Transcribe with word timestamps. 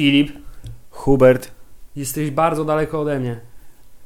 Filip, 0.00 0.32
Hubert. 0.90 1.50
jesteś 1.96 2.30
bardzo 2.30 2.64
daleko 2.64 3.00
ode 3.00 3.20
mnie. 3.20 3.40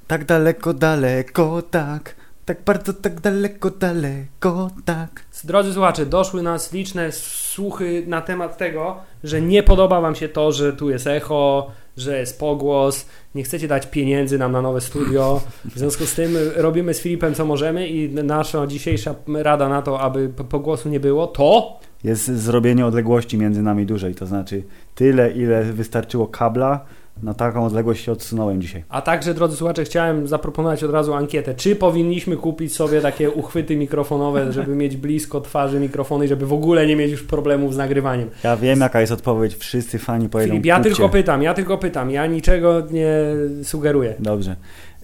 Tak 0.07 0.25
daleko, 0.25 0.75
daleko, 0.75 1.63
tak. 1.63 2.15
Tak 2.45 2.65
bardzo, 2.65 2.93
tak 2.93 3.21
daleko, 3.21 3.71
daleko, 3.71 4.71
tak. 4.85 5.25
Drodzy 5.45 5.73
słuchacze, 5.73 6.07
doszły 6.07 6.43
nas 6.43 6.73
liczne 6.73 7.13
słuchy 7.13 8.05
na 8.07 8.21
temat 8.21 8.59
tego, 8.59 8.97
że 9.25 9.41
nie 9.41 9.63
podoba 9.63 10.01
Wam 10.01 10.15
się 10.15 10.29
to, 10.29 10.53
że 10.53 10.73
tu 10.73 10.91
jest 10.91 11.07
echo, 11.07 11.71
że 11.97 12.19
jest 12.19 12.41
pogłos, 12.41 13.07
nie 13.35 13.43
chcecie 13.43 13.69
dać 13.69 13.87
pieniędzy 13.87 14.39
nam 14.39 14.53
na 14.53 14.63
nowe 14.63 14.81
studio. 14.81 15.41
W 15.65 15.79
związku 15.79 16.07
z 16.07 16.15
tym 16.15 16.37
robimy 16.57 16.95
z 16.95 17.01
Filipem 17.01 17.35
co 17.35 17.47
możemy 17.47 17.89
i 17.89 18.09
nasza 18.09 18.67
dzisiejsza 18.67 19.15
rada 19.35 19.69
na 19.69 19.83
to, 19.83 20.01
aby 20.01 20.29
pogłosu 20.29 20.89
nie 20.89 21.01
było, 21.01 21.27
to 21.27 21.81
Jest 22.05 22.27
zrobienie 22.27 22.87
odległości 22.87 23.39
między 23.39 23.63
nami 23.63 23.87
dużej, 23.87 24.15
to 24.15 24.27
znaczy 24.27 24.63
tyle, 24.95 25.31
ile 25.31 25.65
wystarczyło 25.65 26.27
kabla, 26.27 26.85
na 27.23 27.35
taką 27.35 27.67
odległość 27.67 28.05
się 28.05 28.13
odsunąłem 28.13 28.63
dzisiaj. 28.63 28.85
A 28.89 29.03
także, 29.03 29.35
drodzy 29.35 29.57
słuchacze, 29.57 29.85
chciałem 29.85 30.27
zaproponować 30.29 30.85
od 30.85 30.91
razu 30.91 31.15
ankietę. 31.15 31.55
Czy 31.55 31.77
powinniśmy 31.77 32.37
kupić 32.37 32.75
sobie 32.75 33.01
takie 33.01 33.31
uchwyty 33.31 33.77
mikrofonowe, 33.77 34.53
żeby 34.53 34.77
mieć 34.83 34.97
blisko 34.97 35.41
twarzy 35.41 35.81
mikrofony 35.81 36.25
i 36.25 36.29
żeby 36.29 36.47
w 36.47 36.53
ogóle 36.53 36.87
nie 36.87 36.97
mieć 36.97 37.11
już 37.11 37.23
problemów 37.23 37.75
z 37.75 37.77
nagrywaniem? 37.77 38.31
Ja 38.45 38.57
wiem, 38.57 38.81
jaka 38.81 39.01
jest 39.01 39.13
odpowiedź. 39.13 39.55
Wszyscy 39.57 39.99
fani 39.99 40.29
powiedzą 40.29 40.51
Filip, 40.51 40.67
ja 40.67 40.77
kupcie. 40.77 40.91
tylko 40.91 41.09
pytam, 41.09 41.43
ja 41.43 41.55
tylko 41.55 41.79
pytam, 41.79 42.11
ja 42.11 42.27
niczego 42.27 42.83
nie 42.91 43.17
sugeruję. 43.63 44.15
Dobrze. 44.19 44.57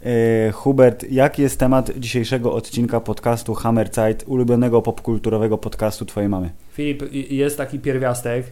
E, 0.04 0.50
Hubert, 0.52 1.04
jaki 1.10 1.42
jest 1.42 1.58
temat 1.58 1.90
dzisiejszego 1.98 2.52
odcinka 2.52 3.00
podcastu 3.00 3.54
Hammer 3.54 3.90
Zeit, 3.90 4.24
ulubionego 4.26 4.82
popkulturowego 4.82 5.58
podcastu 5.58 6.04
twojej 6.04 6.28
mamy? 6.28 6.50
Filip, 6.72 7.02
jest 7.30 7.56
taki 7.56 7.78
pierwiastek 7.78 8.46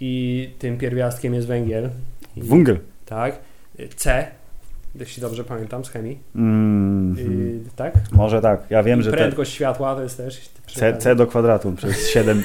i 0.00 0.50
tym 0.58 0.78
pierwiastkiem 0.78 1.34
jest 1.34 1.46
węgiel. 1.46 1.90
Wungel. 2.36 2.78
Tak. 3.06 3.38
C, 3.96 4.26
jeśli 4.94 5.20
dobrze 5.20 5.44
pamiętam 5.44 5.84
z 5.84 5.88
chemii. 5.88 6.18
Mm, 6.36 7.16
Y, 7.18 7.60
tak? 7.76 7.94
Może 8.12 8.40
tak. 8.40 8.60
Ja 8.70 8.82
wiem, 8.82 9.00
I 9.00 9.02
że 9.02 9.10
te 9.10 9.16
prędkość 9.16 9.52
światła 9.52 9.94
to 9.94 10.02
jest 10.02 10.16
też... 10.16 10.50
C, 10.74 10.96
C 10.96 11.16
do 11.16 11.26
kwadratu 11.26 11.72
przez 11.72 12.08
7. 12.14 12.42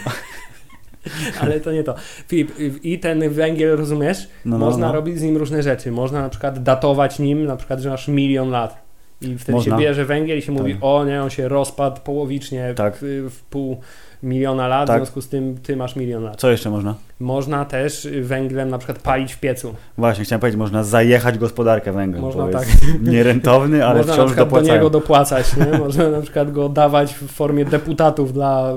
Ale 1.42 1.60
to 1.60 1.72
nie 1.72 1.84
to. 1.84 1.96
Filip, 2.28 2.60
y, 2.60 2.72
i 2.84 3.00
ten 3.00 3.30
węgiel, 3.30 3.78
rozumiesz? 3.78 4.28
No, 4.46 4.58
no, 4.58 4.66
Można 4.66 4.88
no. 4.88 4.94
robić 4.94 5.20
z 5.20 5.22
nim 5.22 5.38
różne 5.38 5.64
rzeczy. 5.64 5.92
Można 5.92 6.22
na 6.22 6.30
przykład 6.30 6.64
datować 6.64 7.20
nim, 7.20 7.46
na 7.46 7.56
przykład, 7.58 7.80
że 7.80 7.90
masz 7.90 8.08
milion 8.08 8.50
lat. 8.50 8.90
I 9.22 9.38
wtedy 9.38 9.52
Można. 9.52 9.76
się 9.78 9.82
bierze 9.84 10.06
węgiel 10.06 10.38
i 10.38 10.42
się 10.42 10.52
mówi, 10.52 10.74
Tak. 10.74 10.84
o 10.84 11.06
nie, 11.06 11.24
on 11.24 11.30
się 11.30 11.48
rozpadł 11.48 12.02
połowicznie 12.02 12.74
Tak. 12.76 12.98
w, 13.02 13.30
w 13.30 13.42
pół 13.44 13.82
miliona 14.24 14.68
lat, 14.68 14.88
Tak. 14.88 14.96
w 14.98 15.00
związku 15.00 15.22
z 15.22 15.28
tym 15.30 15.58
ty 15.64 15.76
masz 15.76 15.96
milion 15.96 16.24
lat. 16.24 16.36
Co 16.40 16.52
jeszcze 16.52 16.70
można? 16.70 16.96
Można 17.20 17.66
też 17.66 18.08
węglem 18.22 18.70
na 18.70 18.78
przykład 18.78 19.00
palić 19.00 19.34
w 19.34 19.40
piecu. 19.40 19.74
Właśnie, 19.98 20.24
chciałem 20.26 20.40
powiedzieć, 20.40 20.58
można 20.60 20.84
zajechać 20.84 21.38
gospodarkę 21.38 21.92
węglem. 21.92 22.22
Można 22.22 22.48
tak. 22.48 22.68
nierentowny, 23.02 23.86
ale 23.86 23.96
Można 23.98 24.12
na 24.12 24.14
wciąż 24.14 24.26
przykład 24.32 24.48
do 24.50 24.56
dopłacają. 24.56 24.74
niego 24.74 24.90
dopłacać, 24.90 25.46
nie? 25.58 25.78
Można 25.86 26.10
na 26.10 26.22
przykład 26.22 26.52
go 26.52 26.70
dawać 26.70 27.14
w 27.14 27.28
formie 27.28 27.66
deputatów 27.66 28.34
dla... 28.34 28.74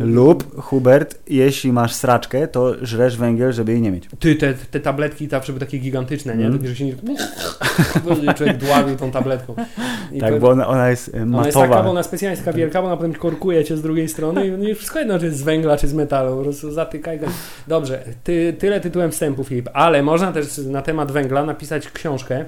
y, 0.00 0.04
Lub, 0.04 0.60
Hubert, 0.60 1.18
jeśli 1.28 1.72
masz 1.72 1.94
sraczkę, 1.94 2.48
to 2.48 2.74
żresz 2.82 3.16
węgiel, 3.16 3.52
żeby 3.52 3.72
jej 3.72 3.80
nie 3.80 3.90
mieć. 3.92 4.08
Ty, 4.18 4.34
te, 4.36 4.54
te 4.54 4.80
tabletki 4.80 5.28
zawsze 5.28 5.52
były 5.52 5.60
takie 5.60 5.78
gigantyczne, 5.78 6.36
nie? 6.36 6.46
Mm. 6.46 6.58
Takie, 6.58 6.68
że 6.68 6.76
się 6.76 6.84
nie... 6.84 6.94
Człowiek 8.36 8.56
dławił 8.56 8.96
tą 8.96 9.10
tabletką. 9.10 9.54
I 10.12 10.18
tak, 10.20 10.34
to- 10.34 10.40
bo 10.40 10.48
ona, 10.48 10.66
ona 10.66 10.90
jest 10.90 11.14
e, 11.14 11.22
Ona 11.22 11.46
jest 11.46 11.56
matowa. 11.56 11.74
taka, 11.74 11.82
bo 11.84 11.90
ona 11.90 12.02
specjalnie 12.02 12.30
jest 12.32 12.44
taka 12.44 12.56
wielka, 12.58 12.80
bo 12.82 12.86
ona 12.88 12.96
potem 12.96 13.14
korkuje 13.14 13.64
cię 13.64 13.76
z 13.76 13.82
drugiej 13.82 14.08
strony 14.08 14.46
i 14.46 14.50
nie 14.50 14.74
wszystko 14.84 14.98
jedno, 14.98 15.18
czy 15.18 15.30
z 15.30 15.42
węgla, 15.42 15.76
czy 15.76 15.88
z 15.88 15.94
metalu, 15.94 16.36
po 16.36 16.42
prostu 16.42 16.72
zatykaj 16.72 17.20
go. 17.20 17.26
Dobrze, 17.68 18.04
ty, 18.24 18.56
tyle 18.58 18.80
tytułem 18.80 19.10
wstępu, 19.10 19.44
Filip, 19.44 19.68
ale 19.72 20.02
można 20.02 20.32
też 20.32 20.58
na 20.58 20.82
temat 20.82 21.12
węgla 21.12 21.44
napisać 21.44 21.90
książkę, 21.90 22.44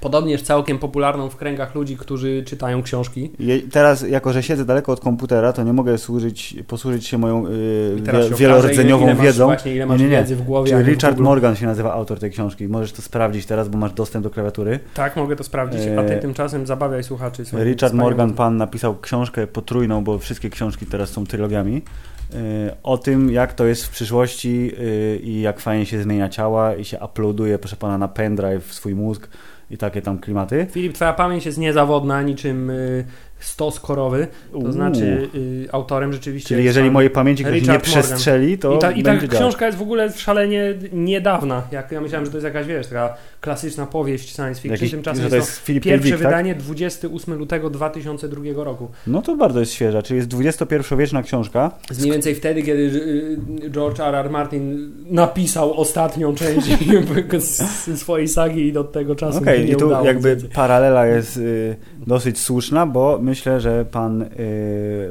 podobnież 0.00 0.42
całkiem 0.42 0.78
popularną 0.78 1.30
w 1.30 1.36
kręgach 1.36 1.74
ludzi, 1.74 1.96
którzy 1.96 2.42
czytają 2.46 2.82
książki. 2.82 3.30
Je, 3.38 3.60
teraz, 3.60 4.08
jako 4.08 4.32
że 4.32 4.42
siedzę 4.42 4.64
daleko 4.64 4.92
od 4.92 5.00
komputera, 5.00 5.52
to 5.52 5.62
nie 5.62 5.72
mogę 5.72 5.98
służyć, 5.98 6.56
posłużyć 6.66 7.06
się 7.06 7.18
moją 7.18 7.46
y, 7.46 7.48
się 7.48 8.02
wie, 8.02 8.12
okaże, 8.12 8.34
wielorodzenniową 8.34 9.04
ile, 9.04 9.14
ile 9.14 9.22
wiedzą. 9.22 9.44
Właśnie, 9.44 9.74
ile 9.74 9.86
masz 9.86 10.00
Nie, 10.00 10.04
nie, 10.04 10.10
nie. 10.10 10.18
wiedzy 10.18 10.36
w 10.36 10.42
głowie. 10.42 10.70
Czy 10.70 10.76
a 10.76 10.78
nie 10.78 10.84
w 10.84 10.88
Richard. 10.88 11.18
Morgan 11.18 11.56
się 11.56 11.66
nazywa 11.66 11.92
autor 11.92 12.18
tej 12.18 12.30
książki. 12.30 12.68
Możesz 12.68 12.92
to 12.92 13.02
sprawdzić 13.02 13.46
teraz, 13.46 13.68
bo 13.68 13.78
masz 13.78 13.92
dostęp 13.92 14.24
do 14.24 14.30
klawiatury. 14.30 14.80
Tak, 14.94 15.16
mogę 15.16 15.36
to 15.36 15.44
sprawdzić, 15.44 15.80
a 15.98 16.02
ty 16.02 16.18
E, 16.18 16.20
tymczasem 16.20 16.66
zabawiaj 16.66 17.04
słuchaczy. 17.04 17.42
Richard 17.52 17.94
Morgan, 17.94 18.32
pan 18.32 18.56
napisał 18.56 18.98
książkę 19.00 19.46
potrójną, 19.46 20.04
bo 20.04 20.18
wszystkie 20.18 20.50
książki 20.50 20.86
teraz 20.86 21.10
są 21.10 21.26
trylogiami, 21.26 21.76
y, 21.76 22.70
o 22.82 22.98
tym, 22.98 23.30
jak 23.30 23.52
to 23.52 23.66
jest 23.66 23.84
w 23.84 23.90
przyszłości 23.90 24.72
y, 24.78 25.20
i 25.22 25.40
jak 25.40 25.60
fajnie 25.60 25.86
się 25.86 26.02
zmienia 26.02 26.28
ciała 26.28 26.74
i 26.74 26.84
się 26.84 26.98
uploaduje, 27.04 27.58
proszę 27.58 27.76
pana, 27.76 27.98
na 27.98 28.08
pendrive 28.08 28.64
w 28.64 28.74
swój 28.74 28.94
mózg 28.94 29.28
i 29.70 29.78
takie 29.78 30.02
tam 30.02 30.18
klimaty. 30.18 30.66
Filip, 30.70 30.92
twoja 30.92 31.12
pamięć 31.12 31.46
jest 31.46 31.58
niezawodna, 31.58 32.22
niczym 32.22 32.70
y, 32.70 33.04
stos 33.40 33.80
korowy, 33.80 34.26
to 34.52 34.58
Uuu. 34.58 34.72
znaczy 34.72 35.28
y, 35.34 35.68
autorem 35.72 36.12
rzeczywiście 36.12 36.48
Czyli 36.48 36.64
jest 36.64 36.76
jeżeli 36.76 36.90
mojej 36.90 37.10
pamięci 37.10 37.44
ktoś 37.44 37.54
nie 37.54 37.60
Richard 37.60 37.84
przestrzeli, 37.84 38.58
to 38.58 38.76
I 38.76 38.78
ta, 38.78 38.90
i 38.90 39.02
ta 39.02 39.16
książka 39.16 39.66
jest 39.66 39.78
w 39.78 39.82
ogóle 39.82 40.12
szalenie 40.12 40.74
niedawna. 40.92 41.62
Jak 41.72 41.92
ja 41.92 42.00
myślałem, 42.00 42.24
że 42.26 42.30
to 42.30 42.36
jest 42.36 42.44
jakaś, 42.44 42.66
wiesz, 42.66 42.86
taka 42.86 43.14
klasyczna 43.40 43.86
powieść 43.86 44.34
science 44.34 44.54
fiction. 44.54 44.70
Jakiś, 44.72 44.90
Tymczasem 44.90 45.22
że 45.22 45.30
to 45.30 45.36
jest 45.36 45.68
jest 45.68 45.80
to 45.84 45.84
pierwsze 45.84 46.10
tak? 46.10 46.18
wydanie 46.18 46.54
28 46.54 47.34
lutego 47.34 47.70
2002 47.70 48.64
roku. 48.64 48.88
No 49.06 49.22
to 49.22 49.36
bardzo 49.36 49.60
jest 49.60 49.72
świeża, 49.72 50.02
czyli 50.02 50.18
jest 50.18 50.34
XXI-wieczna 50.62 51.22
książka. 51.22 51.70
Z 51.90 52.00
mniej 52.00 52.12
więcej 52.12 52.34
wtedy, 52.34 52.62
kiedy 52.62 52.82
y, 52.82 53.70
George 53.70 54.00
R. 54.00 54.14
R. 54.14 54.30
Martin 54.30 54.92
napisał 55.10 55.80
ostatnią 55.80 56.34
część 56.34 56.66
swojej 57.96 58.28
sagi 58.28 58.66
i 58.66 58.72
do 58.72 58.84
tego 58.84 59.14
czasu 59.14 59.38
Okej, 59.38 59.64
nie 59.64 59.72
i 59.72 59.76
tu 59.76 59.86
udało. 59.86 60.06
jakby 60.06 60.36
paralela 60.54 61.06
jest 61.06 61.36
y, 61.36 61.76
dosyć 62.06 62.38
słuszna, 62.38 62.86
bo 62.86 63.18
myślę, 63.28 63.60
że 63.60 63.84
pan 63.84 64.22
y, 64.22 64.28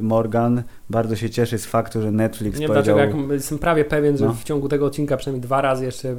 Morgan 0.02 0.64
bardzo 0.90 1.16
się 1.16 1.30
cieszy 1.30 1.58
z 1.58 1.66
faktu, 1.66 2.02
że 2.02 2.12
Netflix 2.12 2.60
Nie 2.60 2.68
powiedział... 2.68 2.96
dlaczego, 2.96 3.20
jak 3.22 3.32
jestem 3.32 3.60
prawie 3.60 3.86
pewien, 3.86 4.18
że 4.18 4.26
No. 4.26 4.34
w 4.34 4.44
ciągu 4.44 4.70
tego 4.70 4.86
odcinka 4.86 5.18
przynajmniej 5.18 5.42
dwa 5.42 5.62
razy 5.62 5.86
jeszcze 5.86 6.16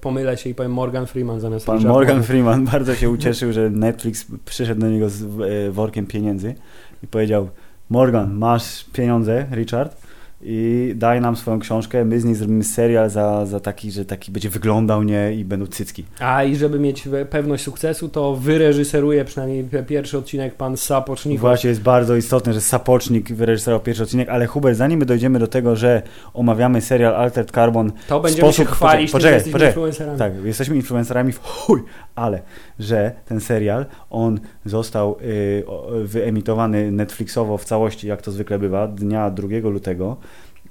pomylę 0.00 0.36
się 0.36 0.50
i 0.50 0.54
powiem 0.54 0.72
Morgan 0.72 1.06
Freeman 1.06 1.40
zamiast 1.40 1.66
Pan 1.66 1.76
Richard 1.76 1.94
Morgan 1.94 2.22
Freeman 2.22 2.64
bardzo 2.72 2.94
się 2.94 3.10
ucieszył, 3.10 3.52
że 3.52 3.70
Netflix 3.70 4.26
przyszedł 4.44 4.80
do 4.80 4.88
niego 4.90 5.08
z 5.08 5.22
e, 5.22 5.70
workiem 5.70 6.06
pieniędzy 6.06 6.54
i 7.02 7.06
powiedział 7.06 7.48
Morgan, 7.90 8.34
masz 8.34 8.84
pieniądze, 8.92 9.46
Richard, 9.52 10.03
i 10.46 10.92
daj 10.96 11.20
nam 11.20 11.36
swoją 11.36 11.58
książkę, 11.58 12.04
my 12.04 12.20
z 12.20 12.24
niej 12.24 12.34
zrobimy 12.34 12.64
serial 12.64 13.10
za, 13.10 13.46
za 13.46 13.60
taki, 13.60 13.90
że 13.90 14.04
taki 14.04 14.32
będzie 14.32 14.50
wyglądał 14.50 15.02
nie 15.02 15.32
i 15.34 15.44
będą 15.44 15.66
cycki. 15.66 16.04
A 16.20 16.44
i 16.44 16.56
żeby 16.56 16.78
mieć 16.78 17.08
pewność 17.30 17.64
sukcesu, 17.64 18.08
to 18.08 18.34
wyreżyseruje 18.36 19.24
przynajmniej 19.24 19.64
pierwszy 19.86 20.18
odcinek 20.18 20.54
pan 20.54 20.76
Sapocznik. 20.76 21.40
Właśnie 21.40 21.70
jest 21.70 21.82
bardzo 21.82 22.16
istotne, 22.16 22.52
że 22.52 22.60
Sapocznik 22.60 23.32
wyreżyserował 23.32 23.84
pierwszy 23.84 24.02
odcinek, 24.02 24.28
ale 24.28 24.46
Hubert, 24.46 24.76
zanim 24.78 24.98
my 25.00 25.06
dojdziemy 25.06 25.38
do 25.38 25.46
tego, 25.46 25.76
że 25.76 26.02
omawiamy 26.34 26.80
serial 26.80 27.14
Altered 27.14 27.50
Carbon, 27.50 27.92
To 28.08 28.20
będziemy 28.20 28.52
sposób- 28.52 28.68
się 28.68 28.74
chwalić, 28.74 29.10
poczekaj, 29.12 29.32
że 29.40 29.44
poczekaj. 29.44 29.52
jesteśmy 29.52 29.66
influencerami. 29.68 30.18
Tak, 30.18 30.44
jesteśmy 30.44 30.76
influencerami 30.76 31.32
w 31.32 31.38
chuj, 31.42 31.80
ale 32.14 32.42
że 32.78 33.12
ten 33.26 33.40
serial, 33.40 33.86
on 34.10 34.40
został 34.64 35.16
y, 35.22 35.64
wyemitowany 36.04 36.92
Netflixowo 36.92 37.58
w 37.58 37.64
całości, 37.64 38.08
jak 38.08 38.22
to 38.22 38.30
zwykle 38.30 38.58
bywa, 38.58 38.86
dnia 38.88 39.30
2 39.30 39.48
lutego. 39.70 40.16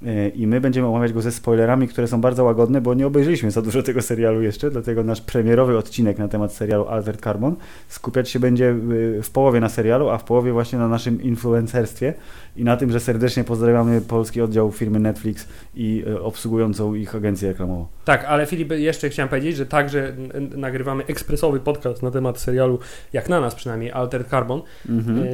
Y, 0.07 0.29
I 0.29 0.47
my 0.47 0.61
będziemy 0.61 0.87
omawiać 0.87 1.13
go 1.13 1.21
ze 1.21 1.31
spoilerami, 1.31 1.87
które 1.87 2.07
są 2.07 2.21
bardzo 2.21 2.43
łagodne, 2.43 2.81
bo 2.81 2.93
nie 2.93 3.07
obejrzeliśmy 3.07 3.51
za 3.51 3.61
dużo 3.61 3.83
tego 3.83 4.01
serialu 4.01 4.41
jeszcze, 4.41 4.71
dlatego 4.71 5.03
nasz 5.03 5.21
premierowy 5.21 5.77
odcinek 5.77 6.17
na 6.17 6.27
temat 6.27 6.53
serialu 6.53 6.87
Albert 6.87 7.21
Carbon 7.21 7.55
skupiać 7.87 8.29
się 8.29 8.39
będzie 8.39 8.69
y, 8.69 9.21
w 9.23 9.29
połowie 9.29 9.59
na 9.59 9.69
serialu, 9.69 10.09
a 10.09 10.17
w 10.17 10.23
połowie 10.23 10.51
właśnie 10.51 10.79
na 10.79 10.87
naszym 10.87 11.21
influencerstwie 11.21 12.13
i 12.57 12.63
na 12.63 12.77
tym, 12.77 12.91
że 12.91 12.99
serdecznie 12.99 13.43
pozdrawiamy 13.43 14.01
polski 14.01 14.41
oddział 14.41 14.71
firmy 14.71 14.99
Netflix 14.99 15.47
i 15.75 16.03
y, 16.07 16.21
obsługującą 16.21 16.93
ich 16.95 17.15
agencję 17.15 17.49
reklamową. 17.49 17.87
Tak, 18.05 18.25
ale 18.25 18.45
Filip, 18.45 18.71
jeszcze 18.71 19.09
chciałem 19.09 19.29
powiedzieć, 19.29 19.55
że 19.55 19.65
także 19.65 20.15
nagrywamy 20.57 21.05
ekspresowy 21.05 21.59
podcast 21.59 22.03
na 22.03 22.11
temat 22.11 22.39
serialu, 22.39 22.79
jak 23.13 23.29
na 23.29 23.41
nas 23.41 23.55
przynajmniej, 23.55 23.91
Altered 23.91 24.27
Carbon. 24.27 24.61
Mhm. 24.89 25.27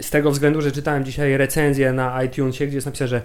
Z 0.00 0.10
tego 0.10 0.30
względu, 0.30 0.60
że 0.60 0.72
czytałem 0.72 1.04
dzisiaj 1.04 1.36
recenzję 1.36 1.92
na 1.92 2.22
iTunesie, 2.22 2.66
gdzie 2.66 2.76
jest 2.76 2.86
napisane, 2.86 3.08
że 3.08 3.22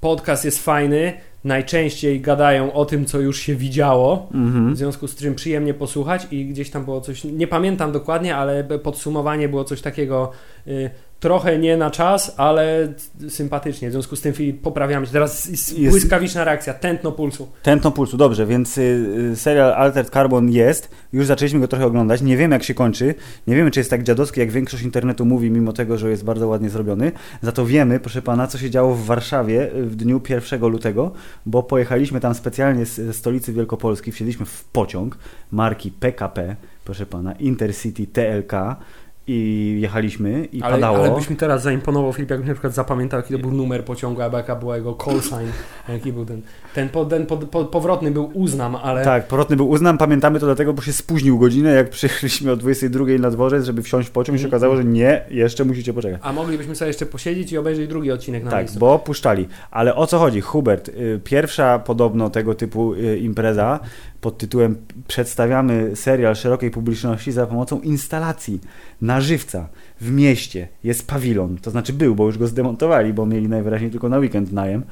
podcast 0.00 0.44
jest 0.44 0.64
fajny, 0.64 1.12
najczęściej 1.44 2.20
gadają 2.20 2.72
o 2.72 2.84
tym, 2.84 3.04
co 3.06 3.20
już 3.20 3.38
się 3.40 3.54
widziało, 3.54 4.28
Mhm. 4.34 4.74
w 4.74 4.76
związku 4.76 5.08
z 5.08 5.16
czym 5.16 5.34
przyjemnie 5.34 5.74
posłuchać 5.74 6.26
i 6.30 6.46
gdzieś 6.46 6.70
tam 6.70 6.84
było 6.84 7.00
coś, 7.00 7.24
nie 7.24 7.46
pamiętam 7.46 7.92
dokładnie, 7.92 8.36
ale 8.36 8.64
podsumowanie 8.64 9.48
było 9.48 9.64
coś 9.64 9.80
takiego, 9.80 10.30
y, 10.66 10.90
trochę 11.20 11.58
nie 11.58 11.76
na 11.76 11.90
czas, 11.90 12.34
ale 12.36 12.92
sympatycznie. 13.28 13.88
W 13.88 13.92
związku 13.92 14.16
z 14.16 14.20
tym 14.20 14.32
Filip, 14.32 14.62
poprawiamy 14.62 15.06
się. 15.06 15.12
Teraz 15.12 15.46
jest 15.48 15.90
błyskawiczna 15.90 16.44
reakcja, 16.44 16.74
tętno 16.74 17.12
pulsu. 17.12 17.48
Tętno 17.62 17.90
pulsu, 17.90 18.16
dobrze, 18.16 18.46
więc 18.46 18.78
y, 18.78 18.82
y, 19.32 19.36
serial 19.36 19.72
Altered 19.72 20.10
Carbon 20.10 20.50
jest, 20.50 20.90
już 21.12 21.26
zaczęliśmy 21.26 21.60
go 21.60 21.68
trochę 21.68 21.86
oglądać, 21.86 22.22
nie 22.22 22.36
wiemy 22.36 22.54
jak 22.54 22.62
się 22.62 22.74
kończy, 22.74 23.14
nie 23.46 23.56
wiemy 23.56 23.70
czy 23.70 23.80
jest 23.80 23.90
tak 23.90 24.02
dziadowski, 24.02 24.40
jak 24.40 24.50
większość 24.50 24.82
internetu 24.82 25.24
mówi, 25.24 25.50
mimo 25.50 25.72
tego, 25.72 25.98
że 25.98 26.10
jest 26.10 26.24
bardzo 26.24 26.48
ładnie 26.48 26.70
zrobiony, 26.70 27.12
za 27.42 27.52
to 27.52 27.66
wiemy, 27.66 28.00
proszę 28.00 28.22
pana, 28.22 28.46
co 28.46 28.58
się 28.58 28.70
działo 28.70 28.94
w 28.94 29.04
Warszawie 29.04 29.74
y, 29.74 29.86
w 29.86 29.96
dniu 29.96 30.20
1 30.28 30.60
lutego, 30.60 31.12
bo 31.46 31.62
pojechaliśmy 31.62 32.20
tam 32.20 32.34
specjalnie 32.34 32.86
z 32.86 32.98
ze 33.08 33.12
stolicy 33.14 33.52
Wielkopolski, 33.52 34.12
wsiedliśmy 34.12 34.46
w 34.46 34.64
pociąg 34.64 35.18
marki 35.50 35.90
PKP, 35.90 36.56
proszę 36.84 37.06
pana, 37.06 37.32
Intercity 37.32 38.06
TLK 38.06 38.52
i 39.28 39.78
jechaliśmy 39.80 40.44
i 40.52 40.62
Ale, 40.62 40.74
padało. 40.74 40.98
ale 40.98 41.10
byś 41.14 41.30
mi 41.30 41.36
teraz 41.36 41.62
zaimponował, 41.62 42.12
Filip, 42.12 42.30
jakbyś 42.30 42.48
na 42.48 42.54
przykład 42.54 42.74
zapamiętał, 42.74 43.20
jaki 43.20 43.32
to 43.34 43.38
był 43.38 43.50
numer 43.52 43.84
pociągu, 43.84 44.22
albo 44.22 44.36
jaka 44.36 44.56
była 44.56 44.76
jego 44.76 44.98
call 45.04 45.20
sign, 45.20 45.50
jaki 45.88 46.12
był 46.12 46.24
ten. 46.24 46.42
Ten, 46.74 46.88
po, 46.88 47.04
ten 47.04 47.26
po, 47.26 47.36
po, 47.36 47.64
powrotny 47.64 48.10
był 48.10 48.30
uznam, 48.34 48.76
ale 48.76 49.04
Tak, 49.04 49.28
powrotny 49.28 49.56
był 49.56 49.68
uznam, 49.68 49.98
pamiętamy 49.98 50.40
to 50.40 50.46
dlatego, 50.46 50.72
bo 50.72 50.82
się 50.82 50.92
spóźnił 50.92 51.38
godzinę, 51.38 51.70
jak 51.70 51.90
przyjechaliśmy 51.98 52.52
o 52.52 52.56
22 52.56 53.04
na 53.18 53.30
dworzec, 53.30 53.64
żeby 53.64 53.82
wsiąść 53.82 54.08
w 54.08 54.10
pociąg 54.12 54.38
i 54.38 54.42
się 54.42 54.48
okazało, 54.48 54.76
że 54.76 54.84
nie, 54.84 55.24
jeszcze 55.30 55.64
musicie 55.64 55.92
poczekać. 55.92 56.20
a 56.24 56.32
moglibyśmy 56.32 56.74
sobie 56.76 56.88
jeszcze 56.88 57.06
posiedzieć 57.06 57.52
i 57.52 57.58
obejrzeć 57.58 57.88
drugi 57.88 58.12
odcinek 58.12 58.44
na 58.44 58.50
Tak, 58.50 58.60
miejscu. 58.60 58.78
bo 58.78 58.98
puszczali. 58.98 59.48
Ale 59.70 59.94
o 59.94 60.06
co 60.06 60.18
chodzi? 60.18 60.40
Hubert, 60.40 60.88
y, 60.88 61.20
pierwsza 61.24 61.78
podobno 61.78 62.30
tego 62.30 62.54
typu 62.54 62.94
y, 62.94 63.18
impreza 63.18 63.80
pod 64.20 64.38
tytułem 64.38 64.76
Przedstawiamy 65.08 65.96
serial 65.96 66.36
szerokiej 66.36 66.70
publiczności 66.70 67.32
za 67.32 67.46
pomocą 67.46 67.80
instalacji 67.80 68.60
na 69.00 69.20
żywca 69.20 69.68
w 70.00 70.10
mieście. 70.10 70.68
Jest 70.84 71.06
pawilon, 71.08 71.56
to 71.62 71.70
znaczy 71.70 71.92
był, 71.92 72.14
bo 72.14 72.26
już 72.26 72.38
go 72.38 72.46
zdemontowali, 72.46 73.12
bo 73.12 73.26
mieli 73.26 73.48
najwyraźniej 73.48 73.90
tylko 73.90 74.08
na 74.08 74.18
weekend 74.18 74.52
najem 74.52 74.82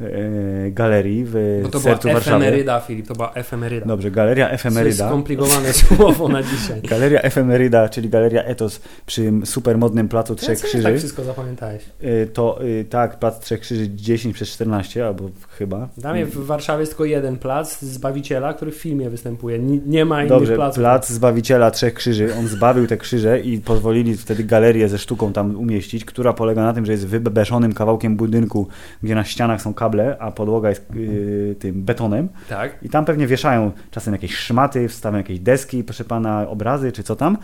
y, 0.00 0.70
galerii 0.74 1.24
w 1.26 1.60
Bo 1.62 1.68
to 1.68 1.80
była 1.80 1.94
Warszawy. 1.94 2.18
efemeryda, 2.18 2.80
Filip, 2.80 3.06
to 3.08 3.14
była 3.14 3.32
efemeryda. 3.34 3.86
Dobrze, 3.86 4.10
galeria 4.10 4.46
To 4.46 4.52
jest 4.52 4.66
efemeryda. 4.66 5.08
skomplikowane 5.08 5.72
słowo 5.82 6.28
na 6.28 6.42
dzisiaj. 6.42 6.80
Galeria 6.82 7.22
Efemeryda, 7.22 7.88
czyli 7.88 8.08
Galeria 8.08 8.44
Etos 8.44 8.80
przy 9.06 9.32
supermodnym 9.44 10.08
Placu 10.08 10.34
Trzech 10.34 10.60
ty 10.60 10.66
Krzyży. 10.66 10.84
tak 10.84 10.96
wszystko 10.98 11.24
zapamiętałeś? 11.24 11.82
Y, 12.02 12.28
To 12.32 12.64
y, 12.64 12.84
tak, 12.90 13.18
Plac 13.18 13.40
Trzech 13.40 13.60
Krzyży 13.60 13.88
10 13.94 14.34
przez 14.34 14.48
14, 14.48 15.06
albo 15.06 15.30
chyba. 15.58 15.88
Dla 15.96 16.14
w 16.24 16.46
Warszawie 16.46 16.80
jest 16.80 16.92
tylko 16.92 17.04
jeden 17.04 17.36
plac 17.36 17.82
Zbawiciela, 17.82 18.54
który 18.54 18.70
w 18.70 18.76
filmie 18.76 19.10
występuje. 19.10 19.58
Nie, 19.58 19.78
nie 19.86 20.04
ma 20.04 20.18
innych 20.18 20.28
Dobrze, 20.28 20.54
placów. 20.54 20.78
Plac 20.78 21.08
Zbawiciela 21.10 21.70
Trzech 21.70 21.94
Krzyży. 21.94 22.34
On 22.38 22.48
zbawił 22.48 22.86
te 22.86 22.96
krzyże 22.96 23.40
i 23.40 23.58
pozwolili 23.58 24.16
wtedy 24.16 24.44
galerię 24.56 24.88
ze 24.88 24.98
sztuką 24.98 25.32
tam 25.32 25.56
umieścić, 25.56 26.04
która 26.04 26.32
polega 26.32 26.62
na 26.62 26.72
tym, 26.72 26.86
że 26.86 26.92
jest 26.92 27.06
wybeszonym 27.06 27.72
kawałkiem 27.72 28.16
budynku, 28.16 28.68
gdzie 29.02 29.14
na 29.14 29.24
ścianach 29.24 29.62
są 29.62 29.74
kable, 29.74 30.16
a 30.18 30.30
podłoga 30.30 30.68
jest 30.68 30.86
y, 30.96 31.56
tym 31.58 31.82
betonem. 31.82 32.28
Tak. 32.48 32.78
I 32.82 32.88
tam 32.88 33.04
pewnie 33.04 33.26
wieszają 33.26 33.72
czasem 33.90 34.12
jakieś 34.12 34.34
szmaty, 34.34 34.88
wstawiają 34.88 35.22
jakieś 35.22 35.40
deski, 35.40 35.84
proszę 35.84 36.04
pana, 36.04 36.48
obrazy 36.48 36.92
czy 36.92 37.02
co 37.02 37.16
tam. 37.16 37.38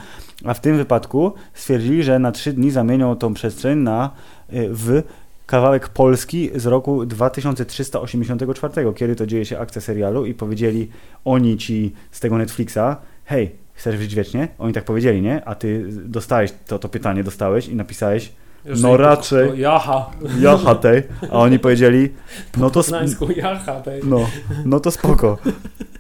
A 0.45 0.55
w 0.55 0.61
tym 0.61 0.77
wypadku 0.77 1.33
stwierdzili, 1.55 2.03
że 2.03 2.19
na 2.19 2.33
trzy 2.33 2.53
dni 2.53 2.71
zamienią 2.71 3.17
tą 3.17 3.35
przestrzeń 3.35 3.79
na 3.79 4.11
y, 4.53 4.69
w 4.71 5.03
kawałek 5.47 5.89
Polski 5.89 6.51
z 6.55 6.67
roku 6.67 7.07
2384, 7.07 8.93
kiedy 8.95 9.17
to 9.17 9.27
dzieje 9.27 9.45
się 9.45 9.59
akcja 9.59 9.81
serialu 9.81 10.27
i 10.27 10.35
powiedzieli 10.35 10.89
oni 11.25 11.57
ci 11.57 11.93
z 12.11 12.21
tego 12.21 12.39
Netflixa, 12.39 12.97
hej, 13.25 13.62
chcesz 13.83 13.97
żyć 14.01 14.15
wiecznie? 14.15 14.49
Oni 14.59 14.73
tak 14.73 14.85
powiedzieli, 14.85 15.23
nie? 15.23 15.45
A 15.45 15.55
ty 15.55 15.85
dostałeś 16.05 16.53
to, 16.67 16.79
to 16.79 16.89
pytanie, 16.89 17.25
dostałeś 17.25 17.69
i 17.69 17.77
napisałeś 17.77 18.33
Jeżeli 18.65 18.83
No 18.83 18.97
raczej. 18.97 19.49
to 19.49 19.55
Jaha. 19.55 20.11
jaha 20.41 20.75
tej, 20.75 21.03
a 21.31 21.39
oni 21.39 21.59
powiedzieli 21.59 22.09
no 22.57 22.71
to 22.71 22.81
sp- 22.83 23.37
jaha 23.37 23.81
tej. 23.81 24.01
no, 24.05 24.27
no 24.65 24.81
to 24.81 24.91
spoko. 24.91 25.39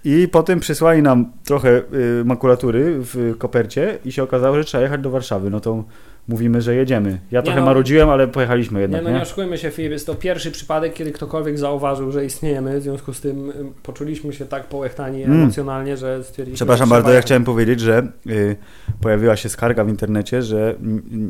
I 0.05 0.29
potem 0.29 0.61
przysłali 0.61 1.03
nam 1.03 1.33
trochę 1.45 1.83
y, 2.21 2.25
makulatury 2.25 2.95
w 2.99 3.35
kopercie 3.39 3.99
i 4.05 4.13
się 4.13 4.23
okazało, 4.23 4.57
że 4.57 4.65
trzeba 4.65 4.83
jechać 4.83 5.01
do 5.01 5.11
Warszawy. 5.11 5.51
No 5.51 5.61
to 5.61 5.85
mówimy, 6.29 6.61
że 6.63 6.75
jedziemy. 6.75 7.19
Ja 7.31 7.41
Nie 7.41 7.45
trochę 7.45 7.61
no. 7.61 7.67
marudziłem, 7.67 8.11
ale 8.11 8.29
pojechaliśmy 8.29 8.77
Nie, 8.77 8.83
jednak, 8.83 9.03
no 9.03 9.11
nie? 9.11 9.17
nie 9.17 9.23
oszukujmy 9.23 9.59
się, 9.59 9.71
Filip, 9.71 9.93
jest 9.93 10.07
to 10.07 10.15
pierwszy 10.15 10.51
przypadek, 10.51 10.95
kiedy 10.95 11.13
ktokolwiek 11.13 11.59
zauważył, 11.59 12.13
że 12.13 12.25
istniejemy, 12.25 12.81
w 12.81 12.83
związku 12.83 13.13
z 13.13 13.21
tym 13.21 13.51
y, 13.51 13.55
poczuliśmy 13.83 14.33
się 14.33 14.47
tak 14.47 14.67
połechtani 14.67 15.23
Mm. 15.23 15.43
emocjonalnie, 15.43 15.97
że 15.97 16.25
stwierdziliśmy, 16.25 16.55
Przepraszam 16.57 16.89
bardzo, 16.89 17.13
ja 17.13 17.21
chciałem 17.21 17.45
powiedzieć, 17.45 17.81
że 17.81 18.09
y, 18.27 18.57
pojawiła 19.01 19.37
się 19.37 19.49
skarga 19.49 19.85
w 19.85 19.89
internecie, 19.89 20.43
że 20.43 20.75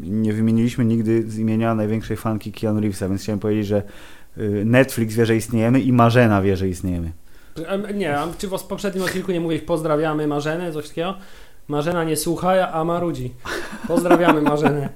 nie 0.02 0.32
wymieniliśmy 0.32 0.84
nigdy 0.84 1.30
z 1.30 1.38
imienia 1.38 1.74
największej 1.74 2.16
fanki 2.16 2.52
Keanu 2.52 2.80
Reevesa, 2.80 3.08
więc 3.08 3.22
chciałem 3.22 3.38
powiedzieć, 3.38 3.66
że 3.66 3.82
y, 4.38 4.62
Netflix 4.64 5.14
wie, 5.14 5.26
że 5.26 5.36
istniejemy 5.36 5.80
i 5.80 5.92
Marzena 5.92 6.42
wie, 6.42 6.56
że 6.56 6.68
istniejemy. 6.68 7.12
Nie, 7.94 8.16
czy 8.38 8.48
w 8.48 8.62
poprzednim 8.62 9.04
odcinku 9.04 9.32
nie 9.32 9.40
mówiłeś 9.40 9.62
pozdrawiamy 9.64 10.26
Marzenę, 10.26 10.72
coś 10.72 10.88
takiego? 10.88 11.14
Marzena 11.68 12.04
nie 12.04 12.16
słucha, 12.16 12.72
a 12.72 12.84
marudzi. 12.84 13.34
Pozdrawiamy 13.88 14.42
Marzenę. 14.42 14.88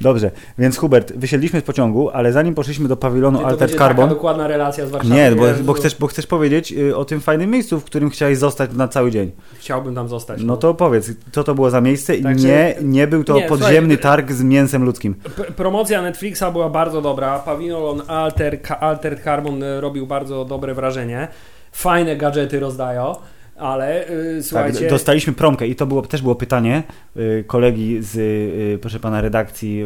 Dobrze, 0.00 0.30
więc 0.58 0.76
Hubert, 0.76 1.12
wysiedliśmy 1.16 1.60
z 1.60 1.62
pociągu, 1.62 2.10
ale 2.10 2.32
zanim 2.32 2.54
poszliśmy 2.54 2.88
do 2.88 2.96
pawilonu 2.96 3.38
Ty, 3.38 3.44
Altered 3.44 3.78
Carbon... 3.78 4.04
taka 4.04 4.14
dokładna 4.14 4.48
relacja 4.48 4.86
z 4.86 4.90
Warszawą. 4.90 5.14
Nie, 5.14 5.32
bo, 5.32 5.44
bo, 5.62 5.72
chcesz, 5.72 5.96
bo 5.96 6.06
chcesz 6.06 6.26
powiedzieć 6.26 6.72
y, 6.72 6.96
o 6.96 7.04
tym 7.04 7.20
fajnym 7.20 7.50
miejscu, 7.50 7.80
w 7.80 7.84
którym 7.84 8.10
chciałeś 8.10 8.38
zostać 8.38 8.72
na 8.72 8.88
cały 8.88 9.10
dzień. 9.10 9.30
Chciałbym 9.58 9.94
tam 9.94 10.08
zostać. 10.08 10.40
No 10.42 10.56
to 10.56 10.74
powiedz, 10.74 11.10
co 11.32 11.44
to 11.44 11.54
było 11.54 11.70
za 11.70 11.80
miejsce 11.80 12.16
i 12.16 12.22
Także- 12.22 12.48
nie, 12.48 12.74
nie 12.82 13.06
był 13.06 13.24
to 13.24 13.34
Nie, 13.34 13.46
podziemny 13.48 13.94
słuchaj, 13.94 14.02
targ 14.02 14.32
z 14.32 14.42
mięsem 14.42 14.84
ludzkim. 14.84 15.14
Promocja 15.56 16.02
Netflixa 16.02 16.44
była 16.52 16.70
bardzo 16.70 17.02
dobra. 17.02 17.38
Pawilon 17.38 18.02
Alter, 18.06 18.58
Altered 18.80 19.24
Carbon 19.24 19.62
y, 19.62 19.80
robił 19.80 20.06
bardzo 20.06 20.44
dobre 20.44 20.74
wrażenie. 20.74 21.28
Fajne 21.72 22.16
gadżety 22.16 22.60
rozdają, 22.60 23.16
ale 23.56 24.04
yy, 24.34 24.42
słuchajcie... 24.42 24.80
Tak, 24.80 24.90
dostaliśmy 24.90 25.32
promkę 25.32 25.66
i 25.66 25.74
to 25.74 25.86
było, 25.86 26.02
też 26.02 26.22
było 26.22 26.34
pytanie 26.34 26.82
y, 27.16 27.44
kolegi 27.46 28.02
z, 28.02 28.16
y, 28.16 28.78
proszę 28.80 29.00
pana, 29.00 29.20
redakcji 29.20 29.82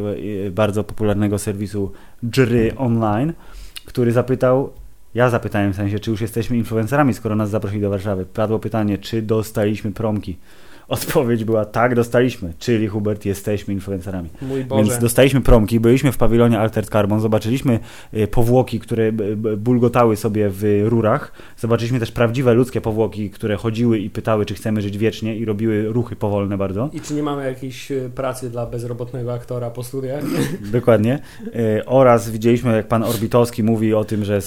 y, 0.47 0.51
bardzo 0.51 0.85
popularnego 0.85 1.39
serwisu 1.39 1.93
Jury 2.37 2.73
Online, 2.77 3.33
który 3.85 4.13
zapytał, 4.13 4.73
ja 5.15 5.31
zapytałem 5.31 5.73
w 5.73 5.77
sensie, 5.77 5.99
czy 5.99 6.11
już 6.11 6.21
jesteśmy 6.21 6.57
influencerami, 6.57 7.15
skoro 7.15 7.37
nas 7.37 7.51
zaprosili 7.51 7.81
do 7.83 7.91
Warszawy. 7.91 8.25
Padło 8.25 8.59
pytanie, 8.59 8.99
czy 8.99 9.23
dostaliśmy 9.23 9.93
promki. 9.93 10.37
Odpowiedź 10.89 11.45
była 11.45 11.65
tak, 11.65 11.95
dostaliśmy, 11.95 12.53
czyli 12.59 12.89
Hubert, 12.89 13.25
jesteśmy 13.25 13.75
influencerami. 13.75 14.29
Mój 14.43 14.65
Boże. 14.65 14.85
Więc 14.85 14.99
dostaliśmy 14.99 15.41
promki, 15.41 15.81
byliśmy 15.81 16.13
w 16.13 16.17
pawilonie 16.17 16.61
Altered 16.61 16.91
Carbon, 16.91 17.21
zobaczyliśmy 17.21 17.81
y, 18.15 18.27
powłoki, 18.27 18.81
które 18.81 19.13
bulgotały 19.57 20.17
sobie 20.17 20.51
w 20.51 20.83
rurach, 20.85 21.33
zobaczyliśmy 21.57 22.01
też 22.01 22.13
prawdziwe 22.13 22.55
ludzkie 22.55 22.81
powłoki, 22.81 23.31
które 23.31 23.57
chodziły 23.57 23.99
i 23.99 24.11
pytały, 24.11 24.47
czy 24.47 24.55
chcemy 24.55 24.83
żyć 24.83 24.99
wiecznie 24.99 25.37
i 25.37 25.45
robiły 25.45 25.89
ruchy 25.89 26.17
powolne 26.17 26.59
bardzo. 26.59 26.91
I 26.93 27.01
czy 27.01 27.15
nie 27.15 27.23
mamy 27.23 27.45
jakiejś 27.45 27.91
y, 27.93 28.11
pracy 28.15 28.51
dla 28.51 28.67
bezrobotnego 28.67 29.33
aktora 29.33 29.71
po 29.71 29.83
studiach? 29.83 30.25
Dokładnie. 30.73 31.19
Y, 31.47 31.85
Oraz 31.87 32.31
widzieliśmy, 32.31 32.77
jak 32.77 32.89
pan 32.89 33.03
Orbitowski 33.03 33.63
mówi 33.63 33.95
o 33.95 34.05
tym, 34.05 34.25
że 34.25 34.41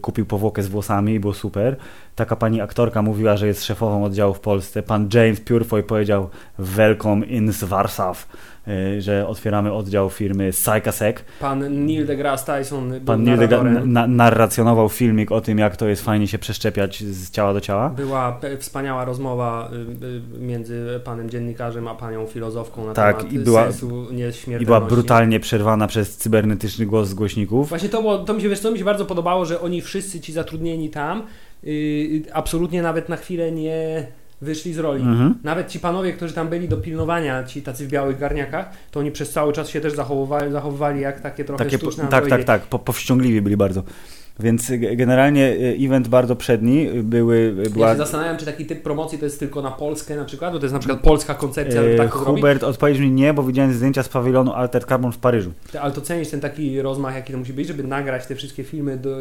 kupił 0.00 0.26
powłokę 0.26 0.62
z 0.62 0.68
włosami 0.68 1.14
i 1.14 1.20
było 1.20 1.34
super. 1.34 1.76
Taka 2.16 2.36
pani 2.36 2.60
aktorka 2.60 3.02
mówiła, 3.02 3.36
że 3.36 3.46
jest 3.46 3.64
szefową 3.64 4.04
oddziału 4.04 4.34
w 4.34 4.40
Polsce. 4.40 4.82
Pan 4.82 5.08
James 5.14 5.40
Purefoy 5.62 5.82
powiedział 5.82 6.28
Welcome 6.58 7.26
in 7.26 7.52
Warsaw, 7.62 8.28
y, 8.68 9.00
że 9.02 9.26
otwieramy 9.28 9.72
oddział 9.72 10.10
firmy 10.10 10.50
Psychasec. 10.52 11.16
Pan 11.40 11.86
Neil 11.86 12.06
deGrasse 12.06 12.58
Tyson 12.58 13.00
Pan 13.06 13.24
Neil 13.24 13.38
deGrasse 13.38 13.86
na, 13.86 14.06
narracjonował 14.06 14.88
filmik 14.88 15.32
o 15.32 15.40
tym, 15.40 15.58
jak 15.58 15.76
to 15.76 15.88
jest 15.88 16.04
fajnie 16.04 16.28
się 16.28 16.38
przeszczepiać 16.38 17.02
z 17.04 17.30
ciała 17.30 17.52
do 17.54 17.60
ciała. 17.60 17.88
Była 17.90 18.40
wspaniała 18.58 19.04
rozmowa 19.04 19.70
y, 19.72 20.06
y, 20.06 20.40
między 20.40 21.00
panem 21.04 21.30
dziennikarzem 21.30 21.88
a 21.88 21.94
panią 21.94 22.26
filozofką 22.26 22.86
na 22.86 22.94
Tak, 22.94 23.16
temat 23.18 23.32
i 23.32 23.38
była- 23.38 23.62
sensu 23.62 23.86
nieśmiertelności. 24.12 24.62
I 24.62 24.66
była 24.66 24.80
brutalnie 24.80 25.40
przerwana 25.40 25.86
przez 25.86 26.16
cybernetyczny 26.16 26.86
głos 26.86 27.08
z 27.08 27.14
głośników. 27.14 27.68
Właśnie 27.68 27.88
to, 27.88 28.00
było, 28.02 28.18
to 28.18 28.34
mi 28.34 28.42
się, 28.42 28.48
wiesz, 28.48 28.60
co 28.60 28.70
mi 28.70 28.78
się 28.78 28.84
bardzo 28.84 29.04
podobało, 29.06 29.44
że 29.44 29.60
oni 29.60 29.82
wszyscy 29.82 30.20
ci 30.20 30.32
zatrudnieni 30.32 30.90
tam 30.90 31.22
absolutnie 32.32 32.82
nawet 32.82 33.08
na 33.08 33.16
chwilę 33.16 33.52
nie 33.52 34.06
wyszli 34.42 34.72
z 34.72 34.78
roli. 34.78 35.02
Mhm. 35.02 35.34
Nawet 35.42 35.68
ci 35.68 35.80
panowie, 35.80 36.12
którzy 36.12 36.34
tam 36.34 36.48
byli 36.48 36.68
do 36.68 36.76
pilnowania, 36.76 37.44
ci 37.44 37.62
tacy 37.62 37.86
w 37.86 37.88
białych 37.88 38.18
garniakach, 38.18 38.70
to 38.90 39.00
oni 39.00 39.10
przez 39.10 39.30
cały 39.30 39.52
czas 39.52 39.68
się 39.68 39.80
też 39.80 39.92
zachowywali, 39.92 40.52
zachowywali 40.52 41.00
jak 41.00 41.20
takie 41.20 41.44
trochę 41.44 41.64
Takie, 41.64 41.78
po, 41.78 41.84
sztuczne 41.86 42.02
tak, 42.02 42.10
tak, 42.10 42.22
androidy. 42.22 42.44
tak, 42.44 42.62
po, 42.62 42.78
powściągliwi 42.78 43.42
byli 43.42 43.56
bardzo. 43.56 43.82
Więc 44.40 44.70
y, 44.70 44.78
generalnie 44.78 45.46
y, 45.52 45.76
event 45.80 46.08
bardzo 46.08 46.36
przedni. 46.36 46.88
y, 46.90 47.02
Były, 47.02 47.36
y, 47.36 47.62
Ja 47.64 47.70
była 47.70 47.90
się 47.92 47.96
zastanawiam, 47.98 48.36
czy 48.36 48.44
taki 48.46 48.66
typ 48.66 48.82
promocji 48.82 49.18
to 49.18 49.24
jest 49.24 49.38
tylko 49.38 49.62
na 49.62 49.70
Polskę 49.70 50.16
na 50.16 50.24
przykład, 50.24 50.52
bo 50.52 50.58
to 50.58 50.64
jest 50.64 50.72
na 50.72 50.78
przykład 50.78 51.00
polska 51.00 51.34
koncepcja, 51.34 51.82
żeby 51.82 51.94
y, 51.94 51.96
tak. 51.96 52.10
Hubert 52.10 52.62
odpowiedział 52.62 53.02
mi 53.02 53.10
nie, 53.10 53.34
bo 53.34 53.42
widziałem 53.42 53.72
zdjęcia 53.72 54.02
z 54.02 54.08
pawilonu 54.08 54.52
Altered 54.52 54.88
Carbon 54.88 55.12
w 55.12 55.18
Paryżu. 55.18 55.52
Ty- 55.72 55.80
Ale 55.80 55.92
to 55.92 56.00
cenisz 56.00 56.28
ten 56.28 56.40
taki 56.40 56.82
rozmach, 56.82 57.14
jaki 57.14 57.32
to 57.32 57.38
musi 57.38 57.52
być, 57.52 57.68
żeby 57.68 57.82
nagrać 57.84 58.26
te 58.26 58.34
wszystkie 58.34 58.64
filmy, 58.64 58.96
do, 58.96 59.16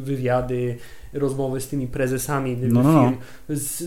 wywiady, 0.00 0.76
rozmowy 1.12 1.60
z 1.60 1.68
tymi 1.68 1.86
prezesami 1.86 2.56
No, 2.62 2.82
no, 2.82 2.92
no. 2.92 3.08
firm. 3.10 3.16
Z, 3.48 3.84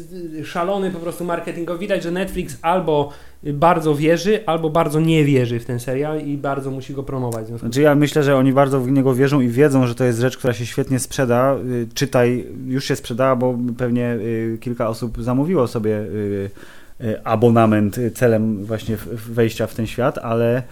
szalony 0.47 0.91
po 0.91 0.99
prostu 0.99 1.25
marketingowy. 1.25 1.79
Widać, 1.79 2.03
że 2.03 2.11
Netflix 2.11 2.57
albo 2.61 3.09
bardzo 3.43 3.95
wierzy, 3.95 4.45
albo 4.45 4.69
bardzo 4.69 4.99
nie 4.99 5.25
wierzy 5.25 5.59
w 5.59 5.65
ten 5.65 5.79
serial 5.79 6.21
i 6.21 6.37
bardzo 6.37 6.71
musi 6.71 6.93
go 6.93 7.03
promować. 7.03 7.47
Znaczy 7.47 7.81
ja 7.81 7.95
myślę, 7.95 8.23
że 8.23 8.35
oni 8.35 8.53
bardzo 8.53 8.81
w 8.81 8.91
niego 8.91 9.13
wierzą 9.15 9.41
i 9.41 9.47
wiedzą, 9.47 9.87
że 9.87 9.95
to 9.95 10.03
jest 10.03 10.19
rzecz, 10.19 10.37
która 10.37 10.53
się 10.53 10.65
świetnie 10.65 10.99
sprzeda. 10.99 11.55
Y, 11.55 11.87
Czytaj, 11.93 12.45
już 12.67 12.85
się 12.85 12.95
sprzedała, 12.95 13.35
bo 13.35 13.57
pewnie 13.77 14.13
y, 14.13 14.57
kilka 14.61 14.89
osób 14.89 15.23
zamówiło 15.23 15.67
sobie 15.67 15.97
y, 15.99 16.49
abonament 17.23 17.99
celem 18.15 18.65
właśnie 18.65 18.97
wejścia 19.29 19.67
w 19.67 19.75
ten 19.75 19.87
świat, 19.87 20.17
ale 20.17 20.63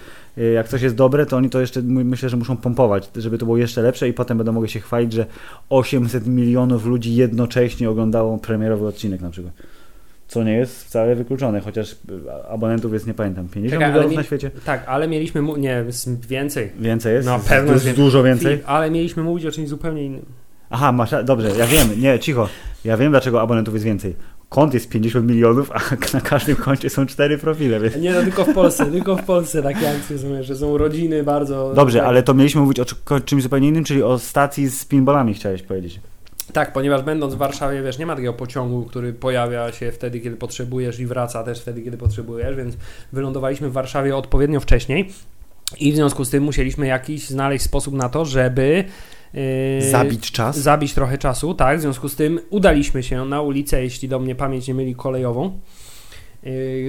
jak 0.54 0.68
coś 0.68 0.82
jest 0.82 0.96
dobre, 0.96 1.26
to 1.26 1.38
oni 1.38 1.50
to 1.50 1.62
jeszcze 1.62 1.82
my- 1.82 2.04
myślę, 2.04 2.30
że 2.30 2.38
muszą 2.38 2.58
pompować, 2.58 3.10
żeby 3.16 3.38
to 3.38 3.46
było 3.46 3.58
jeszcze 3.58 3.82
lepsze 3.82 4.10
i 4.10 4.14
potem 4.14 4.38
będą 4.38 4.52
mogli 4.52 4.70
się 4.70 4.80
chwalić, 4.80 5.14
że 5.14 5.26
800 5.70 6.28
milionów 6.28 6.86
ludzi 6.86 7.16
jednocześnie 7.16 7.90
oglądało 7.90 8.38
premierowy 8.38 8.88
odcinek 8.88 9.22
na 9.22 9.30
przykład. 9.30 9.54
Co 10.28 10.44
nie 10.44 10.54
jest 10.54 10.84
wcale 10.84 11.16
wykluczone, 11.16 11.60
chociaż 11.62 11.92
y, 11.92 11.98
abonentów 12.50 12.94
jest, 12.94 13.08
nie 13.08 13.14
pamiętam, 13.14 13.48
50 13.48 13.72
Czekaj, 13.72 13.84
ale 13.86 13.94
milionów 13.94 14.12
mi- 14.12 14.18
na 14.18 14.24
świecie? 14.24 14.52
Tak, 14.66 14.84
ale 14.88 15.08
mieliśmy, 15.08 15.42
mu- 15.42 15.58
nie, 15.58 15.84
więcej. 16.30 16.72
Więcej 16.80 17.14
jest? 17.14 17.28
No, 17.28 17.40
To 17.40 17.46
pewno 17.50 17.74
jest 17.74 17.92
dużo 17.92 18.24
więcej. 18.24 18.62
Ale 18.66 18.92
mieliśmy 18.92 19.24
mówić 19.24 19.46
o 19.46 19.52
czymś 19.52 19.70
zupełnie 19.70 20.04
innym. 20.04 20.26
Aha, 20.70 20.92
masz, 20.92 21.12
dobrze, 21.24 21.50
ja 21.58 21.68
wiem, 21.68 21.88
nie, 22.02 22.20
cicho. 22.20 22.50
Ja 22.86 22.98
wiem, 22.98 23.12
dlaczego 23.12 23.42
abonentów 23.42 23.74
jest 23.74 23.86
więcej. 23.86 24.16
Kont 24.50 24.74
jest 24.74 24.90
50 24.90 25.28
milionów, 25.28 25.72
a 25.72 25.80
na 26.18 26.22
każdym 26.22 26.56
koncie 26.56 26.90
są 26.90 27.06
cztery 27.06 27.38
profile, 27.38 27.80
więc... 27.80 27.96
Nie, 27.96 28.12
no 28.14 28.22
tylko 28.22 28.46
w 28.46 28.54
Polsce, 28.54 28.86
tylko 28.86 29.16
w 29.18 29.24
Polsce 29.24 29.64
takie 29.64 29.90
akcje 29.92 30.18
są, 30.18 30.44
że 30.44 30.56
są 30.56 30.78
rodziny 30.78 31.24
bardzo... 31.24 31.74
Dobrze, 31.76 32.00
tak, 32.00 32.08
ale 32.08 32.24
to 32.24 32.34
mieliśmy 32.34 32.62
mówić 32.62 32.80
o 32.80 32.86
czy- 32.86 32.96
czymś 33.26 33.44
zupełnie 33.44 33.68
innym, 33.68 33.84
czyli 33.84 34.04
o 34.04 34.20
stacji 34.20 34.68
z 34.70 34.86
pinballami 34.86 35.34
chciałeś 35.34 35.62
powiedzieć. 35.62 36.00
Tak, 36.54 36.74
ponieważ 36.74 37.02
będąc 37.02 37.34
w 37.34 37.38
Warszawie, 37.38 37.84
wiesz, 37.84 37.98
nie 37.98 38.06
ma 38.06 38.16
takiego 38.16 38.34
pociągu, 38.34 38.84
który 38.84 39.14
pojawia 39.14 39.72
się 39.72 39.92
wtedy, 39.92 40.20
kiedy 40.20 40.36
potrzebujesz 40.38 41.00
i 41.00 41.06
wraca 41.06 41.44
też 41.44 41.62
wtedy, 41.62 41.82
kiedy 41.82 41.98
potrzebujesz, 41.98 42.56
więc 42.56 42.76
wylądowaliśmy 43.14 43.70
w 43.70 43.74
Warszawie 43.74 44.16
odpowiednio 44.18 44.60
wcześniej 44.60 45.12
i 45.80 45.92
w 45.92 45.96
związku 45.96 46.26
z 46.26 46.30
tym 46.30 46.44
musieliśmy 46.44 46.88
jakiś 46.88 47.30
znaleźć 47.30 47.66
sposób 47.66 47.94
na 47.94 48.10
to, 48.10 48.26
żeby... 48.26 48.84
yy, 49.34 49.92
Zabić 49.92 50.32
czas? 50.32 50.58
zabić 50.58 50.94
trochę 50.94 51.18
czasu, 51.18 51.54
tak? 51.54 51.78
W 51.78 51.82
związku 51.82 52.10
z 52.10 52.16
tym 52.16 52.40
udaliśmy 52.50 53.04
się 53.04 53.26
na 53.26 53.42
ulicę, 53.42 53.84
jeśli 53.84 54.08
do 54.10 54.20
mnie 54.20 54.36
pamięć 54.36 54.68
nie 54.68 54.74
myli, 54.74 54.96
kolejową, 54.96 55.60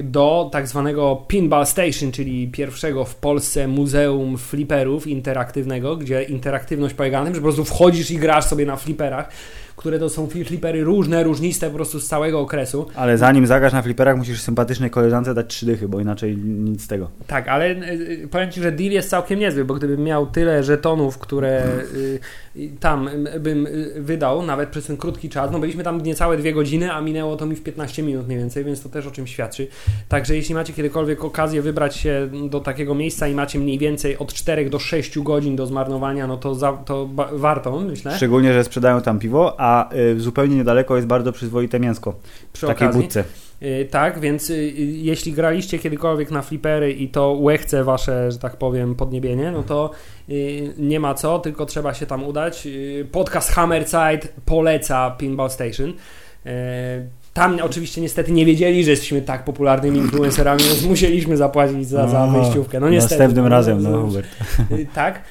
do 0.03 0.49
tak 0.51 0.67
zwanego 0.67 1.25
Pinball 1.27 1.65
Station, 1.65 2.11
czyli 2.11 2.47
pierwszego 2.47 3.05
w 3.05 3.15
Polsce 3.15 3.67
muzeum 3.67 4.37
fliperów 4.37 5.07
interaktywnego, 5.07 5.97
gdzie 5.97 6.23
interaktywność 6.23 6.95
polega 6.95 7.19
na 7.19 7.25
tym, 7.25 7.35
że 7.35 7.41
po 7.41 7.45
prostu 7.45 7.65
wchodzisz 7.65 8.11
i 8.11 8.17
grasz 8.17 8.45
sobie 8.45 8.65
na 8.65 8.75
fliperach, 8.75 9.29
które 9.77 9.99
to 9.99 10.09
są 10.09 10.27
flipery 10.27 10.83
różne, 10.83 11.23
różniste 11.23 11.69
po 11.69 11.75
prostu 11.75 11.99
z 11.99 12.07
całego 12.07 12.39
okresu. 12.39 12.87
Ale 12.95 13.17
zanim 13.17 13.47
zagrasz 13.47 13.73
na 13.73 13.81
fliperach, 13.81 14.17
musisz 14.17 14.41
sympatycznej 14.41 14.89
koleżance 14.89 15.33
dać 15.33 15.47
trzy 15.47 15.65
dychy, 15.65 15.87
bo 15.87 15.99
inaczej 15.99 16.37
nic 16.37 16.83
z 16.83 16.87
tego. 16.87 17.09
Tak, 17.27 17.47
ale 17.47 17.69
y, 17.69 18.27
powiem 18.31 18.51
Ci, 18.51 18.61
że 18.61 18.71
deal 18.71 18.91
jest 18.91 19.09
całkiem 19.09 19.39
niezły, 19.39 19.65
bo 19.65 19.73
gdybym 19.73 20.03
miał 20.03 20.27
tyle 20.27 20.63
żetonów, 20.63 21.17
które 21.17 21.63
y, 21.95 22.19
y, 22.55 22.69
tam 22.79 23.07
y, 23.07 23.39
bym 23.39 23.67
y, 23.67 23.93
wydał, 24.01 24.45
nawet 24.45 24.69
przez 24.69 24.85
ten 24.85 24.97
krótki 24.97 25.29
czas, 25.29 25.51
no 25.51 25.59
byliśmy 25.59 25.83
tam 25.83 26.01
niecałe 26.01 26.37
dwie 26.37 26.53
godziny, 26.53 26.93
a 26.93 27.01
minęło 27.01 27.35
to 27.35 27.45
mi 27.45 27.55
w 27.55 27.63
15 27.63 28.03
minut 28.03 28.27
mniej 28.27 28.39
więcej, 28.39 28.63
więc 28.63 28.81
to 28.81 28.89
też 28.89 29.07
o 29.07 29.11
czym 29.11 29.27
świadczy. 29.27 29.67
Także 30.07 30.35
jeśli 30.35 30.55
macie 30.55 30.73
kiedykolwiek 30.73 31.23
okazję 31.23 31.61
wybrać 31.61 31.95
się 31.95 32.29
do 32.49 32.59
takiego 32.59 32.95
miejsca 32.95 33.27
i 33.27 33.33
macie 33.33 33.59
mniej 33.59 33.77
więcej 33.77 34.17
od 34.17 34.33
4 34.33 34.69
do 34.69 34.79
6 34.79 35.19
godzin 35.19 35.55
do 35.55 35.65
zmarnowania, 35.65 36.27
no 36.27 36.37
to, 36.37 36.55
za, 36.55 36.73
to 36.73 37.09
warto, 37.33 37.79
myślę. 37.79 38.15
Szczególnie, 38.15 38.53
że 38.53 38.63
sprzedają 38.63 39.01
tam 39.01 39.19
piwo, 39.19 39.59
a 39.59 39.66
y, 40.15 40.19
zupełnie 40.19 40.55
niedaleko 40.55 40.95
jest 40.95 41.07
bardzo 41.07 41.31
przyzwoite 41.31 41.79
mięsko 41.79 42.11
w 42.49 42.51
Przy 42.53 42.67
takiej 42.67 42.87
okazji. 42.87 43.03
budce. 43.03 43.23
Y, 43.61 43.87
Tak, 43.91 44.19
więc 44.19 44.49
y, 44.49 44.71
jeśli 44.77 45.33
graliście 45.33 45.79
kiedykolwiek 45.79 46.31
na 46.31 46.41
flipery 46.41 46.91
i 46.93 47.09
to 47.09 47.31
łechce 47.39 47.83
wasze, 47.83 48.31
że 48.31 48.37
tak 48.39 48.55
powiem, 48.57 48.95
podniebienie, 48.95 49.51
no 49.51 49.63
to 49.63 49.91
nie 50.77 50.99
ma 50.99 51.13
co, 51.13 51.39
tylko 51.39 51.65
trzeba 51.65 51.93
się 51.93 52.05
tam 52.05 52.23
udać. 52.23 52.67
Podcast 53.11 53.51
Hammerside 53.51 54.19
poleca 54.45 55.11
Pinball 55.11 55.49
Station. 55.49 55.93
Tam 57.33 57.57
oczywiście 57.63 58.01
niestety 58.01 58.31
nie 58.31 58.45
wiedzieli, 58.45 58.83
że 58.83 58.91
jesteśmy 58.91 59.21
tak 59.21 59.43
popularnymi 59.43 59.97
influencerami, 59.99 60.63
więc 60.63 60.83
musieliśmy 60.85 61.37
zapłacić 61.37 61.87
za, 61.87 62.07
za 62.07 62.25
No, 62.27 62.31
wejściówkę. 62.41 62.79
No 62.79 62.89
niestety. 62.89 63.15
Następnym 63.15 63.47
razem, 63.47 63.83
no 63.83 63.89
no, 63.89 64.01
Hubert. 64.01 64.27
Tak, 64.93 65.21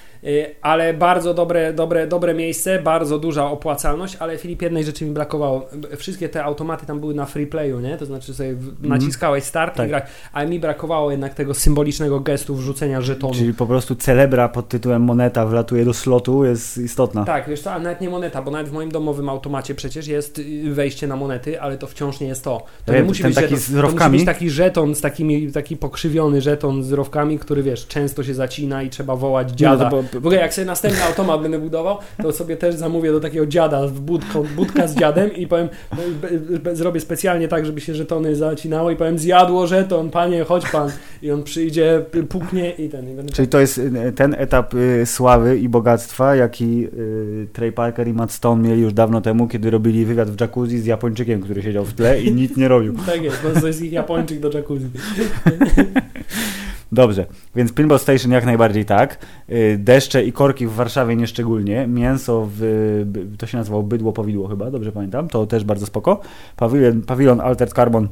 ale 0.62 0.95
bardzo 0.95 1.35
dobre, 1.35 1.73
dobre, 1.73 2.06
dobre 2.06 2.35
miejsce, 2.35 2.78
bardzo 2.83 3.18
duża 3.18 3.50
opłacalność, 3.50 4.16
ale 4.21 4.38
Filip, 4.38 4.62
jednej 4.62 4.85
rzeczy 4.85 5.04
mi 5.04 5.11
brakowało. 5.11 5.66
Wszystkie 5.97 6.28
te 6.28 6.45
automaty 6.45 6.87
tam 6.87 7.00
były 7.00 7.14
na 7.14 7.26
free 7.26 7.47
playu, 7.47 7.80
nie? 7.80 7.97
To 7.97 8.06
znaczy 8.06 8.35
sobie 8.35 8.54
w- 8.54 8.88
naciskałeś 8.88 9.45
start 9.45 9.71
Mhm. 9.71 9.76
Tak. 9.76 9.87
i 9.87 9.90
grałeś, 9.90 10.09
ale 10.33 10.47
mi 10.49 10.61
brakowało 10.61 11.11
jednak 11.11 11.35
tego 11.35 11.54
symbolicznego 11.54 12.21
gestu 12.21 12.54
wrzucenia 12.54 13.00
żetonu. 13.00 13.35
Czyli 13.35 13.54
po 13.54 13.66
prostu 13.66 13.95
celebra 13.95 14.49
pod 14.49 14.68
tytułem 14.68 15.02
moneta 15.02 15.47
wlatuje 15.47 15.85
do 15.85 15.95
slotu 15.95 16.45
jest 16.45 16.78
istotna. 16.78 17.25
Tak, 17.25 17.49
wiesz 17.49 17.61
co, 17.61 17.73
a 17.73 17.78
nawet 17.78 18.00
nie 18.00 18.11
moneta, 18.11 18.42
bo 18.42 18.50
nawet 18.50 18.68
w 18.68 18.73
moim 18.73 18.90
domowym 18.90 19.28
automacie 19.28 19.75
przecież 19.75 20.06
jest 20.06 20.38
y, 20.38 20.75
wejście 20.75 21.06
na 21.06 21.16
monety, 21.16 21.61
ale 21.61 21.78
to 21.78 21.87
wciąż 21.87 22.21
nie 22.21 22.26
jest 22.26 22.45
to. 22.45 22.62
To 22.85 22.92
Ja 22.92 22.99
nie 22.99 23.04
musi 23.04 23.23
być 23.23 23.35
taki 23.35 23.47
żeton, 23.49 23.59
z 23.59 23.66
to 23.83 23.90
musi 24.06 24.11
być 24.11 24.25
taki 24.25 24.50
żeton 24.50 24.95
z 24.95 25.00
takimi, 25.00 25.52
taki 25.52 25.76
pokrzywiony 25.76 26.40
żeton 26.40 26.83
z 26.83 26.92
rowkami, 26.92 27.38
który 27.38 27.62
wiesz, 27.62 27.87
często 27.87 28.25
się 28.25 28.35
zacina 28.35 28.83
i 28.83 28.90
trzeba 28.90 29.16
wołać 29.16 29.50
Nie, 29.50 29.56
dziada. 29.56 29.90
no 29.90 30.16
W 30.21 30.27
ogóle 30.27 30.37
jak 30.37 30.55
sobie 30.55 30.65
następny 30.65 31.05
automat 31.05 31.43
będę 31.43 31.59
budował, 31.59 31.99
to 32.23 32.33
sobie 32.33 32.57
też 32.57 32.75
zamówię 32.75 33.13
do 33.13 33.21
takiego 33.21 33.47
dziada, 33.47 33.87
w 33.87 34.01
budką, 34.01 34.45
budka 34.57 34.87
z 34.87 34.95
dziadem 34.95 35.37
i 35.37 35.47
powiem, 35.47 35.69
no, 35.93 36.75
zrobię 36.75 37.01
specjalnie 37.01 37.49
tak, 37.49 37.67
żeby 37.67 37.81
się 37.81 37.95
żetony 37.95 38.37
zacinało 38.37 38.91
i 38.91 38.97
powiem, 38.97 39.19
zjadło 39.19 39.67
żeton, 39.67 40.11
panie, 40.11 40.45
chodź 40.45 40.71
pan. 40.71 40.91
I 41.23 41.31
on 41.31 41.43
przyjdzie, 41.43 42.05
puknie 42.29 42.71
i 42.71 42.89
ten. 42.89 43.11
I 43.11 43.15
będę 43.15 43.33
Czyli 43.33 43.49
to 43.49 43.61
jest 43.61 43.79
y, 43.79 44.13
ten 44.17 44.35
etap 44.39 44.75
y, 44.75 45.07
sławy 45.07 45.59
i 45.59 45.69
bogactwa, 45.69 46.37
jaki 46.37 46.89
y, 46.99 47.49
Trey 47.53 47.73
Parker 47.73 48.09
i 48.09 48.13
Matt 48.13 48.33
Stone 48.33 48.69
mieli 48.69 48.83
już 48.83 48.93
dawno 48.93 49.21
temu, 49.21 49.49
kiedy 49.49 49.71
robili 49.71 50.05
wywiad 50.05 50.31
w 50.31 50.41
jacuzzi 50.41 50.79
z 50.79 50.87
Japończykiem, 50.87 51.41
który 51.41 51.63
siedział 51.63 51.85
w 51.85 51.95
tle 51.95 52.23
i 52.23 52.35
nic 52.35 52.57
nie 52.57 52.69
robił. 52.69 52.95
Tak 53.07 53.23
jest, 53.23 53.43
bo 53.43 53.61
to 53.61 53.67
jest 53.67 53.83
ich 53.83 53.93
Japończyk 53.93 54.41
do 54.41 54.51
jacuzzi. 54.51 54.87
Dobrze, 56.93 57.26
więc 57.57 57.73
Pinball 57.73 57.99
Station 57.99 58.33
jak 58.33 58.45
najbardziej 58.45 58.85
tak. 58.85 59.19
Y, 59.50 59.78
Deszcze 59.78 60.25
i 60.25 60.33
korki 60.33 60.66
w 60.66 60.73
Warszawie 60.73 61.16
nieszczególnie. 61.16 61.87
Mięso 61.87 62.49
w, 62.50 63.05
to 63.38 63.47
się 63.47 63.59
nazywało 63.59 63.83
bydło 63.83 64.12
powidło 64.12 64.49
chyba, 64.49 64.71
dobrze 64.71 64.93
pamiętam. 64.93 65.28
To 65.28 65.47
też 65.47 65.64
bardzo 65.64 65.87
spoko. 65.87 66.21
Pawilon, 66.57 67.02
pawilon 67.02 67.40
Altered 67.40 67.75
Carbon 67.75 68.09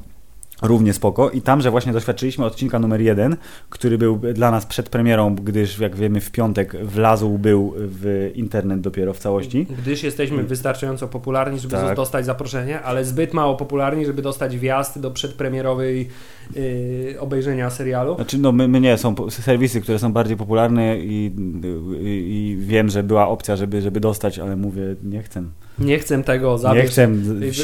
równie 0.63 0.93
spoko. 0.93 1.31
I 1.31 1.43
tam, 1.43 1.61
że 1.61 1.71
właśnie 1.71 1.93
doświadczyliśmy 1.93 2.45
odcinka 2.45 2.79
numer 2.79 3.01
jeden, 3.01 3.37
który 3.71 3.99
był 3.99 4.17
dla 4.17 4.51
nas 4.51 4.67
przed 4.67 4.89
premierą, 4.89 5.35
gdyż 5.35 5.79
jak 5.79 5.97
wiemy 5.97 6.21
w 6.21 6.31
piątek 6.31 6.85
wlazł 6.85 7.39
był 7.39 7.75
w 7.77 8.31
internet 8.35 8.81
dopiero 8.81 9.15
w 9.15 9.19
całości. 9.19 9.67
Gdyż 9.79 10.03
jesteśmy 10.03 10.43
wystarczająco 10.43 11.09
popularni, 11.09 11.59
żeby 11.59 11.75
Tak. 11.75 11.97
dostać 11.97 12.27
zaproszenie, 12.27 12.83
ale 12.83 13.05
zbyt 13.05 13.35
mało 13.35 13.57
popularni, 13.57 14.07
żeby 14.07 14.23
dostać 14.23 14.59
wjazd 14.59 15.01
do 15.01 15.11
przedpremierowej 15.11 16.09
yy, 16.55 17.17
obejrzenia 17.21 17.71
serialu. 17.71 18.15
Znaczy, 18.15 18.39
no 18.39 18.53
my, 18.53 18.69
my 18.69 18.81
nie, 18.81 18.99
są 18.99 19.15
serwisy, 19.31 19.81
które 19.81 19.99
są 19.99 20.13
bardziej 20.13 20.37
popularne 20.37 20.99
i, 20.99 21.33
i, 22.01 22.07
i 22.07 22.57
wiem, 22.61 22.89
że 22.89 23.03
była 23.03 23.29
opcja, 23.29 23.57
żeby, 23.57 23.83
żeby 23.83 24.01
dostać, 24.01 24.39
ale 24.39 24.57
mówię, 24.57 24.83
nie 25.03 25.23
chcę. 25.23 25.43
Nie 25.79 25.99
chcę 25.99 26.23
tego, 26.23 26.53
Nie 26.53 26.59
zabierz. 26.59 26.91
chcę. 26.91 27.09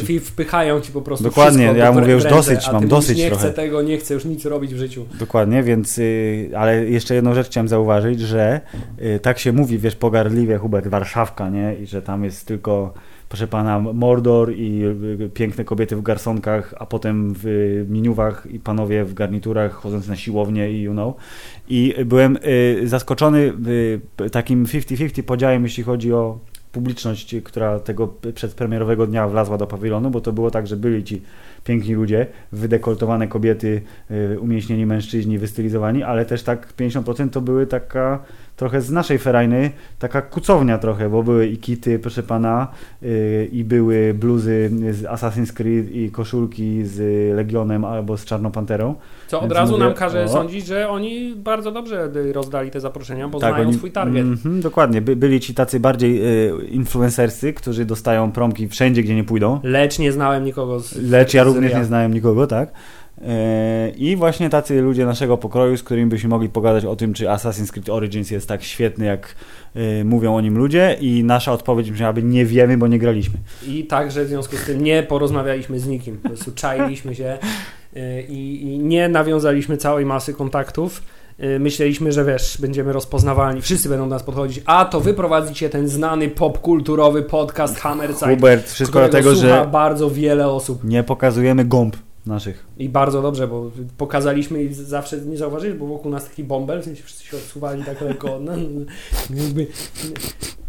I- 0.08 0.20
Wpychają 0.20 0.80
ci 0.80 0.92
po 0.92 1.02
prostu 1.02 1.24
Dokładnie, 1.24 1.64
wszystko 1.64 1.78
ja 1.84 1.92
mówię 1.92 2.12
już 2.12 2.24
ręce, 2.24 2.36
dosyć, 2.36 2.72
mam 2.72 2.88
dosyć 2.88 3.18
Nie 3.18 3.26
trochę. 3.26 3.44
chcę 3.44 3.52
tego, 3.52 3.82
nie 3.82 3.98
chcę 3.98 4.14
już 4.14 4.24
nic 4.24 4.44
robić 4.46 4.74
w 4.74 4.78
życiu. 4.78 5.06
Dokładnie, 5.18 5.62
więc, 5.62 5.98
y, 5.98 6.50
ale 6.56 6.84
jeszcze 6.90 7.14
jedną 7.14 7.34
rzecz 7.34 7.46
chciałem 7.46 7.68
zauważyć, 7.68 8.20
że 8.20 8.60
y, 9.02 9.18
tak 9.22 9.38
się 9.38 9.52
mówi, 9.52 9.78
wiesz, 9.78 9.96
pogardliwie, 9.96 10.58
Hubert, 10.58 10.86
Warszawka, 10.88 11.48
nie? 11.48 11.74
I 11.74 11.86
że 11.86 12.02
tam 12.02 12.24
jest 12.24 12.46
tylko, 12.46 12.94
proszę 13.28 13.46
pana, 13.46 13.78
Mordor 13.78 14.52
i 14.56 14.82
y, 15.20 15.30
piękne 15.34 15.64
kobiety 15.64 15.96
w 15.96 16.02
garsonkach, 16.02 16.74
a 16.78 16.86
potem 16.86 17.34
w 17.36 17.84
miniuwach 17.88 18.46
i 18.50 18.58
panowie 18.58 19.04
w 19.04 19.14
garniturach 19.14 19.72
chodząc 19.72 20.08
na 20.08 20.16
siłownię 20.16 20.72
i 20.72 20.82
you 20.82 20.92
know. 20.92 21.14
I 21.68 21.94
byłem 22.04 22.38
zaskoczony 22.84 23.52
takim 24.32 24.66
50-50 24.66 25.22
podziałem, 25.22 25.62
jeśli 25.62 25.82
chodzi 25.82 26.12
o 26.12 26.38
publiczność, 26.72 27.36
która 27.44 27.78
tego 27.78 28.14
przedpremierowego 28.34 29.06
dnia 29.06 29.28
wlazła 29.28 29.58
do 29.58 29.66
pawilonu, 29.66 30.10
bo 30.10 30.20
to 30.20 30.32
było 30.32 30.50
tak, 30.50 30.66
że 30.66 30.76
byli 30.76 31.04
ci 31.04 31.22
piękni 31.64 31.94
ludzie, 31.94 32.26
wydekoltowane 32.52 33.28
kobiety, 33.28 33.82
y, 34.10 34.40
umieśnieni 34.40 34.86
mężczyźni, 34.86 35.38
wystylizowani, 35.38 36.02
ale 36.02 36.24
też 36.24 36.42
tak 36.42 36.72
50% 36.76 37.30
to 37.30 37.40
były 37.40 37.66
taka 37.66 38.22
trochę 38.60 38.80
z 38.80 38.90
naszej 38.90 39.18
ferajny, 39.18 39.70
taka 39.98 40.22
kucownia 40.22 40.78
trochę, 40.78 41.08
bo 41.10 41.22
były 41.22 41.46
i 41.46 41.56
kity, 41.56 41.98
proszę 41.98 42.22
pana, 42.22 42.68
yy, 43.02 43.48
i 43.52 43.64
były 43.64 44.14
bluzy 44.14 44.70
z 44.90 45.02
Assassin's 45.02 45.52
Creed 45.52 45.90
i 45.94 46.10
koszulki 46.10 46.84
z 46.84 46.96
Legionem 47.36 47.84
albo 47.84 48.16
z 48.16 48.24
Czarną 48.24 48.50
Panterą. 48.50 48.94
Co 49.28 49.40
od 49.40 49.52
razu 49.52 49.72
mówię, 49.72 49.84
nam 49.84 49.94
każe 49.94 50.24
o. 50.24 50.28
sądzić, 50.28 50.66
że 50.66 50.88
oni 50.88 51.34
bardzo 51.36 51.72
dobrze 51.72 52.10
rozdali 52.32 52.70
te 52.70 52.80
zaproszenia, 52.80 53.28
bo 53.28 53.38
Tak, 53.38 53.50
znają 53.54 53.68
oni- 53.68 53.76
swój 53.76 53.90
target. 53.92 54.22
Mhm, 54.22 54.60
dokładnie, 54.60 55.00
By, 55.00 55.16
byli 55.16 55.40
ci 55.40 55.54
tacy 55.54 55.80
bardziej 55.80 56.22
y, 56.48 56.66
influencersy, 56.66 57.52
którzy 57.52 57.84
dostają 57.84 58.32
promki 58.32 58.68
wszędzie, 58.68 59.02
gdzie 59.02 59.14
nie 59.14 59.24
pójdą. 59.24 59.60
Lecz 59.62 59.98
nie 59.98 60.12
znałem 60.12 60.44
nikogo 60.44 60.80
z 60.80 61.10
Lecz 61.10 61.34
ja 61.34 61.44
z 61.44 61.46
również 61.46 61.74
nie 61.74 61.84
znałem 61.84 62.14
nikogo, 62.14 62.46
tak? 62.46 62.72
I 63.96 64.16
właśnie 64.16 64.50
tacy 64.50 64.80
ludzie 64.80 65.06
naszego 65.06 65.38
pokroju, 65.38 65.76
z 65.76 65.82
którymi 65.82 66.10
byśmy 66.10 66.28
mogli 66.28 66.48
pogadać 66.48 66.84
o 66.84 66.96
tym, 66.96 67.14
czy 67.14 67.24
Assassin's 67.24 67.70
Creed 67.70 67.88
Origins 67.88 68.30
jest 68.30 68.48
tak 68.48 68.62
świetny, 68.62 69.06
jak 69.06 69.34
e, 69.74 70.04
mówią 70.04 70.36
o 70.36 70.40
nim 70.40 70.58
ludzie 70.58 70.96
i 71.00 71.24
nasza 71.24 71.52
odpowiedź 71.52 71.90
brzmiałaby 71.90 72.22
nie 72.22 72.46
wiemy, 72.46 72.78
bo 72.78 72.86
nie 72.86 72.98
graliśmy. 72.98 73.34
I 73.66 73.84
także 73.84 74.24
w 74.24 74.28
związku 74.28 74.56
z 74.56 74.64
tym 74.64 74.84
nie 74.84 75.02
porozmawialiśmy 75.02 75.78
z 75.78 75.86
nikim. 75.86 76.16
Po 76.16 76.28
prostu 76.28 76.52
czailiśmy 76.52 77.14
się 77.14 77.38
y, 77.96 78.22
i, 78.28 78.62
i 78.62 78.78
nie 78.78 79.08
nawiązaliśmy 79.08 79.76
całej 79.76 80.06
masy 80.06 80.34
kontaktów. 80.34 81.02
Y, 81.44 81.58
Myśleliśmy, 81.58 82.12
że 82.12 82.24
wiesz, 82.24 82.58
będziemy 82.60 82.92
rozpoznawalni, 82.92 83.62
wszyscy 83.62 83.88
będą 83.88 84.08
do 84.08 84.14
nas 84.14 84.22
podchodzić, 84.22 84.62
a 84.66 84.84
to 84.84 85.00
wy 85.00 85.14
prowadzicie 85.14 85.68
ten 85.68 85.88
znany 85.88 86.28
popkulturowy 86.28 87.22
podcast 87.22 87.78
Hammerside, 87.80 88.34
Hubert, 88.34 88.70
wszystko 88.70 88.98
dlatego, 88.98 89.34
że 89.34 89.68
bardzo 89.72 90.10
wiele 90.10 90.48
osób. 90.48 90.84
nie 90.84 91.02
pokazujemy 91.02 91.64
gąb 91.64 91.96
naszych. 92.26 92.66
I 92.78 92.88
bardzo 92.88 93.22
dobrze, 93.22 93.48
bo 93.48 93.70
pokazaliśmy 93.98 94.62
i 94.62 94.74
zawsze 94.74 95.18
nie 95.20 95.36
zauważyli, 95.36 95.74
bo 95.74 95.86
wokół 95.86 96.10
nas 96.12 96.28
taki 96.28 96.44
bąbel, 96.44 96.80
w 96.82 96.84
sensie 96.84 97.02
wszyscy 97.02 97.24
się 97.24 97.36
odsuwali 97.36 97.84
tak 97.84 98.00
lekko. 98.00 98.40
No, 98.44 98.52
jakby, 99.34 99.66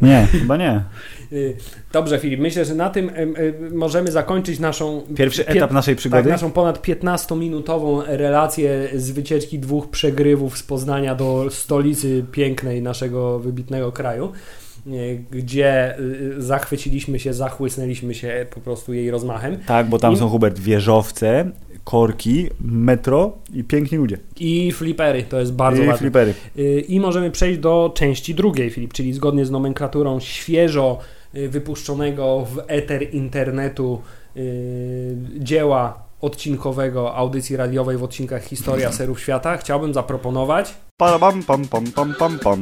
Nie, 0.01 0.27
chyba 0.31 0.58
nie. 0.58 0.84
y, 1.34 1.58
Dobrze, 1.93 2.20
Filip, 2.20 2.39
myślę, 2.39 2.65
że 2.65 2.75
na 2.75 2.89
tym 2.89 3.10
em, 3.10 3.36
em, 3.36 3.75
możemy 3.75 4.12
zakończyć 4.12 4.60
naszą 4.60 5.01
Pierwszy 5.15 5.43
pie- 5.43 5.48
etap 5.58 5.72
naszej 5.72 5.96
tak, 5.96 6.00
przygody. 6.00 6.29
naszą 6.29 6.51
ponad 6.51 6.88
15-minutową 6.88 8.01
relację 8.08 8.89
z 8.96 9.12
wycieczki 9.12 9.60
dwóch 9.60 9.89
przegrywów 9.89 10.58
z 10.58 10.63
Poznania 10.63 11.15
do 11.15 11.46
stolicy 11.50 12.25
pięknej 12.31 12.81
naszego 12.81 13.39
wybitnego 13.39 13.91
kraju, 13.91 14.31
gdzie 15.31 16.00
y, 16.00 16.41
zachwyciliśmy 16.41 17.19
się, 17.19 17.33
zachłysnęliśmy 17.33 18.13
się 18.13 18.45
po 18.53 18.59
prostu 18.59 18.93
jej 18.93 19.11
rozmachem. 19.11 19.57
Tak, 19.67 19.89
bo 19.89 20.00
tam 20.00 20.13
I- 20.13 20.17
są, 20.17 20.29
Hubert, 20.29 20.59
wieżowce, 20.59 21.51
korki, 21.83 22.47
metro 22.61 23.33
i 23.53 23.63
piękni 23.63 23.97
ludzie. 23.97 24.17
I 24.39 24.71
flipery, 24.71 25.23
to 25.23 25.39
jest 25.39 25.53
bardzo 25.53 25.83
I 25.83 25.85
ważne. 25.85 26.00
flipery. 26.00 26.33
Y, 26.57 26.81
I 26.88 27.00
możemy 27.00 27.31
przejść 27.31 27.59
do 27.59 27.91
części 27.95 28.35
drugiej, 28.35 28.69
Filip, 28.69 28.93
czyli 28.93 29.13
zgodnie 29.13 29.45
z 29.45 29.51
nomenklaturą 29.51 30.19
świeżo 30.19 31.00
y, 31.35 31.50
wypuszczonego 31.50 32.45
w 32.55 32.59
eter 32.67 33.13
internetu 33.15 34.01
y, 34.38 35.15
dzieła 35.39 36.03
odcinkowego 36.22 37.16
audycji 37.16 37.56
radiowej 37.58 37.98
w 37.98 38.04
odcinkach 38.04 38.44
Historia 38.44 38.92
Serów 38.92 39.20
Świata. 39.20 39.58
Chciałbym 39.58 39.94
zaproponować 39.94 40.74
Pam, 40.98 41.20
pam, 41.20 41.44
pam, 41.44 41.86
pam, 41.96 42.13
pam, 42.13 42.40
pam. 42.40 42.62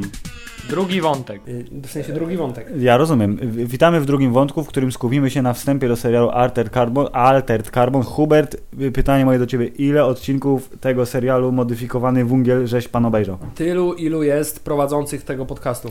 drugi 0.68 1.00
wątek. 1.00 1.48
Y, 1.48 1.64
W 1.82 1.90
sensie 1.90 2.12
drugi 2.12 2.36
wątek. 2.36 2.66
Ja 2.78 2.96
rozumiem. 2.96 3.38
Witamy 3.52 4.00
w 4.00 4.06
drugim 4.06 4.32
wątku, 4.32 4.64
w 4.64 4.68
którym 4.68 4.92
skupimy 4.92 5.30
się 5.30 5.42
na 5.42 5.52
wstępie 5.52 5.88
do 5.88 5.96
serialu 5.96 6.30
Altered 6.30 6.72
Carbon. 6.74 7.06
Altered 7.12 7.70
Carbon. 7.70 8.02
Hubert, 8.02 8.56
y, 8.80 8.92
pytanie 8.92 9.24
moje 9.24 9.38
do 9.38 9.46
Ciebie. 9.46 9.66
Ile 9.66 10.04
odcinków 10.04 10.68
tego 10.80 11.06
serialu 11.06 11.52
modyfikowany 11.52 12.24
wungiel 12.24 12.66
żeś 12.66 12.88
Pan 12.88 13.06
obejrzał? 13.06 13.38
Tylu, 13.54 13.92
ilu 13.94 14.22
jest 14.22 14.64
prowadzących 14.64 15.22
tego 15.24 15.46
podcastu. 15.46 15.88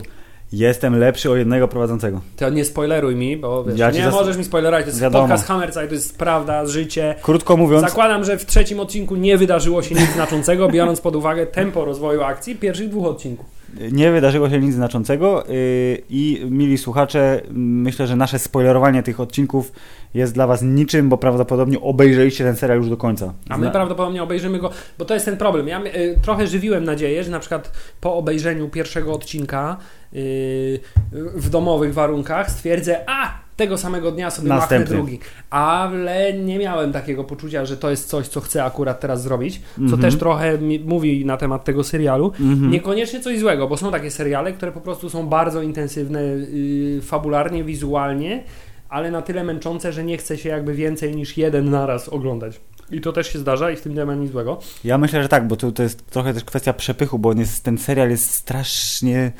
Jestem 0.52 0.98
lepszy 0.98 1.30
o 1.30 1.36
jednego 1.36 1.68
prowadzącego. 1.68 2.20
To 2.36 2.50
nie 2.50 2.64
spoileruj 2.64 3.16
mi, 3.16 3.36
bo 3.36 3.64
wiesz, 3.64 3.78
Ja 3.78 3.90
nie 3.90 4.04
zas- 4.04 4.14
możesz 4.14 4.36
mi 4.36 4.44
spoilerować. 4.44 4.84
To 4.84 4.88
jest 4.90 5.00
Wiadomo. 5.00 5.24
podcast 5.28 5.48
to 5.88 5.94
jest 5.94 6.18
prawda, 6.18 6.66
życie. 6.66 7.14
Krótko 7.22 7.56
mówiąc, 7.56 7.82
Zakładam, 7.86 8.24
że 8.24 8.38
w 8.38 8.46
trzecim 8.46 8.80
odcinku 8.80 9.16
nie 9.16 9.38
wydarzyło 9.38 9.82
się 9.82 9.94
nic 9.94 10.12
znaczącego, 10.12 10.68
biorąc 10.68 11.00
pod 11.00 11.16
uwagę 11.16 11.46
tempo 11.46 11.84
rozwoju 11.84 12.22
akcji 12.22 12.56
pierwszych 12.56 12.88
dwóch 12.88 13.06
odcinków. 13.06 13.46
nie 13.92 14.12
wydarzyło 14.12 14.50
się 14.50 14.58
nic 14.60 14.74
znaczącego 14.74 15.44
yy, 15.48 16.02
i 16.10 16.46
mili 16.50 16.78
słuchacze, 16.78 17.40
myślę, 17.50 18.06
że 18.06 18.16
nasze 18.16 18.38
spoilerowanie 18.38 19.02
tych 19.02 19.20
odcinków 19.20 19.72
jest 20.14 20.34
dla 20.34 20.46
Was 20.46 20.62
niczym, 20.62 21.08
bo 21.08 21.16
prawdopodobnie 21.18 21.80
obejrzeliście 21.80 22.44
ten 22.44 22.56
serial 22.56 22.78
już 22.78 22.88
do 22.88 22.96
końca. 22.96 23.34
A 23.48 23.58
my 23.58 23.70
prawdopodobnie 23.70 24.22
obejrzymy 24.22 24.58
go, 24.58 24.70
bo 24.98 25.04
to 25.04 25.14
jest 25.14 25.26
ten 25.26 25.36
problem. 25.36 25.68
Ja 25.68 25.80
y, 25.84 26.18
trochę 26.22 26.46
żywiłem 26.46 26.84
nadzieję, 26.84 27.24
że 27.24 27.30
na 27.30 27.40
przykład 27.40 27.72
po 28.00 28.14
obejrzeniu 28.14 28.68
pierwszego 28.68 29.12
odcinka 29.12 29.76
y, 30.14 30.80
w 31.12 31.50
domowych 31.50 31.94
warunkach 31.94 32.50
stwierdzę, 32.50 33.04
a 33.06 33.40
tego 33.56 33.78
samego 33.78 34.12
dnia 34.12 34.30
sobie 34.30 34.48
machnę 34.48 34.84
drugi. 34.84 35.18
Ale 35.50 36.32
nie 36.32 36.58
miałem 36.58 36.92
takiego 36.92 37.24
poczucia, 37.24 37.64
że 37.64 37.76
to 37.76 37.90
jest 37.90 38.08
coś, 38.08 38.28
co 38.28 38.40
chcę 38.40 38.64
akurat 38.64 39.00
teraz 39.00 39.22
zrobić, 39.22 39.60
co 39.76 39.82
Mhm. 39.82 40.02
też 40.02 40.16
trochę 40.16 40.58
mówi 40.84 41.24
na 41.24 41.36
temat 41.36 41.64
tego 41.64 41.84
serialu. 41.84 42.32
Mhm. 42.40 42.70
Niekoniecznie 42.70 43.20
coś 43.20 43.38
złego, 43.38 43.68
bo 43.68 43.76
są 43.76 43.90
takie 43.90 44.10
seriale, 44.10 44.52
które 44.52 44.72
po 44.72 44.80
prostu 44.80 45.10
są 45.10 45.26
bardzo 45.26 45.62
intensywne 45.62 46.22
yy, 46.22 47.00
fabularnie, 47.02 47.64
wizualnie, 47.64 48.42
ale 48.90 49.10
na 49.10 49.22
tyle 49.22 49.44
męczące, 49.44 49.92
że 49.92 50.04
nie 50.04 50.16
chce 50.16 50.38
się 50.38 50.48
jakby 50.48 50.74
więcej 50.74 51.16
niż 51.16 51.36
jeden 51.36 51.70
naraz 51.70 52.08
oglądać. 52.08 52.60
I 52.90 53.00
to 53.00 53.12
też 53.12 53.32
się 53.32 53.38
zdarza 53.38 53.70
i 53.70 53.76
w 53.76 53.80
tym 53.80 53.94
nie 53.94 54.04
ma 54.04 54.14
nic 54.14 54.32
złego. 54.32 54.58
Ja 54.84 54.98
myślę, 54.98 55.22
że 55.22 55.28
tak, 55.28 55.46
bo 55.48 55.56
to, 55.56 55.72
to 55.72 55.82
jest 55.82 56.10
trochę 56.10 56.34
też 56.34 56.44
kwestia 56.44 56.72
przepychu, 56.72 57.18
bo 57.18 57.32
jest, 57.32 57.64
ten 57.64 57.78
serial 57.78 58.10
jest 58.10 58.34
strasznie 58.34 59.32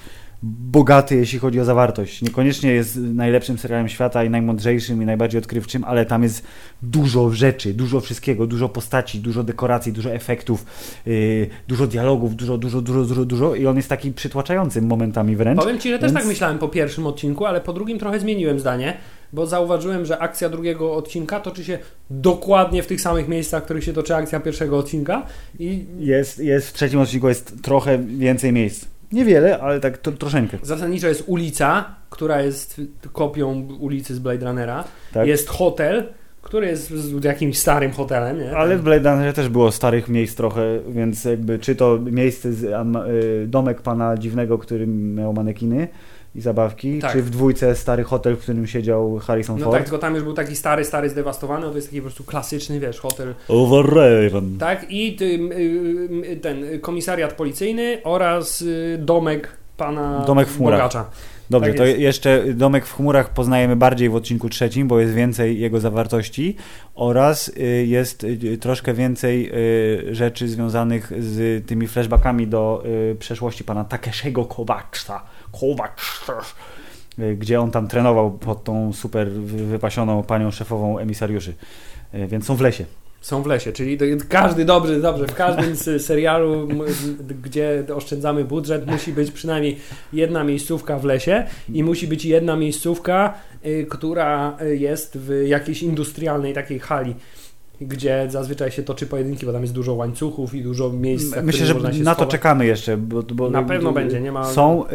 bogaty, 0.42 1.16
jeśli 1.16 1.38
chodzi 1.38 1.60
o 1.60 1.64
zawartość. 1.64 2.22
Niekoniecznie 2.22 2.72
jest 2.72 2.96
najlepszym 2.96 3.58
serialem 3.58 3.88
świata 3.88 4.24
i 4.24 4.30
najmądrzejszym 4.30 5.02
i 5.02 5.06
najbardziej 5.06 5.38
odkrywczym, 5.38 5.84
ale 5.84 6.06
tam 6.06 6.22
jest 6.22 6.46
dużo 6.82 7.30
rzeczy, 7.30 7.74
dużo 7.74 8.00
wszystkiego, 8.00 8.46
dużo 8.46 8.68
postaci, 8.68 9.18
dużo 9.20 9.42
dekoracji, 9.42 9.92
dużo 9.92 10.12
efektów, 10.12 10.66
yy, 11.06 11.48
dużo 11.68 11.86
dialogów, 11.86 12.36
dużo, 12.36 12.58
dużo, 12.58 12.80
dużo, 12.80 13.04
dużo, 13.04 13.24
dużo 13.24 13.54
i 13.54 13.66
on 13.66 13.76
jest 13.76 13.88
taki 13.88 14.12
przytłaczający 14.12 14.82
momentami 14.82 15.36
wręcz. 15.36 15.60
Powiem 15.60 15.78
Ci, 15.78 15.90
że 15.90 15.98
też 15.98 16.12
Więc- 16.12 16.20
tak 16.20 16.28
myślałem 16.28 16.58
po 16.58 16.68
pierwszym 16.68 17.06
odcinku, 17.06 17.46
ale 17.46 17.60
po 17.60 17.72
drugim 17.72 17.98
trochę 17.98 18.20
zmieniłem 18.20 18.60
zdanie, 18.60 18.96
bo 19.32 19.46
zauważyłem, 19.46 20.04
że 20.06 20.18
akcja 20.18 20.48
drugiego 20.48 20.94
odcinka 20.94 21.40
toczy 21.40 21.64
się 21.64 21.78
dokładnie 22.10 22.82
w 22.82 22.86
tych 22.86 23.00
samych 23.00 23.28
miejscach, 23.28 23.62
w 23.62 23.64
których 23.64 23.84
się 23.84 23.92
toczy 23.92 24.14
akcja 24.16 24.40
pierwszego 24.40 24.78
odcinka 24.78 25.26
i 25.58 25.84
Jest, 25.98 26.38
jest 26.38 26.68
w 26.68 26.72
trzecim 26.72 27.00
odcinku 27.00 27.28
jest 27.28 27.62
trochę 27.62 27.98
więcej 27.98 28.52
miejsc. 28.52 28.86
Niewiele, 29.12 29.60
ale 29.60 29.80
tak 29.80 29.98
to, 29.98 30.12
troszeczkę. 30.12 30.58
zasadniczo 30.62 31.08
jest 31.08 31.24
ulica, 31.26 31.94
która 32.10 32.42
jest 32.42 32.80
kopią 33.12 33.68
ulicy 33.80 34.14
z 34.14 34.18
Blade 34.18 34.46
Runnera, 34.46 34.84
Tak? 35.12 35.26
jest 35.26 35.48
hotel, 35.48 36.04
który 36.42 36.66
jest 36.66 36.90
z 36.90 37.24
jakimś 37.24 37.58
starym 37.58 37.92
hotelem, 37.92 38.38
nie? 38.38 38.56
Ale 38.56 38.76
w 38.76 38.82
Blade 38.82 39.10
Runnerze 39.10 39.32
też 39.32 39.48
było 39.48 39.72
starych 39.72 40.08
miejsc 40.08 40.34
trochę, 40.34 40.80
więc 40.88 41.24
jakby 41.24 41.58
czy 41.58 41.76
to 41.76 41.98
miejsce, 41.98 42.52
z, 42.52 42.64
y, 42.64 43.46
domek 43.46 43.82
pana 43.82 44.16
dziwnego, 44.16 44.58
który 44.58 44.86
miał 44.86 45.32
manekiny 45.32 45.88
i 46.34 46.40
zabawki, 46.40 46.98
Tak. 46.98 47.12
czy 47.12 47.22
w 47.22 47.30
dwójce 47.30 47.76
stary 47.76 48.04
hotel, 48.04 48.36
w 48.36 48.38
którym 48.40 48.66
siedział 48.66 49.18
Harrison 49.18 49.58
No 49.58 49.64
Ford. 49.64 49.76
tak, 49.76 49.84
tylko 49.84 49.98
tam 49.98 50.14
już 50.14 50.24
był 50.24 50.32
taki 50.32 50.56
stary, 50.56 50.84
stary, 50.84 51.08
zdewastowany, 51.10 51.66
to 51.70 51.74
jest 51.74 51.86
taki 51.88 52.00
po 52.00 52.04
prostu 52.04 52.24
klasyczny, 52.24 52.80
wiesz, 52.80 53.00
hotel. 53.00 53.34
Overraven. 53.48 54.58
Tak, 54.58 54.86
i 54.88 55.16
ty, 55.16 55.24
y, 55.24 56.28
y, 56.32 56.36
ten 56.36 56.64
y, 56.64 56.78
komisariat 56.78 57.32
policyjny 57.32 57.98
oraz 58.04 58.64
domek 58.98 59.48
pana 59.76 60.24
Domek 60.26 60.48
w 60.48 60.56
chmurach. 60.56 60.78
bogacza. 60.80 61.04
Dobrze, 61.50 61.68
tak 61.68 61.76
to 61.78 61.84
jeszcze 61.86 62.44
Domek 62.54 62.86
w 62.86 62.92
chmurach 62.96 63.34
poznajemy 63.34 63.76
bardziej 63.76 64.08
w 64.08 64.14
odcinku 64.14 64.48
trzecim, 64.48 64.88
bo 64.88 65.00
jest 65.00 65.14
więcej 65.14 65.60
jego 65.60 65.80
zawartości 65.80 66.56
oraz 66.94 67.52
jest 67.86 68.26
troszkę 68.60 68.94
więcej 68.94 69.52
rzeczy 70.10 70.48
związanych 70.48 71.12
z 71.18 71.66
tymi 71.66 71.86
flashbackami 71.88 72.46
do 72.46 72.84
przeszłości 73.18 73.64
pana 73.64 73.84
Takeshiego 73.84 74.44
Kowaczta. 74.44 75.22
Y, 77.18 77.36
Gdzie 77.36 77.60
on 77.60 77.70
tam 77.70 77.88
trenował 77.88 78.30
pod 78.30 78.64
tą 78.64 78.92
super 78.92 79.30
wy- 79.30 79.66
wypasioną 79.66 80.22
panią 80.22 80.50
szefową 80.50 80.98
emisariuszy. 80.98 81.54
Y, 82.14 82.26
Więc 82.26 82.46
są 82.46 82.56
w 82.56 82.60
lesie. 82.60 82.84
Są 83.20 83.42
w 83.42 83.46
lesie, 83.46 83.72
czyli 83.72 83.98
każdy 84.28 84.64
dobrze, 84.64 85.00
dobrze, 85.00 85.26
w 85.26 85.34
każdym 85.34 85.76
z 85.76 86.04
serialu, 86.06 86.68
gdzie 87.42 87.84
oszczędzamy 87.94 88.44
budżet, 88.44 88.86
musi 88.86 89.12
być 89.12 89.30
przynajmniej 89.30 89.78
jedna 90.12 90.44
miejscówka 90.44 90.98
w 90.98 91.04
lesie 91.04 91.46
i 91.72 91.84
musi 91.84 92.06
być 92.08 92.24
jedna 92.24 92.56
miejscówka, 92.56 93.34
y, 93.66 93.86
która 93.90 94.56
y, 94.62 94.76
jest 94.76 95.18
w 95.18 95.46
jakiejś 95.46 95.82
industrialnej 95.82 96.54
takiej 96.54 96.78
hali. 96.78 97.14
Gdzie 97.80 98.26
zazwyczaj 98.30 98.70
się 98.70 98.82
toczy 98.82 99.06
pojedynki, 99.06 99.46
bo 99.46 99.52
tam 99.52 99.62
jest 99.62 99.74
dużo 99.74 99.94
łańcuchów 99.94 100.54
i 100.54 100.62
dużo 100.62 100.90
miejsc. 100.90 101.36
Myślę, 101.42 101.66
że 101.66 101.74
można 101.74 101.88
na 101.88 101.94
to 101.96 102.02
schować. 102.02 102.28
czekamy 102.30 102.66
jeszcze. 102.66 102.96
Bo, 102.96 103.22
bo, 103.22 103.50
Na 103.50 103.62
pewno 103.62 103.92
będzie, 103.92 104.20
nie 104.20 104.32
ma- 104.32 104.44
Są 104.52 104.84
y, 104.86 104.90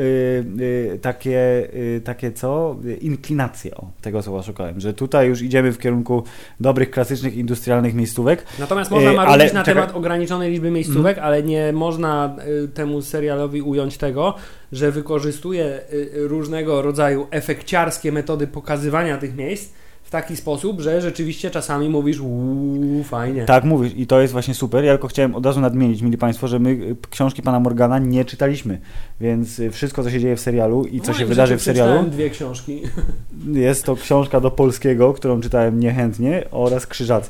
y, 0.61 0.99
takie, 1.01 1.67
y, 1.73 2.01
takie 2.03 2.31
co? 2.31 2.75
Y, 2.85 2.95
Inklinacje, 2.95 3.75
o, 3.75 3.87
tego 4.01 4.21
słowa 4.21 4.43
szukałem, 4.43 4.79
że 4.79 4.93
tutaj 4.93 5.27
już 5.27 5.41
idziemy 5.41 5.71
w 5.71 5.77
kierunku 5.77 6.23
dobrych, 6.59 6.91
klasycznych, 6.91 7.35
industrialnych 7.37 7.93
miejscówek. 7.93 8.45
Natomiast 8.59 8.91
można 8.91 9.11
E, 9.11 9.13
marudzić 9.13 9.33
ale 9.33 9.43
na 9.45 9.49
czekaj. 9.49 9.71
Mhm. 9.71 9.77
temat 9.87 9.95
ograniczonej 9.95 10.51
liczby 10.51 10.71
miejscówek, 10.71 11.17
ale 11.17 11.43
nie 11.43 11.73
można 11.73 12.35
y, 12.63 12.67
temu 12.67 13.01
serialowi 13.01 13.61
ująć 13.61 13.97
tego, 13.97 14.33
że 14.71 14.91
wykorzystuje 14.91 15.79
y, 15.93 16.09
różnego 16.27 16.81
rodzaju 16.81 17.27
efekciarskie 17.31 18.11
metody 18.11 18.47
pokazywania 18.47 19.17
tych 19.17 19.35
miejsc 19.35 19.73
taki 20.15 20.35
sposób, 20.35 20.81
że 20.81 21.01
rzeczywiście 21.01 21.51
czasami 21.51 21.89
mówisz 21.89 22.19
uuu, 22.19 23.03
fajnie. 23.03 23.45
Tak 23.45 23.63
mówisz 23.63 23.93
i 23.95 24.07
to 24.07 24.21
jest 24.21 24.33
właśnie 24.33 24.53
super. 24.53 24.83
Ja 24.83 24.91
tylko 24.91 25.07
chciałem 25.07 25.35
od 25.35 25.45
razu 25.45 25.61
nadmienić, 25.61 26.01
mili 26.01 26.17
Państwo, 26.17 26.47
że 26.47 26.59
my 26.59 26.69
y, 26.69 26.95
książki 27.09 27.41
pana 27.41 27.59
Morgana 27.59 27.99
nie 27.99 28.25
czytaliśmy, 28.25 28.79
więc 29.21 29.59
y, 29.59 29.71
wszystko, 29.71 30.03
co 30.03 30.09
się 30.09 30.19
dzieje 30.19 30.35
w 30.35 30.39
serialu 30.39 30.85
i 30.85 31.01
co 31.01 31.11
No 31.11 31.17
się 31.17 31.25
wydarzy 31.25 31.57
w 31.57 31.61
serialu, 31.61 32.09
dwie 32.09 32.29
książki. 32.29 32.81
jest 33.67 33.83
to 33.83 33.95
książka 33.95 34.39
do 34.39 34.51
polskiego, 34.51 35.13
którą 35.13 35.41
czytałem 35.41 35.79
niechętnie 35.79 36.43
oraz 36.51 36.87
Krzyżacy. 36.87 37.29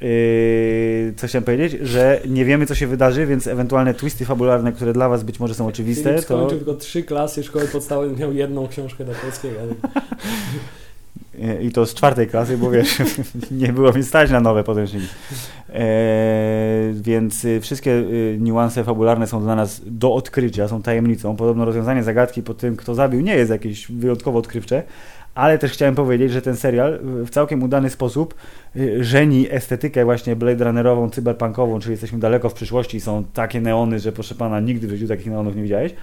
Yy, 0.00 1.14
co 1.16 1.26
chciałem 1.26 1.44
powiedzieć, 1.44 1.78
że 1.82 2.20
nie 2.28 2.44
wiemy, 2.44 2.66
co 2.66 2.74
się 2.74 2.86
wydarzy, 2.86 3.26
więc 3.26 3.46
ewentualne 3.46 3.94
twisty 3.94 4.24
fabularne, 4.24 4.72
które 4.72 4.92
dla 4.92 5.08
Was 5.08 5.22
być 5.22 5.40
może 5.40 5.54
są 5.54 5.66
oczywiste, 5.66 6.10
Filip 6.10 6.16
to 6.16 6.22
skończył 6.22 6.58
tylko 6.58 6.74
trzy 6.74 7.02
klasy 7.02 7.42
szkoły 7.42 7.68
podstawowej, 7.68 8.16
miał 8.16 8.32
jedną 8.32 8.68
książkę 8.68 9.04
do 9.04 9.12
polskiego. 9.12 9.58
i 11.62 11.72
to 11.72 11.86
z 11.86 11.94
czwartej 11.94 12.26
klasy, 12.26 12.58
bo 12.58 12.70
wiesz, 12.70 12.98
nie 13.50 13.72
było 13.72 13.92
mi 13.92 14.02
stać 14.02 14.30
na 14.30 14.40
nowe 14.40 14.64
podręczniki. 14.64 15.06
Eee, 15.74 16.94
więc 16.94 17.44
y, 17.44 17.60
wszystkie 17.60 17.90
y, 17.90 18.38
niuanse 18.40 18.84
fabularne 18.84 19.26
są 19.26 19.42
dla 19.42 19.56
nas 19.56 19.82
do 19.86 20.14
odkrycia, 20.14 20.68
są 20.68 20.82
tajemnicą. 20.82 21.36
Podobno 21.36 21.64
rozwiązanie 21.64 22.02
zagadki 22.02 22.42
po 22.42 22.54
tym, 22.54 22.76
kto 22.76 22.94
zabił, 22.94 23.20
nie 23.20 23.34
jest 23.34 23.50
jakieś 23.50 23.92
wyjątkowo 23.92 24.38
odkrywcze, 24.38 24.82
ale 25.34 25.58
też 25.58 25.72
chciałem 25.72 25.94
powiedzieć, 25.94 26.32
że 26.32 26.42
ten 26.42 26.56
serial 26.56 26.98
w 27.02 27.30
całkiem 27.30 27.62
udany 27.62 27.90
sposób 27.90 28.34
y, 28.76 29.04
żeni 29.04 29.46
estetykę 29.50 30.04
właśnie 30.04 30.36
Blade 30.36 30.64
Runnerową, 30.64 31.10
cyberpunkową, 31.10 31.80
czyli 31.80 31.90
jesteśmy 31.90 32.18
daleko 32.18 32.48
w 32.48 32.54
przyszłości 32.54 32.96
i 32.96 33.00
są 33.00 33.24
takie 33.24 33.60
neony, 33.60 33.98
że 33.98 34.12
proszę 34.12 34.34
pana, 34.34 34.60
nigdy 34.60 34.86
w 34.86 34.90
życiu 34.90 35.08
takich 35.08 35.26
neonów 35.26 35.56
nie 35.56 35.62
widziałeś. 35.62 35.94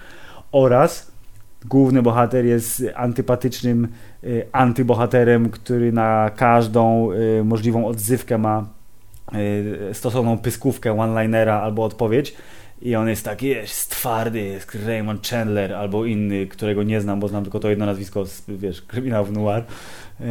Oraz 0.52 1.17
główny 1.64 2.02
bohater 2.02 2.44
jest 2.44 2.82
antypatycznym 2.94 3.88
y, 4.24 4.46
antybohaterem, 4.52 5.50
który 5.50 5.92
na 5.92 6.30
każdą 6.36 7.12
y, 7.12 7.44
możliwą 7.44 7.86
odzywkę 7.86 8.38
ma 8.38 8.68
y, 9.34 9.94
stosowną 9.94 10.38
pyskówkę, 10.38 11.00
one-linera 11.00 11.60
albo 11.60 11.84
odpowiedź. 11.84 12.34
I 12.82 12.96
on 12.96 13.08
jest 13.08 13.24
taki, 13.24 13.46
jest 13.46 13.90
twardy, 13.90 14.40
jest 14.40 14.74
Raymond 14.86 15.28
Chandler 15.28 15.74
albo 15.74 16.04
inny, 16.04 16.46
którego 16.46 16.82
nie 16.82 17.00
znam, 17.00 17.20
bo 17.20 17.28
znam 17.28 17.42
tylko 17.42 17.60
to 17.60 17.70
jedno 17.70 17.86
nazwisko 17.86 18.26
z, 18.26 18.44
wiesz, 18.48 18.82
kryminałów 18.82 19.30
noir. 19.30 19.64
Yy, 20.20 20.26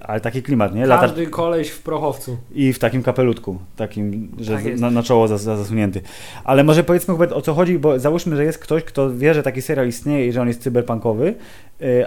ale 0.00 0.20
taki 0.20 0.42
klimat, 0.42 0.74
nie? 0.74 0.86
Lata 0.86 1.02
Każdy 1.02 1.26
koleś 1.26 1.70
w 1.70 1.82
prochowcu. 1.82 2.36
i 2.54 2.72
w 2.72 2.78
takim 2.78 3.02
kapelutku, 3.02 3.58
takim, 3.76 4.32
że 4.40 4.54
Tak 4.56 4.78
na, 4.80 4.90
na 4.90 5.02
czoło 5.02 5.28
zas, 5.28 5.42
zasunięty. 5.42 6.00
Ale 6.44 6.64
może 6.64 6.84
powiedzmy 6.84 7.14
o 7.14 7.42
co 7.42 7.54
chodzi, 7.54 7.78
bo 7.78 7.98
załóżmy, 7.98 8.36
że 8.36 8.44
jest 8.44 8.58
ktoś, 8.58 8.84
kto 8.84 9.14
wie, 9.14 9.34
że 9.34 9.42
taki 9.42 9.62
serial 9.62 9.88
istnieje 9.88 10.26
i 10.26 10.32
że 10.32 10.42
on 10.42 10.48
jest 10.48 10.62
cyberpunkowy, 10.62 11.34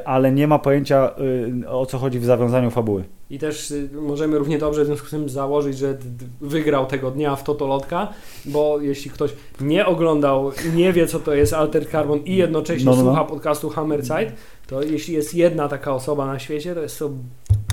ale 0.06 0.32
nie 0.32 0.48
ma 0.48 0.60
pojęcia 0.60 1.12
yy, 1.62 1.70
o 1.70 1.86
co 1.86 1.98
chodzi 1.98 2.20
w 2.20 2.26
zawiązaniu 2.26 2.72
fabuły. 2.72 3.04
I 3.30 3.40
też 3.40 3.72
y, 3.72 3.90
możemy 4.02 4.38
równie 4.38 4.58
dobrze 4.58 4.84
w 4.84 4.86
związku 4.86 5.08
z 5.08 5.10
tym 5.10 5.30
założyć, 5.30 5.78
że 5.78 5.98
wygrał 6.42 6.86
tego 6.86 7.12
dnia 7.12 7.36
w 7.36 7.44
Totolotka, 7.44 8.08
bo 8.46 8.82
jeśli 8.82 9.12
ktoś 9.12 9.34
nie 9.62 9.86
oglądał, 9.86 10.52
nie 10.76 10.94
wie 10.94 11.08
co 11.08 11.20
to 11.20 11.34
jest 11.34 11.54
Alter 11.54 11.90
Carbon 11.90 12.20
i 12.20 12.36
jednocześnie 12.36 12.86
No, 12.86 12.92
no, 12.92 12.98
no. 12.98 13.04
słucha 13.04 13.26
podcastu 13.26 13.70
Hammerside, 13.70 14.32
to 14.68 14.84
jeśli 14.84 15.14
jest 15.14 15.34
jedna 15.34 15.68
taka 15.68 15.94
osoba 15.94 16.26
na 16.26 16.40
świecie, 16.40 16.76
to 16.76 16.82
jest 16.82 17.00
to... 17.00 17.10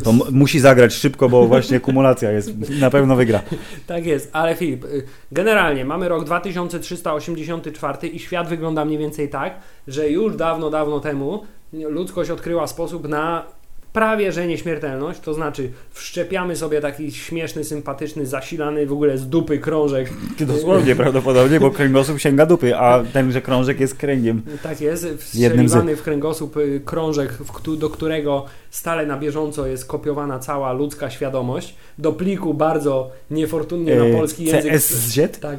To 0.05 0.12
musi 0.12 0.61
zagrać 0.61 0.95
szybko, 0.95 1.29
bo 1.29 1.47
właśnie 1.47 1.81
kumulacja 1.81 2.31
jest, 2.31 2.71
na 2.81 2.91
pewno 2.91 3.17
wygra. 3.17 3.43
Tak 3.87 4.07
jest, 4.07 4.31
ale 4.33 4.55
Filip, 4.55 4.85
y, 4.85 5.07
generalnie 5.33 5.85
mamy 5.85 6.09
rok 6.09 6.25
2384 6.25 8.09
i 8.09 8.19
świat 8.19 8.49
wygląda 8.49 8.85
mniej 8.85 8.99
więcej 8.99 9.29
tak, 9.29 9.55
że 9.88 10.11
już 10.11 10.37
dawno, 10.37 10.71
dawno 10.71 11.01
temu 11.01 11.43
ludzkość 11.73 12.31
odkryła 12.31 12.67
sposób 12.67 13.09
na 13.09 13.45
prawie 13.93 14.33
że 14.33 14.47
nieśmiertelność, 14.47 15.21
to 15.21 15.35
znaczy 15.35 15.71
wszczepiamy 15.91 16.57
sobie 16.57 16.81
taki 16.81 17.13
śmieszny, 17.13 17.65
sympatyczny, 17.65 18.27
zasilany 18.27 18.87
w 18.87 18.93
ogóle 18.93 19.19
z 19.19 19.29
dupy 19.29 19.59
krążek. 19.59 20.11
Dosłownie 20.41 20.97
prawdopodobnie, 20.97 21.61
bo 21.61 21.71
kręgosłup 21.71 22.19
sięga 22.19 22.47
dupy, 22.47 22.77
a 22.77 23.05
tenże 23.13 23.43
krążek 23.43 23.81
jest 23.81 23.95
kręgiem. 23.95 24.43
Tak 24.63 24.81
jest, 24.81 25.07
wstrzeliwany 25.19 25.97
w 25.97 26.03
kręgosłup 26.03 26.57
y, 26.57 26.81
krążek, 26.85 27.39
do 27.79 27.91
którego 27.91 28.47
stale 28.71 29.07
na 29.07 29.19
bieżąco 29.19 29.67
jest 29.67 29.87
kopiowana 29.87 30.39
cała 30.39 30.73
ludzka 30.73 31.11
świadomość. 31.11 31.75
Do 31.99 32.13
pliku 32.13 32.55
bardzo 32.55 33.11
niefortunnie 33.31 33.97
na 33.97 34.05
E, 34.05 34.17
polski 34.17 34.45
język. 34.45 34.73
CSZ? 34.73 35.41
Tak, 35.41 35.59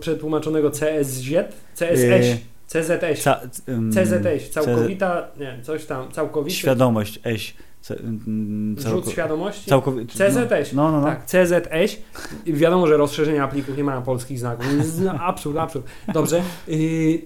przetłumaczonego 0.00 0.70
CSZ, 0.70 1.54
CSS, 1.74 2.51
CZS, 2.72 3.22
Ca, 3.22 3.40
CZS, 3.92 4.50
całkowita, 4.50 5.28
nie, 5.40 5.58
coś 5.62 5.86
tam, 5.86 6.12
całkowity 6.12 6.56
Świadomość, 6.56 7.20
eś. 7.24 7.54
Ym, 7.90 8.76
rzut 8.78 9.10
świadomości. 9.10 9.70
Całkowicie. 9.70 10.18
CZS. 10.18 10.72
No, 10.72 10.92
no, 10.92 11.00
no. 11.00 11.06
Tak, 11.06 11.26
CZS. 11.26 11.96
Wiadomo, 12.46 12.86
że 12.86 12.96
rozszerzenia 12.96 13.48
plików 13.48 13.76
nie 13.76 13.84
mają 13.84 14.02
polskich 14.02 14.38
znaków. 14.38 14.66
No, 15.00 15.12
absurd, 15.12 15.56
absurd. 15.56 15.86
Dobrze. 16.12 16.42
Yy, 16.68 17.20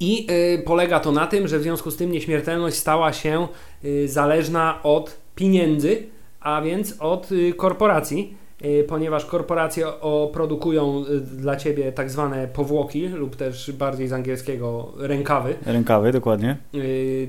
I 0.00 0.26
yy, 0.26 0.62
polega 0.66 1.00
to 1.00 1.12
na 1.12 1.26
tym, 1.26 1.48
że 1.48 1.58
w 1.58 1.62
związku 1.62 1.90
z 1.90 1.96
tym 1.96 2.12
nieśmiertelność 2.12 2.76
stała 2.76 3.12
się 3.12 3.48
yy, 3.82 4.08
zależna 4.08 4.82
od 4.82 5.16
pieniędzy, 5.34 6.02
a 6.40 6.62
więc 6.62 6.96
od 6.98 7.28
korporacji, 7.56 8.34
ponieważ 8.88 9.24
korporacje 9.24 9.86
produkują 10.32 11.04
yy, 11.10 11.20
dla 11.20 11.56
ciebie 11.56 11.92
tak 11.92 12.10
zwane 12.10 12.48
powłoki 12.48 13.08
lub 13.08 13.36
też 13.36 13.72
bardziej 13.72 14.08
z 14.08 14.12
angielskiego 14.12 14.92
rękawy. 14.98 15.54
Rękawy, 15.66 16.12
dokładnie. 16.12 16.56
Yy, 16.72 16.82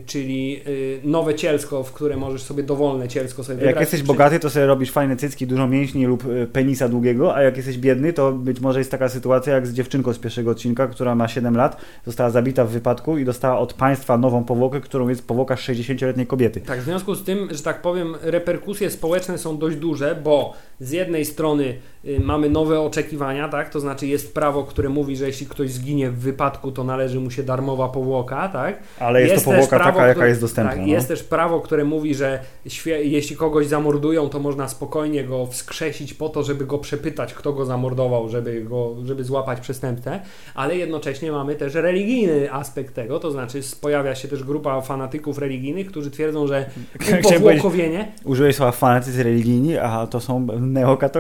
czyli 0.06 0.62
nowe 1.04 1.36
cielsko, 1.36 1.84
w 1.84 1.92
które 1.92 2.18
możesz 2.18 2.42
sobie 2.44 2.64
dowolne 2.64 3.08
cielsko 3.08 3.44
sobie 3.44 3.56
Jak 3.58 3.66
wybrać. 3.66 3.82
jesteś 3.82 4.00
Czy- 4.00 4.06
bogaty, 4.08 4.40
to 4.40 4.50
sobie 4.50 4.66
robisz 4.66 4.92
fajne 4.92 5.16
cycki, 5.16 5.48
dużo 5.48 5.68
mięśni 5.68 6.06
lub 6.06 6.24
penisa 6.54 6.90
długiego, 6.90 7.36
a 7.36 7.42
jak 7.42 7.58
jesteś 7.58 7.78
biedny, 7.78 8.14
to 8.14 8.32
być 8.32 8.60
może 8.60 8.80
jest 8.80 8.92
taka 8.92 9.10
sytuacja 9.10 9.54
jak 9.54 9.68
z 9.68 9.74
dziewczynką 9.74 10.14
z 10.14 10.20
pierwszego 10.20 10.52
odcinka, 10.52 10.88
która 10.88 11.16
ma 11.16 11.28
7 11.28 11.56
lat, 11.58 11.78
została 12.06 12.30
zabita 12.30 12.66
w 12.66 12.70
wypadku 12.70 13.18
i 13.18 13.26
dostała 13.26 13.60
od 13.60 13.74
państwa 13.74 14.18
nową 14.18 14.44
powłokę, 14.44 14.82
którą 14.82 15.10
jest 15.10 15.28
powłoka 15.28 15.56
60-letniej 15.56 16.28
kobiety. 16.28 16.62
Tak, 16.62 16.80
w 16.80 16.84
związku 16.84 17.16
z 17.16 17.24
tym, 17.24 17.48
że 17.52 17.64
tak 17.64 17.82
powiem, 17.82 18.16
reperkusje 18.22 18.90
społeczne 18.90 19.38
są 19.38 19.58
dość 19.58 19.78
duże, 19.78 20.16
bo 20.24 20.54
z 20.80 20.92
jednej 20.92 21.21
strony 21.26 21.76
y, 22.06 22.20
mamy 22.20 22.50
nowe 22.50 22.80
oczekiwania, 22.80 23.50
tak? 23.50 23.70
To 23.70 23.80
znaczy 23.80 24.08
jest 24.08 24.34
prawo, 24.34 24.64
które 24.64 24.90
mówi, 24.90 25.16
że 25.16 25.28
jeśli 25.28 25.48
ktoś 25.48 25.72
zginie 25.72 26.10
w 26.10 26.20
wypadku, 26.20 26.72
to 26.72 26.84
należy 26.84 27.20
mu 27.20 27.32
się 27.32 27.44
darmowa 27.44 27.90
powłoka, 27.90 28.50
tak? 28.50 28.80
Ale 29.00 29.22
jest, 29.22 29.34
to 29.34 29.36
też 29.36 29.46
powłoka 29.46 29.78
prawo, 29.78 29.98
taka, 29.98 30.08
jaka 30.08 30.28
jest 30.28 30.42
dostępna. 30.42 30.72
Tak, 30.72 30.82
no. 30.82 30.88
jest 30.88 31.08
też 31.08 31.24
prawo, 31.24 31.60
które 31.60 31.84
mówi, 31.84 32.16
że 32.16 32.40
jeśli 32.86 33.36
kogoś 33.36 33.68
zamordują, 33.68 34.30
to 34.30 34.40
można 34.40 34.68
spokojnie 34.68 35.24
go 35.24 35.46
wskrzesić 35.46 36.14
po 36.14 36.30
to, 36.30 36.44
żeby 36.44 36.66
go 36.66 36.78
przepytać, 36.78 37.34
kto 37.34 37.54
go 37.54 37.66
zamordował, 37.66 38.30
żeby, 38.30 38.62
go, 38.62 38.96
żeby 39.06 39.24
złapać 39.24 39.60
przestępcę, 39.60 40.20
ale 40.56 40.78
jednocześnie 40.78 41.32
mamy 41.32 41.56
też 41.56 41.74
religijny 41.74 42.54
aspekt 42.54 42.96
tego, 42.96 43.20
to 43.20 43.32
znaczy 43.32 43.62
pojawia 43.82 44.16
się 44.16 44.28
też 44.28 44.44
grupa 44.44 44.82
fanatyków 44.82 45.38
religijnych, 45.38 45.88
którzy 45.88 46.12
twierdzą, 46.12 46.48
że 46.48 46.70
upowłokowienie 47.30 48.12
użyłeś 48.26 48.56
słowa 48.56 48.72
fanatycy 48.72 49.24
religijni, 49.24 49.78
a 49.78 50.08
to 50.08 50.20
są 50.20 50.48
neokatolicy. 50.60 51.11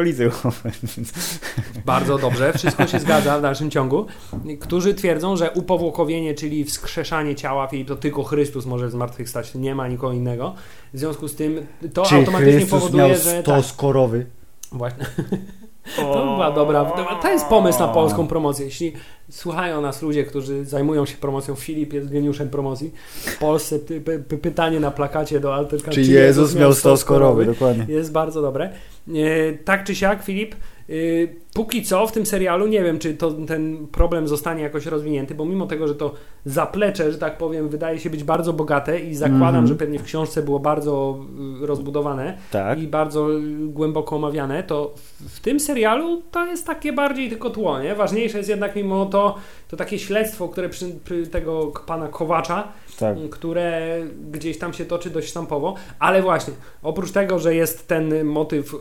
Bardzo 1.85 2.17
dobrze, 2.17 2.53
wszystko 2.53 2.87
się 2.87 2.99
zgadza 2.99 3.39
w 3.39 3.41
dalszym 3.41 3.71
ciągu. 3.71 4.05
Którzy 4.59 4.93
twierdzą, 4.93 5.35
że 5.37 5.51
upowłokowienie, 5.51 6.33
czyli 6.33 6.65
wskrzeszanie 6.65 7.35
ciała, 7.35 7.67
Filip, 7.67 7.87
to 7.87 7.95
tylko 7.95 8.23
Chrystus 8.23 8.65
może 8.65 8.89
zmartwychwstać, 8.89 9.55
nie 9.55 9.75
ma 9.75 9.87
nikogo 9.87 10.13
innego. 10.13 10.55
W 10.93 10.99
związku 10.99 11.27
z 11.27 11.35
tym 11.35 11.65
to 11.93 12.03
Czy 12.05 12.15
automatycznie 12.15 12.53
Chrystus 12.53 12.79
powoduje, 12.79 13.03
miał 13.03 13.15
że. 13.17 13.41
stos 13.41 13.67
Tak, 13.67 13.75
korowy? 13.75 14.25
właśnie. 14.71 15.05
To 15.95 16.23
była 16.23 16.51
dobra. 16.51 16.85
To, 17.21 17.29
jest 17.29 17.45
pomysł 17.45 17.79
na 17.79 17.87
polską 17.87 18.27
promocję. 18.27 18.65
Jeśli 18.65 18.93
słuchają 19.29 19.81
nas 19.81 20.01
ludzie, 20.01 20.23
którzy 20.23 20.65
zajmują 20.65 21.05
się 21.05 21.17
promocją, 21.17 21.55
Filip 21.55 21.93
jest 21.93 22.11
geniuszem 22.11 22.49
promocji. 22.49 22.91
W 23.05 23.39
Polsce 23.39 23.79
ty, 23.79 24.01
py, 24.01 24.19
py, 24.19 24.37
pytanie 24.37 24.79
na 24.79 24.91
plakacie 24.91 25.39
do 25.39 25.55
Alterka. 25.55 25.91
Czy 25.91 26.01
Jezus 26.01 26.55
miał 26.55 26.73
stos 26.73 27.05
korowy? 27.05 27.45
Dokładnie. 27.45 27.85
Jest 27.87 28.11
bardzo 28.11 28.41
dobre. 28.41 28.69
E, 29.09 29.53
tak 29.53 29.83
czy 29.83 29.95
siak, 29.95 30.23
Filip, 30.23 30.55
póki 31.53 31.83
co 31.83 32.07
w 32.07 32.11
tym 32.11 32.25
serialu 32.25 32.67
nie 32.67 32.83
wiem, 32.83 32.99
czy 32.99 33.13
to, 33.13 33.31
ten 33.31 33.87
problem 33.91 34.27
zostanie 34.27 34.63
jakoś 34.63 34.85
rozwinięty, 34.85 35.35
bo 35.35 35.45
mimo 35.45 35.67
tego, 35.67 35.87
że 35.87 35.95
to 35.95 36.13
zaplecze, 36.45 37.11
że 37.11 37.17
tak 37.17 37.37
powiem, 37.37 37.69
wydaje 37.69 37.99
się 37.99 38.09
być 38.09 38.23
bardzo 38.23 38.53
bogate 38.53 38.99
i 38.99 39.15
zakładam, 39.15 39.47
Mhm. 39.47 39.67
że 39.67 39.75
pewnie 39.75 39.99
w 39.99 40.03
książce 40.03 40.41
było 40.43 40.59
bardzo 40.59 41.19
y, 41.63 41.65
rozbudowane 41.65 42.37
Tak. 42.51 42.79
i 42.81 42.87
bardzo 42.87 43.33
y, 43.37 43.41
głęboko 43.67 44.15
omawiane, 44.15 44.63
to 44.63 44.93
w- 44.95 45.29
w 45.37 45.39
tym 45.39 45.59
serialu 45.59 46.21
to 46.31 46.45
jest 46.45 46.67
takie 46.67 46.93
bardziej 46.93 47.29
tylko 47.29 47.49
tło, 47.49 47.79
nie? 47.81 47.95
Ważniejsze 47.95 48.37
jest 48.37 48.49
jednak 48.49 48.75
mimo 48.75 49.05
to, 49.05 49.35
to 49.71 49.77
takie 49.77 49.99
śledztwo, 49.99 50.47
które 50.49 50.69
przy, 50.69 50.85
przy 51.03 51.27
tego 51.27 51.71
pana 51.85 52.07
Kowacza, 52.07 52.67
Tak. 52.99 53.17
które 53.29 53.97
gdzieś 54.31 54.57
tam 54.57 54.73
się 54.73 54.85
toczy 54.85 55.09
dość 55.09 55.27
sztampowo, 55.29 55.75
ale 55.99 56.21
właśnie, 56.21 56.53
oprócz 56.83 57.11
tego, 57.11 57.39
że 57.39 57.55
jest 57.55 57.87
ten 57.87 58.25
motyw 58.25 58.73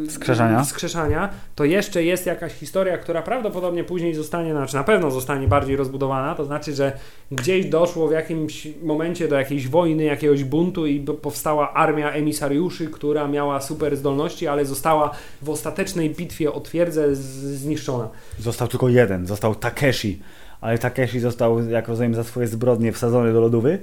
yy, 0.00 0.06
Wskrzeszania. 0.06 0.62
wskrzeszania, 0.62 1.28
to 1.54 1.64
jeszcze 1.64 2.02
jest 2.04 2.26
jakaś 2.26 2.52
historia, 2.52 2.98
która 2.98 3.22
prawdopodobnie 3.22 3.84
później 3.84 4.14
zostanie, 4.14 4.50
znaczy 4.52 4.74
na 4.74 4.84
pewno 4.84 5.10
zostanie 5.10 5.48
bardziej 5.48 5.76
rozbudowana, 5.76 6.34
to 6.34 6.44
znaczy, 6.44 6.72
że 6.74 6.92
gdzieś 7.32 7.66
doszło 7.66 8.08
w 8.08 8.12
jakimś 8.12 8.68
momencie 8.82 9.28
do 9.28 9.36
jakiejś 9.36 9.68
wojny, 9.68 10.04
jakiegoś 10.04 10.44
buntu 10.44 10.86
i 10.86 11.00
powstała 11.00 11.74
armia 11.74 12.10
emisariuszy, 12.12 12.86
która 12.86 13.28
miała 13.28 13.60
super 13.60 13.96
zdolności, 13.96 14.48
ale 14.48 14.64
została 14.64 15.10
w 15.42 15.50
ostatecznej 15.50 16.10
bitwie 16.10 16.52
o 16.52 16.60
twierdzę 16.60 17.14
z- 17.14 17.20
zniszczona. 17.58 18.08
Został 18.38 18.68
tylko 18.68 18.88
jeden, 18.88 19.26
został 19.26 19.54
Takeshi, 19.54 20.18
ale 20.60 20.78
Takeshi 20.78 21.20
został, 21.20 21.68
jak 21.68 21.88
rozumiem, 21.88 22.14
za 22.14 22.24
swoje 22.24 22.46
zbrodnie 22.46 22.92
wsadzony 22.92 23.32
do 23.32 23.40
lodówy 23.40 23.78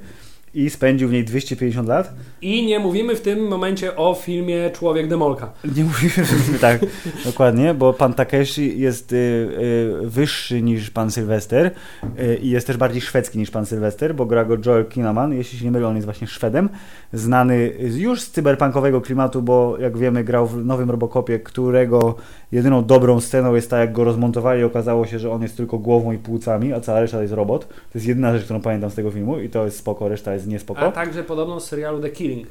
i 0.55 0.69
spędził 0.69 1.09
w 1.09 1.11
niej 1.11 1.25
250 1.25 1.87
lat. 1.87 2.13
I 2.41 2.65
nie 2.65 2.79
mówimy 2.79 3.15
w 3.15 3.21
tym 3.21 3.47
momencie 3.47 3.95
o 3.95 4.13
filmie 4.13 4.69
Człowiek 4.69 5.07
Demolka. 5.07 5.51
Nie 5.75 5.83
mówimy, 5.83 6.25
że 6.53 6.59
tak, 6.59 6.81
dokładnie, 7.25 7.73
bo 7.73 7.93
pan 7.93 8.13
Takeshi 8.13 8.79
jest 8.79 9.13
y, 9.13 9.15
y, 9.15 10.07
wyższy 10.09 10.61
niż 10.61 10.89
pan 10.89 11.11
Sylwester 11.11 11.71
y, 12.19 12.39
i 12.41 12.49
jest 12.49 12.67
też 12.67 12.77
bardziej 12.77 13.01
szwedzki 13.01 13.39
niż 13.39 13.51
pan 13.51 13.65
Sylwester, 13.65 14.15
bo 14.15 14.25
gra 14.25 14.45
go 14.45 14.57
Joel 14.65 14.85
Kinnaman, 14.85 15.33
jeśli 15.33 15.59
się 15.59 15.65
nie 15.65 15.71
mylę, 15.71 15.87
on 15.87 15.95
jest 15.95 16.05
właśnie 16.05 16.27
Szwedem, 16.27 16.69
znany 17.13 17.71
już 17.79 18.21
z 18.21 18.31
cyberpunkowego 18.31 19.01
klimatu, 19.01 19.41
bo 19.41 19.77
jak 19.79 19.97
wiemy 19.97 20.23
grał 20.23 20.47
w 20.47 20.65
nowym 20.65 20.91
Robocopie, 20.91 21.39
którego 21.39 22.15
jedyną 22.55 22.85
dobrą 22.85 23.21
sceną 23.21 23.55
jest 23.55 23.69
ta, 23.69 23.79
jak 23.79 23.91
go 23.91 24.03
rozmontowali 24.03 24.61
i 24.61 24.63
okazało 24.63 25.05
się, 25.05 25.19
że 25.19 25.31
on 25.31 25.41
jest 25.41 25.57
tylko 25.57 25.77
głową 25.77 26.11
i 26.11 26.17
płucami, 26.17 26.73
a 26.73 26.79
cała 26.79 26.99
reszta 26.99 27.17
to 27.17 27.21
jest 27.21 27.33
robot. 27.33 27.67
To 27.67 27.75
jest 27.95 28.07
jedyna 28.07 28.33
rzecz, 28.33 28.43
którą 28.43 28.61
pamiętam 28.61 28.89
z 28.89 28.95
tego 28.95 29.11
filmu 29.11 29.39
i 29.39 29.49
to 29.49 29.65
jest 29.65 29.77
spoko, 29.77 30.09
reszta 30.09 30.33
jest 30.33 30.47
niespoko. 30.47 30.79
A 30.79 30.91
także 30.91 31.23
podobno 31.23 31.59
z 31.59 31.65
serialu 31.67 32.01
The 32.01 32.09
Killing. 32.09 32.47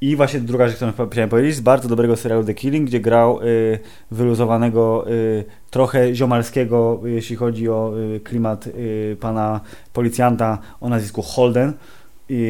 I 0.00 0.16
właśnie 0.16 0.40
druga 0.40 0.68
rzecz, 0.68 0.76
którą 0.76 0.92
chciałem 1.10 1.30
powiedzieć, 1.30 1.54
z 1.54 1.60
bardzo 1.60 1.88
dobrego 1.88 2.16
serialu 2.16 2.44
The 2.44 2.54
Killing, 2.54 2.88
gdzie 2.88 3.00
grał 3.00 3.42
y, 3.42 3.78
wyluzowanego, 4.10 5.10
y, 5.10 5.44
trochę 5.70 6.14
ziomalskiego, 6.14 7.00
jeśli 7.04 7.36
chodzi 7.36 7.68
o 7.68 7.92
y, 8.16 8.20
klimat 8.20 8.66
y, 8.66 9.16
pana 9.20 9.60
policjanta 9.92 10.58
o 10.80 10.88
nazwisku 10.88 11.22
Holden. 11.22 11.72
I 12.28 12.42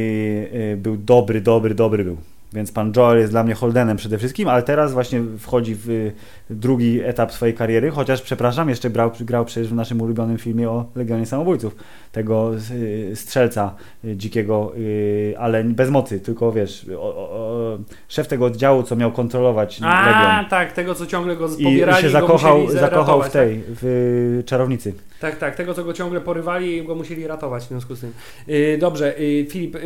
y, 0.54 0.76
był 0.76 0.96
dobry, 0.96 1.40
dobry, 1.40 1.74
dobry 1.74 2.04
był. 2.04 2.16
Więc 2.52 2.72
pan 2.72 2.92
Joel 2.96 3.18
jest 3.18 3.32
dla 3.32 3.44
mnie 3.44 3.54
Holdenem 3.54 3.96
przede 3.96 4.18
wszystkim, 4.18 4.48
ale 4.48 4.62
teraz 4.62 4.92
właśnie 4.92 5.22
wchodzi 5.38 5.74
w 5.74 5.90
y, 5.90 6.12
drugi 6.50 7.00
etap 7.04 7.32
swojej 7.32 7.54
kariery, 7.54 7.90
chociaż 7.90 8.22
przepraszam, 8.22 8.68
jeszcze 8.68 8.90
grał, 8.90 9.10
grał 9.20 9.44
przecież 9.44 9.68
w 9.68 9.74
naszym 9.74 10.02
ulubionym 10.02 10.38
filmie 10.38 10.70
o 10.70 10.84
Legionie 10.94 11.26
Samobójców, 11.26 11.76
tego 12.12 12.52
y, 12.70 13.16
strzelca 13.16 13.74
y, 14.04 14.16
dzikiego, 14.16 14.72
y, 14.76 15.34
ale 15.38 15.64
bez 15.64 15.90
mocy, 15.90 16.20
tylko 16.20 16.52
wiesz, 16.52 16.86
o, 16.98 17.16
o, 17.16 17.78
szef 18.08 18.28
tego 18.28 18.44
oddziału, 18.44 18.82
co 18.82 18.96
miał 18.96 19.12
kontrolować 19.12 19.80
A, 19.82 20.06
Legion. 20.06 20.50
tak, 20.50 20.72
tego 20.72 20.94
co 20.94 21.06
ciągle 21.06 21.36
go 21.36 21.48
I 21.58 21.64
pobierali 21.64 22.02
się 22.02 22.08
i 22.08 22.12
go 22.12 22.20
zakochał, 22.20 22.70
zakochał 22.70 23.20
w 23.20 23.22
ratować, 23.24 23.32
tej, 23.32 23.62
w 23.66 24.42
czarownicy. 24.46 24.94
Tak, 25.20 25.38
tak, 25.38 25.56
tego 25.56 25.74
co 25.74 25.84
go 25.84 25.92
ciągle 25.92 26.20
porywali 26.20 26.76
i 26.76 26.84
go 26.84 26.94
musieli 26.94 27.26
ratować 27.26 27.64
w 27.64 27.68
związku 27.68 27.94
z 27.94 28.00
tym. 28.00 28.12
Dobrze, 28.78 29.14
Filip, 29.50 29.76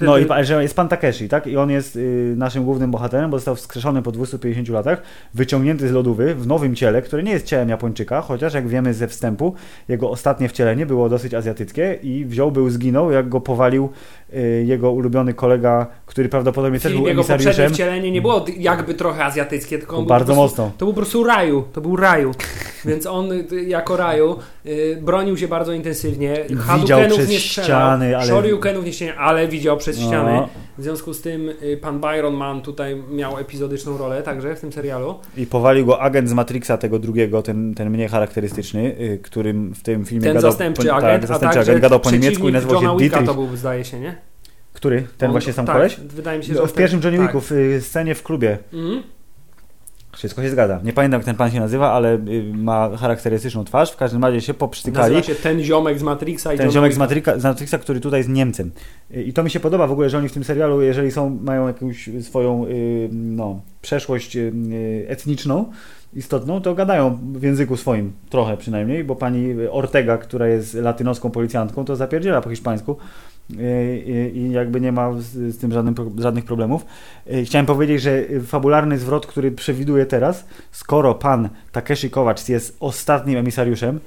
No 0.00 0.18
i 0.18 0.26
jest 0.60 0.76
pan 0.76 0.88
Takeshi, 0.88 1.28
tak? 1.28 1.46
I 1.46 1.56
on 1.56 1.70
jest 1.70 1.98
naszym 2.36 2.64
głównym 2.64 2.90
bohaterem, 2.90 3.30
bo 3.30 3.38
został 3.38 3.56
wskrzeszony 3.56 4.02
po 4.02 4.12
250 4.12 4.68
latach, 4.68 5.02
wyciągnięty 5.34 5.69
z 5.78 5.92
lodówy 5.92 6.34
w 6.34 6.46
nowym 6.46 6.74
ciele, 6.74 7.02
które 7.02 7.22
nie 7.22 7.32
jest 7.32 7.46
ciałem 7.46 7.68
Japończyka, 7.68 8.20
chociaż 8.20 8.54
jak 8.54 8.68
wiemy 8.68 8.94
ze 8.94 9.08
wstępu, 9.08 9.54
jego 9.88 10.10
ostatnie 10.10 10.48
wcielenie 10.48 10.86
było 10.86 11.08
dosyć 11.08 11.34
azjatyckie 11.34 11.98
i 12.02 12.24
wziął, 12.24 12.50
był, 12.52 12.70
zginął, 12.70 13.10
jak 13.10 13.28
go 13.28 13.40
powalił 13.40 13.88
y, 14.34 14.64
jego 14.66 14.90
ulubiony 14.90 15.34
kolega, 15.34 15.86
który 16.06 16.28
prawdopodobnie 16.28 16.80
też 16.80 16.92
był 16.92 17.06
jego 17.06 17.20
poprzednie 17.22 17.46
emisariuszem. 17.46 17.74
wcielenie 17.74 18.10
nie 18.10 18.22
było 18.22 18.44
jakby 18.58 18.94
trochę 18.94 19.24
azjatyckie, 19.24 19.78
tylko 19.78 19.96
on 19.96 20.06
Bardzo 20.06 20.34
prostu, 20.34 20.42
mocno. 20.42 20.72
To 20.78 20.84
był 20.84 20.94
po 20.94 20.96
prostu 20.96 21.24
raju, 21.24 21.64
to 21.72 21.80
był 21.80 21.96
raju. 21.96 22.30
Więc 22.84 23.06
on 23.06 23.32
y, 23.32 23.44
jako 23.66 23.96
raju 23.96 24.36
y, 24.66 24.98
bronił 25.02 25.36
się 25.36 25.48
bardzo 25.48 25.72
intensywnie. 25.72 26.36
Widział 26.80 27.00
przez 27.08 27.28
nie 27.28 27.38
strzelał, 27.38 27.64
ściany, 27.64 28.16
ale- 28.16 28.26
Shoryukenów 28.26 28.84
nie 28.84 28.92
ścianie, 28.92 29.16
ale 29.16 29.48
widział 29.48 29.76
przez 29.76 29.98
ściany. 30.00 30.42
W 30.80 30.82
związku 30.82 31.14
z 31.14 31.20
tym 31.20 31.48
y, 31.62 31.76
pan 31.76 32.00
Byron 32.00 32.34
Mann 32.34 32.62
tutaj 32.62 33.02
miał 33.10 33.38
epizodyczną 33.38 33.98
rolę 33.98 34.22
także 34.22 34.56
w 34.56 34.60
tym 34.60 34.72
serialu. 34.72 35.14
I 35.36 35.46
powalił 35.46 35.86
go 35.86 36.00
agent 36.00 36.28
z 36.28 36.32
Matrixa 36.32 36.78
tego 36.78 36.98
drugiego, 36.98 37.42
ten, 37.42 37.74
ten 37.74 37.90
mniej 37.90 38.08
charakterystyczny, 38.08 38.96
y, 39.00 39.18
którym 39.22 39.74
w 39.74 39.82
tym 39.82 40.04
filmie 40.04 40.24
Ten 40.24 40.34
gadał 40.34 40.50
zastępczy 40.50 40.88
po, 40.88 40.94
agent, 40.94 41.22
tak, 41.22 41.24
a 41.24 41.26
zastępczy 41.26 41.54
także 41.54 41.70
agent 41.72 41.82
gadał 41.82 42.00
po 42.00 42.10
niemiecku 42.10 42.48
i 42.48 42.52
nazywał 42.52 42.74
Johna 42.74 42.90
się 42.92 42.98
Dietrich. 42.98 43.26
to 43.26 43.34
był, 43.34 43.56
zdaje 43.56 43.84
się, 43.84 44.00
nie? 44.00 44.16
Który? 44.72 45.06
Ten 45.18 45.26
On- 45.26 45.32
właśnie 45.32 45.52
sam 45.52 45.66
tak, 45.66 45.76
koleś? 45.76 45.96
Wydaje 45.96 46.38
mi 46.38 46.44
się, 46.44 46.52
No, 46.52 46.60
że 46.60 46.66
w 46.68 46.72
pierwszym 46.72 47.00
Johnny 47.04 47.18
tak. 47.18 47.26
Wicku, 47.26 47.40
w 47.40 47.52
y, 47.52 47.80
scenie 47.80 48.14
w 48.14 48.22
klubie. 48.22 48.58
Mhm. 48.72 49.02
Wszystko 50.12 50.42
się 50.42 50.50
zgadza. 50.50 50.80
Nie 50.84 50.92
pamiętam, 50.92 51.18
jak 51.18 51.24
ten 51.24 51.36
pan 51.36 51.50
się 51.50 51.60
nazywa, 51.60 51.92
ale 51.92 52.14
y, 52.14 52.52
ma 52.54 52.96
charakterystyczną 52.96 53.64
twarz. 53.64 53.92
W 53.92 53.96
każdym 53.96 54.24
razie 54.24 54.40
się 54.40 54.54
poprztykali. 54.54 55.14
Nazywa 55.14 55.34
się 55.34 55.42
ten 55.42 55.62
ziomek 55.62 55.98
z 55.98 56.02
Matrixa 56.02 56.54
i 56.54 56.58
Ten 56.58 56.70
ziomek 56.70 56.92
z 56.92 56.94
Wicka. 56.94 57.04
Matrixa, 57.04 57.38
z 57.38 57.44
Matrixa, 57.44 57.78
który 57.78 58.00
tutaj 58.00 58.20
jest 58.20 58.30
Niemcem. 58.30 58.70
Y, 59.16 59.22
I 59.22 59.32
to 59.32 59.42
mi 59.42 59.50
się 59.50 59.60
podoba 59.60 59.86
w 59.86 59.92
ogóle, 59.92 60.10
że 60.10 60.18
oni 60.18 60.28
w 60.28 60.32
tym 60.32 60.44
serialu, 60.44 60.82
jeżeli 60.82 61.10
są, 61.10 61.38
mają 61.42 61.66
jakąś 61.66 62.10
swoją 62.20 62.66
y, 62.66 63.08
no, 63.12 63.60
przeszłość 63.82 64.36
etniczną, 65.08 65.64
istotną, 66.16 66.60
to 66.60 66.74
gadają 66.74 67.18
w 67.32 67.42
języku 67.42 67.76
swoim, 67.76 68.12
trochę 68.30 68.56
przynajmniej, 68.56 69.04
bo 69.04 69.16
pani 69.16 69.54
Ortega, 69.70 70.18
która 70.18 70.48
jest 70.48 70.74
latynoską 70.74 71.30
policjantką, 71.30 71.84
to 71.84 71.96
zapierdziela 71.96 72.40
po 72.40 72.50
hiszpańsku 72.50 72.96
i 74.34 74.48
jakby 74.52 74.80
nie 74.80 74.92
ma 74.92 75.12
z, 75.18 75.58
tym 75.58 75.72
żadnym, 75.72 75.94
żadnych 76.18 76.44
problemów. 76.44 76.86
Y, 77.32 77.44
Chciałem 77.44 77.66
powiedzieć, 77.66 78.02
że 78.02 78.24
fabularny 78.46 78.98
zwrot, 78.98 79.26
który 79.26 79.52
przewiduję 79.52 80.06
teraz, 80.06 80.46
skoro 80.70 81.14
pan 81.14 81.48
Takeshi 81.72 82.10
Kovacs 82.10 82.48
jest 82.48 82.76
ostatnim 82.80 83.38
emisariuszem, 83.38 84.00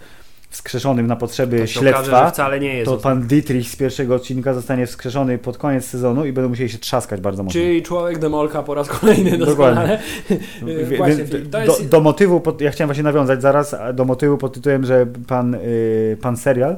wskrzeszonym 0.53 1.07
na 1.07 1.15
potrzeby 1.15 1.59
To 1.59 1.67
się 1.67 1.79
okaże, 1.79 1.93
śledztwa, 1.95 2.25
że 2.25 2.31
wcale 2.31 2.59
nie 2.59 2.77
jest. 2.77 2.91
to 2.91 2.97
pan 2.97 3.27
Dietrich 3.27 3.69
z 3.69 3.75
pierwszego 3.75 4.15
odcinka 4.15 4.53
zostanie 4.53 4.87
wskrzeszony 4.87 5.37
pod 5.37 5.57
koniec 5.57 5.85
sezonu 5.85 6.25
i 6.25 6.33
będą 6.33 6.49
musieli 6.49 6.69
się 6.69 6.77
trzaskać 6.77 7.21
bardzo 7.21 7.43
mocno. 7.43 7.61
Czyli 7.61 7.83
człowiek 7.83 8.19
demolka 8.19 8.63
po 8.63 8.73
raz 8.73 8.89
kolejny 8.89 9.37
Dokładnie. 9.37 9.45
doskonale. 9.45 9.99
Wie- 10.89 10.97
Właśnie, 10.97 11.23
do, 11.25 11.59
jest... 11.61 11.89
do 11.89 12.01
motywu, 12.01 12.39
pod, 12.39 12.61
ja 12.61 12.71
chciałem 12.71 12.87
właśnie 12.87 13.03
nawiązać 13.03 13.41
zaraz 13.41 13.75
do 13.93 14.05
motywu 14.05 14.37
pod 14.37 14.53
tytułem, 14.53 14.85
że 14.85 15.05
pan, 15.27 15.55
y, 15.55 16.17
pan 16.21 16.37
serial 16.37 16.75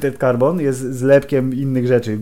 Ted 0.00 0.18
Carbon 0.18 0.60
jest 0.60 0.94
zlepkiem 0.94 1.54
innych 1.54 1.86
rzeczy, 1.86 2.18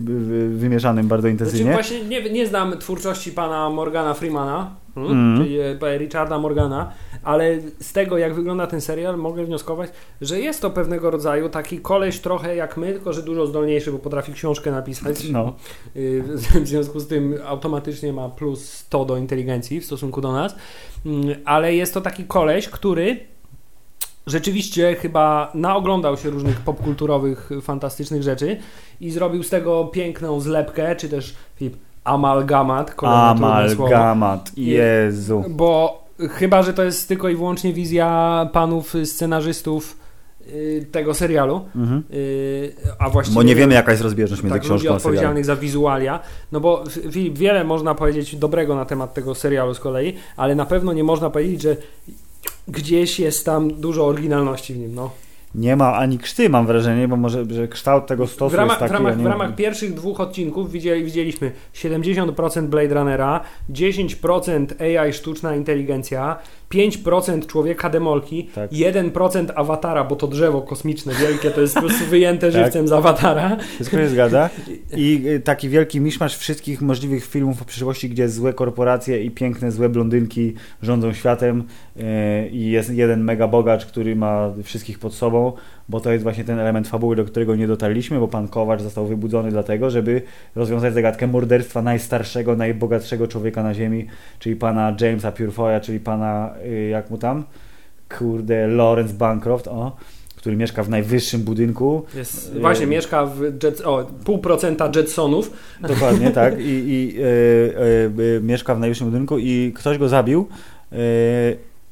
wymieszanym 0.49 1.07
bardzo 1.07 1.21
Znaczy, 1.27 1.31
intensywnie. 1.31 1.73
właśnie 1.73 2.03
nie, 2.03 2.29
nie 2.29 2.47
znam 2.47 2.77
twórczości 2.77 3.31
pana 3.31 3.69
Morgana 3.69 4.13
Freemana, 4.13 4.75
hmm? 4.95 5.11
Mm. 5.11 5.37
czyli 5.43 5.59
e, 5.59 5.97
Richarda 5.97 6.39
Morgana, 6.39 6.91
ale 7.23 7.59
z 7.79 7.93
tego 7.93 8.17
jak 8.17 8.33
wygląda 8.33 8.67
ten 8.67 8.81
serial 8.81 9.17
mogę 9.17 9.45
wnioskować, 9.45 9.89
że 10.21 10.39
jest 10.39 10.61
to 10.61 10.69
pewnego 10.69 11.11
rodzaju 11.11 11.49
taki 11.49 11.79
koleś 11.79 12.19
trochę 12.19 12.55
jak 12.55 12.77
my, 12.77 12.93
tylko 12.93 13.13
że 13.13 13.23
dużo 13.23 13.47
zdolniejszy, 13.47 13.91
bo 13.91 13.99
potrafi 13.99 14.33
książkę 14.33 14.71
napisać. 14.71 15.29
No. 15.29 15.53
Y, 15.95 16.23
W 16.63 16.67
związku 16.67 16.99
z 16.99 17.07
tym 17.07 17.35
automatycznie 17.45 18.13
ma 18.13 18.29
plus 18.29 18.73
100 18.73 19.05
do 19.05 19.17
inteligencji 19.17 19.81
w 19.81 19.85
stosunku 19.85 20.21
do 20.21 20.31
nas, 20.31 20.55
Mm, 21.05 21.35
ale 21.45 21.75
jest 21.75 21.93
to 21.93 22.01
taki 22.01 22.23
koleś, 22.23 22.69
który 22.69 23.19
rzeczywiście 24.27 24.95
chyba 24.95 25.51
naoglądał 25.53 26.17
się 26.17 26.29
różnych 26.29 26.59
popkulturowych, 26.59 27.49
fantastycznych 27.61 28.23
rzeczy 28.23 28.57
i 29.01 29.11
zrobił 29.11 29.43
z 29.43 29.49
tego 29.49 29.85
piękną 29.85 30.39
zlepkę, 30.39 30.95
czy 30.95 31.09
też 31.09 31.35
Filip, 31.55 31.75
amalgamat. 32.03 32.95
Amalgamat, 33.03 34.57
Jezu. 34.57 35.43
Bo 35.49 36.00
chyba, 36.29 36.63
że 36.63 36.73
to 36.73 36.83
jest 36.83 37.07
tylko 37.07 37.29
i 37.29 37.35
wyłącznie 37.35 37.73
wizja 37.73 38.49
panów 38.53 38.93
scenarzystów 39.05 39.97
y, 40.47 40.87
tego 40.91 41.13
serialu, 41.13 41.61
Mhm. 41.75 42.03
y, 42.13 42.73
a 42.99 43.09
właściwie 43.09 43.35
Bo 43.35 43.43
nie 43.43 43.55
wiemy, 43.55 43.73
jaka 43.73 43.91
jest 43.91 44.03
rozbieżność 44.03 44.43
między 44.43 44.59
tak, 44.59 44.63
książką 44.63 44.89
a 44.89 44.95
odpowiedzialnych 44.95 45.45
za 45.45 45.55
wizualia. 45.55 46.19
No 46.51 46.59
bo 46.59 46.83
Filip, 47.11 47.37
wiele 47.37 47.63
można 47.63 47.95
powiedzieć 47.95 48.35
dobrego 48.35 48.75
na 48.75 48.85
temat 48.85 49.13
tego 49.13 49.35
serialu 49.35 49.73
z 49.73 49.79
kolei, 49.79 50.13
ale 50.37 50.55
na 50.55 50.65
pewno 50.65 50.93
nie 50.93 51.03
można 51.03 51.29
powiedzieć, 51.29 51.61
że 51.61 51.77
gdzieś 52.67 53.19
jest 53.19 53.45
tam 53.45 53.73
dużo 53.73 54.05
oryginalności 54.05 54.73
w 54.73 54.77
nim. 54.77 54.95
No. 54.95 55.11
Nie 55.55 55.75
ma 55.75 55.93
ani 55.93 56.17
krzty, 56.17 56.49
mam 56.49 56.67
wrażenie, 56.67 57.07
bo 57.07 57.15
może, 57.15 57.45
że 57.49 57.67
kształt 57.67 58.07
tego 58.07 58.27
stosu 58.27 58.51
W, 58.51 58.53
ramach, 58.53 58.69
jest 58.69 58.79
taki... 58.79 58.91
w, 58.91 58.93
ramach, 58.93 59.17
ja 59.17 59.23
w 59.23 59.25
ramach 59.25 59.55
pierwszych 59.55 59.93
dwóch 59.93 60.19
odcinków 60.19 60.71
widzieli, 60.71 61.03
widzieliśmy 61.03 61.51
70% 61.75 62.67
Blade 62.67 62.95
Runnera, 62.95 63.41
10% 63.69 64.97
AI 64.99 65.13
sztuczna 65.13 65.55
inteligencja, 65.55 66.37
5% 66.73 67.45
człowieka 67.47 67.89
demolki, 67.89 68.49
Tak. 68.55 68.71
1% 68.71 69.51
awatara, 69.55 70.03
bo 70.03 70.15
to 70.15 70.27
drzewo 70.27 70.61
kosmiczne 70.61 71.13
wielkie, 71.13 71.51
to 71.51 71.61
jest 71.61 71.73
po 71.73 71.81
prostu 71.81 72.05
wyjęte 72.05 72.51
Tak. 72.51 72.63
żywcem 72.63 72.87
z 72.87 72.91
awatara. 72.91 73.57
Wszystko 73.75 73.97
się 73.97 74.07
zgadza. 74.09 74.49
I 74.97 75.21
y, 75.27 75.39
taki 75.39 75.69
wielki 75.69 76.01
miszmasz 76.01 76.37
wszystkich 76.37 76.81
możliwych 76.81 77.25
filmów 77.25 77.61
o 77.61 77.65
przyszłości, 77.65 78.09
gdzie 78.09 78.29
złe 78.29 78.53
korporacje 78.53 79.23
i 79.23 79.31
piękne, 79.31 79.71
złe 79.71 79.89
blondynki 79.89 80.53
rządzą 80.81 81.13
światem 81.13 81.63
y, 81.97 82.49
i 82.49 82.71
jest 82.71 82.89
jeden 82.89 83.23
mega 83.23 83.47
bogacz, 83.47 83.85
który 83.85 84.15
ma 84.15 84.53
wszystkich 84.63 84.99
pod 84.99 85.13
sobą, 85.13 85.53
bo 85.91 85.99
to 85.99 86.11
jest 86.11 86.23
właśnie 86.23 86.43
ten 86.43 86.59
element 86.59 86.87
fabuły, 86.87 87.15
do 87.15 87.25
którego 87.25 87.55
nie 87.55 87.67
dotarliśmy, 87.67 88.19
bo 88.19 88.27
pan 88.27 88.47
Kowacz 88.47 88.81
został 88.81 89.07
wybudzony 89.07 89.51
dlatego, 89.51 89.89
żeby 89.89 90.21
rozwiązać 90.55 90.93
zagadkę 90.93 91.27
morderstwa 91.27 91.81
najstarszego, 91.81 92.55
najbogatszego 92.55 93.27
człowieka 93.27 93.63
na 93.63 93.73
ziemi, 93.73 94.07
czyli 94.39 94.55
pana 94.55 94.95
Jamesa 95.01 95.31
Purefoya, 95.31 95.79
czyli 95.81 95.99
pana, 95.99 96.53
y, 96.65 96.87
jak 96.87 97.09
mu 97.09 97.17
tam? 97.17 97.43
Kurde, 98.17 98.67
Lawrence 98.67 99.13
Bancroft, 99.13 99.67
o, 99.67 99.95
który 100.35 100.55
mieszka 100.55 100.83
w 100.83 100.89
najwyższym 100.89 101.41
budynku 101.41 102.05
Jest, 102.15 102.55
Y, 102.55 102.59
właśnie 102.59 102.87
mieszka 102.87 103.25
w 103.25 103.41
jet, 103.63 103.81
o, 103.85 104.05
pół 104.25 104.37
procenta 104.37 104.91
Jetsonów. 104.95 105.51
Dokładnie, 105.81 106.31
tak. 106.41 106.59
I, 106.59 106.63
i 106.63 107.17
e, 107.19 107.23
e, 107.23 108.37
e, 108.37 108.41
mieszka 108.41 108.75
w 108.75 108.79
najwyższym 108.79 109.07
budynku 109.07 109.37
i 109.39 109.71
ktoś 109.75 109.97
go 109.97 110.09
zabił. 110.09 110.47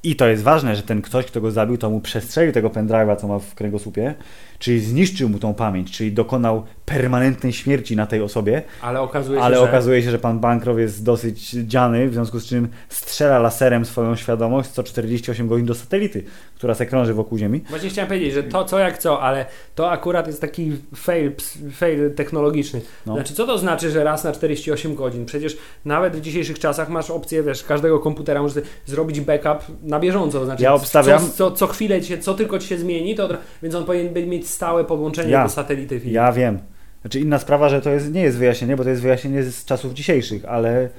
I 0.04 0.16
to 0.16 0.28
jest 0.28 0.44
ważne, 0.44 0.76
że 0.76 0.84
ten 0.84 1.02
ktoś, 1.02 1.26
kto 1.26 1.42
go 1.42 1.52
zabił, 1.52 1.78
to 1.78 1.90
mu 1.90 2.02
przestrzelił 2.02 2.54
tego 2.54 2.70
pendrive'a, 2.70 3.16
co 3.16 3.28
ma 3.28 3.40
w 3.40 3.56
kręgosłupie, 3.56 4.16
czyli 4.60 4.80
zniszczył 4.80 5.30
mu 5.30 5.40
tą 5.40 5.54
pamięć, 5.54 5.92
czyli 5.92 6.12
dokonał 6.12 6.64
permanentnej 6.86 7.54
śmierci 7.54 7.96
na 7.96 8.06
tej 8.08 8.22
osobie, 8.22 8.62
Ale 8.82 9.02
okazuje 9.02 9.40
się, 9.40 9.44
ale 9.46 9.56
że... 9.56 9.62
okazuje 9.62 10.04
się, 10.04 10.12
że 10.12 10.20
pan 10.20 10.40
Bankrow 10.40 10.80
jest 10.80 11.04
dosyć 11.04 11.50
dziany, 11.52 12.10
w 12.10 12.14
związku 12.14 12.40
z 12.40 12.46
czym 12.46 12.68
strzela 12.90 13.40
laserem 13.40 13.86
swoją 13.86 14.16
świadomość 14.16 14.70
co 14.70 14.84
48 14.84 15.48
godzin 15.48 15.66
do 15.66 15.76
satelity, 15.76 16.24
która 16.56 16.76
se 16.76 16.86
krąży 16.86 17.14
wokół 17.14 17.38
Ziemi. 17.38 17.62
Właśnie 17.70 17.90
chciałem 17.90 18.08
powiedzieć, 18.08 18.34
że 18.34 18.44
to 18.44 18.66
co 18.66 18.80
jak 18.80 18.98
co, 18.98 19.22
ale 19.22 19.46
to 19.76 19.92
akurat 19.92 20.28
jest 20.28 20.42
taki 20.42 20.72
fail, 20.96 21.32
fail 21.72 22.14
technologiczny. 22.16 22.82
No. 23.06 23.14
Znaczy, 23.14 23.34
co 23.34 23.46
to 23.48 23.58
znaczy, 23.58 23.92
że 23.92 24.04
raz 24.04 24.24
na 24.24 24.32
48 24.32 24.96
godzin? 24.96 25.26
Przecież 25.26 25.58
nawet 25.86 26.16
w 26.16 26.22
dzisiejszych 26.22 26.60
czasach 26.60 26.90
masz 26.90 27.10
opcję, 27.12 27.44
wiesz, 27.44 27.64
każdego 27.64 28.00
komputera 28.00 28.42
możesz 28.42 28.64
zrobić 28.86 29.22
backup 29.22 29.78
na 29.84 30.00
bieżąco. 30.00 30.46
Znaczy, 30.46 30.64
Ja 30.64 30.74
obstawiam- 30.74 31.20
Co, 31.22 31.30
co, 31.30 31.52
co 31.52 31.68
chwilę, 31.68 32.02
ci 32.02 32.08
się, 32.08 32.18
co 32.18 32.34
tylko 32.34 32.60
ci 32.60 32.68
się 32.68 32.78
zmieni, 32.78 33.16
to, 33.16 33.30
więc 33.64 33.76
on 33.76 33.86
powinien 33.86 34.14
być- 34.14 34.49
mieć 34.50 34.56
stałe 34.56 34.84
podłączenie 34.84 35.32
Ja. 35.32 35.44
do 35.44 35.50
satelity. 35.50 36.00
Filip. 36.00 36.14
Ja 36.16 36.32
wiem. 36.32 36.60
Znaczy 37.02 37.20
inna 37.20 37.40
sprawa, 37.40 37.70
że 37.70 37.82
to 37.82 37.90
jest, 37.90 38.14
nie 38.14 38.22
jest 38.22 38.38
wyjaśnienie, 38.38 38.76
bo 38.78 38.84
to 38.84 38.90
jest 38.90 39.02
wyjaśnienie 39.02 39.44
z 39.44 39.66
czasów 39.66 39.94
dzisiejszych, 39.94 40.46
ale 40.46 40.90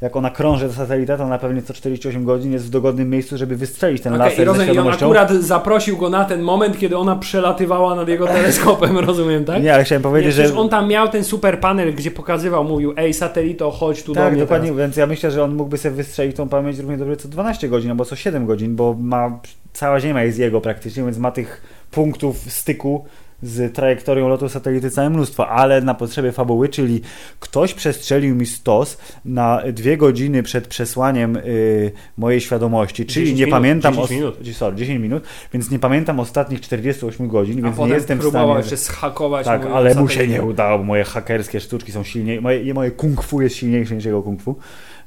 jak 0.00 0.16
ona 0.16 0.30
krąży 0.30 0.66
do 0.66 0.72
satelita, 0.72 1.16
to 1.16 1.28
na 1.28 1.38
pewno 1.38 1.62
co 1.62 1.74
48 1.74 2.24
godzin 2.24 2.52
jest 2.52 2.66
w 2.66 2.70
dogodnym 2.70 3.10
miejscu, 3.10 3.36
żeby 3.36 3.56
wystrzelić 3.56 4.02
ten 4.02 4.14
i, 4.14 4.18
laser 4.18 4.36
ze 4.36 4.44
rozumiem, 4.44 4.66
I 4.66 4.70
on 4.70 4.74
świadomością. 4.74 5.06
akurat 5.06 5.30
zaprosił 5.32 5.96
go 5.96 6.10
na 6.10 6.24
ten 6.24 6.42
moment, 6.42 6.78
kiedy 6.78 6.96
ona 6.96 7.16
przelatywała 7.16 7.94
nad 7.94 8.08
jego 8.08 8.26
teleskopem, 8.26 8.98
rozumiem, 9.08 9.44
tak? 9.44 9.62
Nie, 9.62 9.74
ale 9.74 9.84
chciałem 9.84 10.02
Nie, 10.02 10.04
powiedzieć, 10.04 10.32
przecież 10.34 10.52
że... 10.52 10.58
on 10.58 10.68
tam 10.68 10.88
miał 10.88 11.08
ten 11.08 11.24
super 11.24 11.60
panel, 11.60 11.94
gdzie 11.94 12.10
pokazywał, 12.10 12.64
mówił, 12.64 12.94
ej 12.96 13.14
satelito, 13.14 13.70
chodź 13.70 14.02
tu 14.02 14.14
do 14.14 14.20
Tak, 14.20 14.32
mnie 14.32 14.42
dokładnie, 14.42 14.68
teraz. 14.68 14.78
więc 14.80 14.96
ja 14.96 15.06
myślę, 15.06 15.30
że 15.30 15.44
on 15.44 15.54
mógłby 15.54 15.78
sobie 15.78 15.94
wystrzelić 15.94 16.36
tą 16.36 16.48
pamięć 16.48 16.78
równie 16.78 16.96
dobrze 16.96 17.16
co 17.16 17.28
12 17.28 17.68
godzin, 17.68 17.90
albo 17.90 18.04
co 18.04 18.16
7 18.16 18.46
godzin, 18.46 18.76
bo 18.76 18.96
ma 19.00 19.38
cała 19.72 20.00
Ziemia 20.00 20.22
jest 20.24 20.38
jego 20.38 20.60
praktycznie, 20.60 21.02
więc 21.02 21.18
ma 21.18 21.30
tych 21.30 21.62
punktów 21.94 22.52
styku 22.52 23.04
z 23.42 23.74
trajektorią 23.74 24.28
lotu 24.28 24.48
satelity 24.48 24.90
całe 24.90 25.10
mnóstwo, 25.10 25.48
ale 25.48 25.80
na 25.80 25.94
potrzeby 25.94 26.32
fabuły, 26.32 26.68
czyli 26.68 27.00
ktoś 27.40 27.74
przestrzelił 27.74 28.34
mi 28.34 28.46
stos 28.46 28.98
na 29.24 29.62
dwie 29.72 29.96
godziny 29.96 30.42
przed 30.42 30.68
przesłaniem 30.68 31.36
y, 31.36 31.92
mojej 32.18 32.40
świadomości, 32.40 33.06
czyli 33.06 33.26
10 33.26 33.38
nie 33.40 33.46
minut, 33.46 33.58
pamiętam... 33.58 33.94
10 33.94 34.04
os- 34.04 34.16
minut. 34.16 34.56
Sorry, 34.56 34.76
10 34.76 35.00
minut, 35.00 35.22
więc 35.52 35.70
nie 35.70 35.78
pamiętam 35.78 36.20
ostatnich 36.20 36.60
48 36.60 37.28
godzin, 37.28 37.58
A 37.58 37.62
więc 37.62 37.78
nie 37.78 37.94
jestem 37.94 38.18
w 38.18 38.28
stanie... 38.28 38.54
jeszcze 38.56 38.76
schakować 38.76 39.46
Tak, 39.46 39.66
ale 39.66 39.94
mu 39.94 40.08
się 40.08 40.28
nie 40.28 40.42
udało, 40.42 40.78
bo 40.78 40.84
moje 40.84 41.04
hakerskie 41.04 41.60
sztuczki 41.60 41.92
są 41.92 42.04
silniejsze, 42.04 42.42
moje, 42.42 42.74
moje 42.74 42.90
kung 42.90 43.22
fu 43.22 43.40
jest 43.42 43.56
silniejsze 43.56 43.94
niż 43.94 44.04
jego 44.04 44.22
kung 44.22 44.42
fu. 44.42 44.56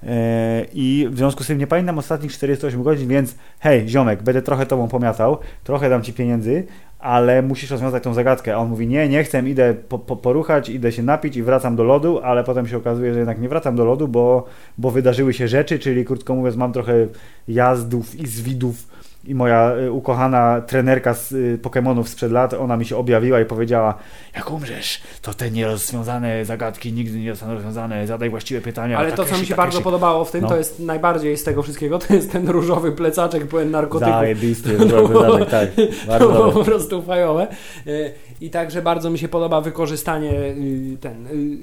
E, 0.03 0.65
I 0.73 1.07
w 1.12 1.17
związku 1.17 1.43
z 1.43 1.47
tym 1.47 1.57
nie 1.57 1.67
pamiętam 1.67 1.97
ostatnich 1.97 2.31
48 2.31 2.83
godzin, 2.83 3.07
więc 3.07 3.36
hej, 3.60 3.89
ziomek, 3.89 4.23
będę 4.23 4.41
trochę 4.41 4.65
tobą 4.65 4.88
pomiatał, 4.88 5.38
trochę 5.63 5.89
dam 5.89 6.01
ci 6.03 6.13
pieniędzy, 6.13 6.63
ale 6.99 7.41
musisz 7.41 7.71
rozwiązać 7.71 8.03
tą 8.03 8.13
zagadkę. 8.13 8.55
A 8.55 8.57
on 8.57 8.69
mówi, 8.69 8.88
nie, 8.88 9.10
nie 9.10 9.23
chcę, 9.23 9.49
idę 9.49 9.73
po, 9.89 9.99
po, 9.99 10.15
poruchać, 10.15 10.69
idę 10.69 10.91
się 10.91 11.03
napić 11.03 11.36
i 11.36 11.43
wracam 11.43 11.75
do 11.75 11.83
lodu, 11.83 12.19
ale 12.19 12.43
potem 12.43 12.67
się 12.67 12.77
okazuje, 12.77 13.13
że 13.13 13.19
jednak 13.19 13.41
nie 13.41 13.49
wracam 13.49 13.75
do 13.75 13.86
lodu, 13.86 14.07
bo, 14.07 14.45
bo 14.77 14.91
wydarzyły 14.91 15.33
się 15.33 15.47
rzeczy, 15.47 15.79
czyli 15.79 16.05
krótko 16.05 16.36
mówiąc 16.36 16.55
mam 16.55 16.73
trochę 16.73 16.93
jazdów 17.47 18.15
i 18.15 18.27
zwidów 18.27 18.88
i 19.27 19.35
moja 19.35 19.75
y, 19.75 19.91
ukochana 19.91 20.61
trenerka 20.61 21.13
z 21.13 21.31
y, 21.31 21.59
Pokemonów 21.61 22.09
sprzed 22.09 22.31
lat, 22.31 22.53
ona 22.53 22.77
mi 22.77 22.85
się 22.85 22.97
objawiła 22.97 23.41
i 23.41 23.45
powiedziała, 23.45 23.93
jak 24.35 24.51
umrzesz, 24.51 25.01
to 25.21 25.33
te 25.33 25.51
nierozwiązane 25.51 26.45
zagadki 26.45 26.93
nigdy 26.93 27.19
nie 27.19 27.31
zostaną 27.33 27.53
rozwiązane, 27.53 28.07
zadaj 28.07 28.29
właściwe 28.29 28.61
pytania. 28.61 28.97
Ale 28.97 29.09
to, 29.11 29.15
co 29.17 29.23
Takeshi, 29.23 29.41
mi 29.41 29.47
się 29.47 29.55
Takeshi. 29.55 29.67
bardzo 29.75 29.81
podobało 29.83 30.25
w 30.25 30.31
tym, 30.31 30.41
No. 30.41 30.47
to 30.49 30.57
jest 30.57 30.79
najbardziej 30.79 31.37
z 31.37 31.43
tego 31.43 31.63
wszystkiego, 31.63 31.99
to 31.99 32.13
jest 32.13 32.31
ten 32.31 32.49
różowy 32.49 32.91
plecaczek 32.91 33.47
pełen 33.47 33.71
narkotyków. 33.71 34.13
Zajebisty, 34.13 34.77
było- 34.77 35.07
wydatek, 35.07 35.49
tak. 35.49 35.69
Bardzo 36.07 36.27
To 36.33 36.51
po 36.51 36.63
prostu 36.63 37.01
fajowe. 37.01 37.47
Y, 37.87 38.11
I 38.41 38.49
także 38.49 38.81
bardzo 38.81 39.09
mi 39.09 39.19
się 39.19 39.27
podoba 39.27 39.61
wykorzystanie 39.61 40.31
ten, 41.01 41.27
y, 41.27 41.57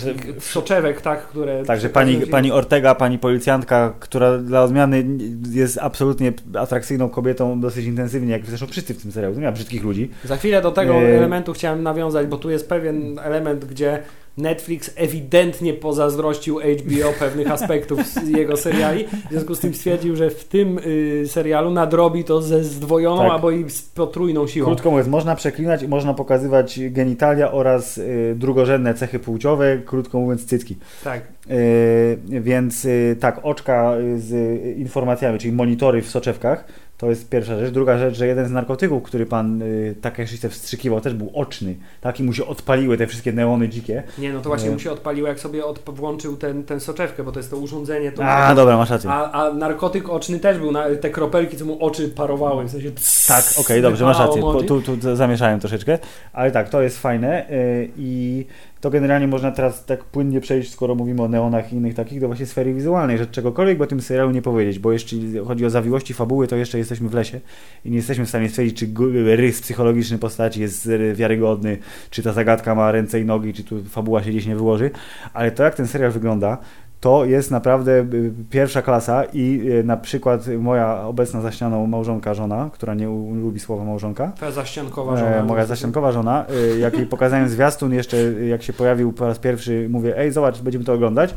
tego 0.00 0.12
Że- 0.12 0.14
takich 0.18 0.44
soczewek, 0.44 1.00
tak, 1.00 1.26
które... 1.26 1.64
Także 1.64 1.88
pani, 1.88 2.26
pani 2.26 2.52
Ortega, 2.52 2.94
pani 2.94 3.18
policjantka, 3.18 3.92
która 4.00 4.38
dla 4.38 4.62
odmiany 4.64 5.04
jest 5.50 5.78
absolutnie 5.78 6.32
atrakcyjną 6.58 7.08
kobietą 7.08 7.60
dosyć 7.60 7.86
intensywnie, 7.86 8.32
jak 8.32 8.46
zresztą 8.46 8.66
wszyscy 8.66 8.94
w 8.94 9.02
tym 9.02 9.12
serialu, 9.12 9.34
nie 9.34 9.46
ma 9.46 9.52
brzydkich 9.52 9.84
ludzi. 9.84 10.10
Za 10.24 10.36
chwilę 10.36 10.62
do 10.62 10.70
tego 10.72 10.94
Y- 11.02 11.16
elementu 11.18 11.52
chciałem 11.52 11.82
nawiązać, 11.82 12.26
bo 12.26 12.36
tu 12.38 12.50
jest 12.50 12.68
pewien 12.68 13.18
element, 13.18 13.64
gdzie 13.64 14.02
Netflix 14.38 14.90
ewidentnie 14.96 15.74
pozazdrościł 15.74 16.58
HBO 16.58 17.12
pewnych 17.18 17.50
aspektów 17.56 17.98
jego 18.36 18.56
seriali. 18.56 19.04
W 19.06 19.30
związku 19.30 19.54
z 19.54 19.60
tym 19.60 19.74
stwierdził, 19.74 20.16
że 20.16 20.30
w 20.30 20.44
tym 20.44 20.78
y, 20.78 21.24
serialu 21.28 21.70
nadrobi 21.70 22.24
to 22.24 22.42
ze 22.42 22.64
zdwojoną 22.64 23.22
Tak. 23.22 23.32
albo 23.32 23.50
i 23.50 23.70
z 23.70 23.82
potrójną 23.82 24.46
siłą. 24.46 24.66
Krótko 24.66 24.90
mówiąc, 24.90 25.08
można 25.08 25.36
przeklinać 25.36 25.82
i 25.82 25.88
można 25.88 26.14
pokazywać 26.14 26.80
genitalia 26.90 27.52
oraz 27.52 27.98
y, 27.98 28.34
drugorzędne 28.38 28.94
cechy 28.94 29.18
płciowe, 29.18 29.78
krótko 29.86 30.20
mówiąc 30.20 30.44
cycki. 30.44 30.76
Tak. 31.04 31.22
Yy, 31.48 32.40
więc 32.40 32.84
yy, 32.84 33.16
tak, 33.20 33.40
oczka 33.42 33.94
y, 33.96 34.20
z 34.20 34.32
y, 34.32 34.74
informacjami, 34.78 35.38
czyli 35.38 35.52
monitory 35.52 36.02
w 36.02 36.08
soczewkach, 36.10 36.64
to 37.02 37.10
jest 37.10 37.28
pierwsza 37.28 37.58
rzecz. 37.58 37.70
Druga 37.70 37.98
rzecz, 37.98 38.16
że 38.16 38.26
jeden 38.26 38.46
z 38.48 38.50
narkotyków, 38.50 39.02
który 39.02 39.26
pan 39.26 39.62
y, 39.62 39.94
Takeshi 40.00 40.38
se 40.38 40.48
wstrzykiwał, 40.48 41.00
też 41.00 41.14
był 41.14 41.30
oczny. 41.34 41.74
Tak, 42.00 42.20
i 42.20 42.22
mu 42.22 42.32
się 42.32 42.46
odpaliły 42.46 42.96
te 42.98 43.06
wszystkie 43.06 43.32
neony 43.32 43.68
dzikie. 43.68 44.02
Nie, 44.18 44.32
no 44.32 44.40
to 44.40 44.48
właśnie 44.48 44.68
Nie. 44.68 44.74
mu 44.74 44.80
się 44.80 44.92
odpaliło, 44.92 45.28
jak 45.28 45.40
sobie 45.40 45.64
od, 45.64 45.80
włączył 45.86 46.36
ten, 46.36 46.64
ten 46.64 46.80
soczewkę, 46.80 47.24
bo 47.24 47.32
to 47.32 47.38
jest 47.38 47.50
to 47.50 47.56
urządzenie. 47.56 48.12
To 48.12 48.24
A, 48.24 48.54
dobra, 48.54 48.76
masz 48.76 48.90
rację. 48.90 49.10
a, 49.10 49.32
a 49.32 49.52
narkotyk 49.54 50.08
oczny 50.08 50.38
też 50.38 50.58
był, 50.58 50.72
na, 50.72 50.84
te 51.00 51.10
kropelki, 51.10 51.56
co 51.56 51.64
mu 51.64 51.84
oczy 51.84 52.08
parowały, 52.08 52.64
w 52.64 52.70
sensie 52.70 52.90
Tak, 53.28 53.44
okej, 53.60 53.82
dobrze, 53.82 54.04
masz 54.04 54.18
rację. 54.18 54.42
Po, 54.42 54.62
tu, 54.62 54.82
tu 54.82 55.00
za- 55.00 55.16
zamieszałem 55.16 55.60
troszeczkę, 55.60 55.98
ale 56.32 56.50
tak, 56.50 56.68
to 56.68 56.82
jest 56.82 56.98
fajne 56.98 57.46
yy, 57.50 57.88
i 57.96 58.46
to 58.82 58.90
generalnie 58.90 59.26
można 59.28 59.50
teraz 59.50 59.84
tak 59.84 60.04
płynnie 60.04 60.40
przejść, 60.40 60.72
skoro 60.72 60.94
mówimy 60.94 61.22
o 61.22 61.28
neonach 61.28 61.72
i 61.72 61.76
innych 61.76 61.94
takich, 61.94 62.20
do 62.20 62.26
właśnie 62.26 62.46
sfery 62.46 62.74
wizualnej, 62.74 63.18
że 63.18 63.26
czegokolwiek 63.26 63.80
o 63.80 63.86
tym 63.86 64.00
serialu 64.00 64.30
nie 64.30 64.42
powiedzieć, 64.42 64.78
bo 64.78 64.92
jeśli 64.92 65.38
chodzi 65.38 65.66
o 65.66 65.70
zawiłości 65.70 66.14
fabuły, 66.14 66.48
to 66.48 66.56
jeszcze 66.56 66.78
jesteśmy 66.78 67.08
w 67.08 67.14
lesie 67.14 67.40
i 67.84 67.90
nie 67.90 67.96
jesteśmy 67.96 68.26
w 68.26 68.28
stanie 68.28 68.48
stwierdzić, 68.48 68.78
czy 68.78 68.88
rys 69.36 69.60
psychologiczny 69.60 70.18
postaci 70.18 70.60
jest 70.60 70.88
wiarygodny, 71.14 71.78
czy 72.10 72.22
ta 72.22 72.32
zagadka 72.32 72.74
ma 72.74 72.92
ręce 72.92 73.20
i 73.20 73.24
nogi, 73.24 73.54
czy 73.54 73.64
tu 73.64 73.84
fabuła 73.84 74.22
się 74.22 74.30
gdzieś 74.30 74.46
nie 74.46 74.56
wyłoży, 74.56 74.90
ale 75.32 75.50
to 75.50 75.62
jak 75.62 75.74
ten 75.74 75.86
serial 75.86 76.10
wygląda, 76.10 76.58
to 77.02 77.24
jest 77.24 77.50
naprawdę 77.50 77.92
y, 77.92 78.32
pierwsza 78.50 78.82
klasa 78.82 79.24
i 79.32 79.60
y, 79.80 79.84
na 79.84 79.96
przykład 79.96 80.46
moja 80.58 81.02
obecna 81.02 81.40
za 81.40 81.52
ścianą 81.52 81.86
małżonka 81.86 82.34
żona, 82.34 82.70
która 82.72 82.94
nie 82.94 83.06
lubi 83.42 83.60
słowa 83.60 83.84
małżonka, 83.84 84.32
Twoja 84.36 84.50
zaściankowa 84.50 85.16
żona. 85.16 85.30
e, 85.36 85.42
moja 85.44 85.66
zaściankowa 85.66 86.12
żona, 86.12 86.44
y, 86.74 86.78
jak 86.78 86.94
jej 86.96 87.06
pokazałem 87.06 87.48
zwiastun 87.48 87.92
jeszcze, 87.92 88.16
jak 88.48 88.62
się 88.62 88.72
pojawił 88.72 89.12
po 89.12 89.26
raz 89.26 89.38
pierwszy, 89.38 89.86
mówię, 89.90 90.18
ej 90.18 90.32
zobacz, 90.32 90.60
będziemy 90.60 90.84
to 90.84 90.92
oglądać. 90.92 91.34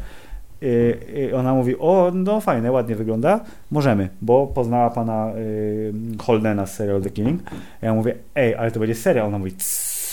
Y, 0.63 1.31
Ona 1.35 1.53
mówi, 1.53 1.75
o 1.79 2.11
no 2.13 2.41
fajne, 2.41 2.71
ładnie 2.71 2.95
wygląda, 2.95 3.39
możemy, 3.71 4.09
bo 4.21 4.47
poznała 4.47 4.89
pana 4.89 5.31
y, 5.37 5.93
Holdena 6.25 6.65
z 6.65 6.73
serial 6.75 7.01
The 7.01 7.09
Killing. 7.09 7.41
Ja 7.81 7.93
mówię, 7.93 8.15
ej, 8.35 8.55
ale 8.55 8.71
to 8.71 8.79
będzie 8.79 8.95
serial. 8.95 9.27
Ona 9.27 9.37
mówi, 9.37 9.51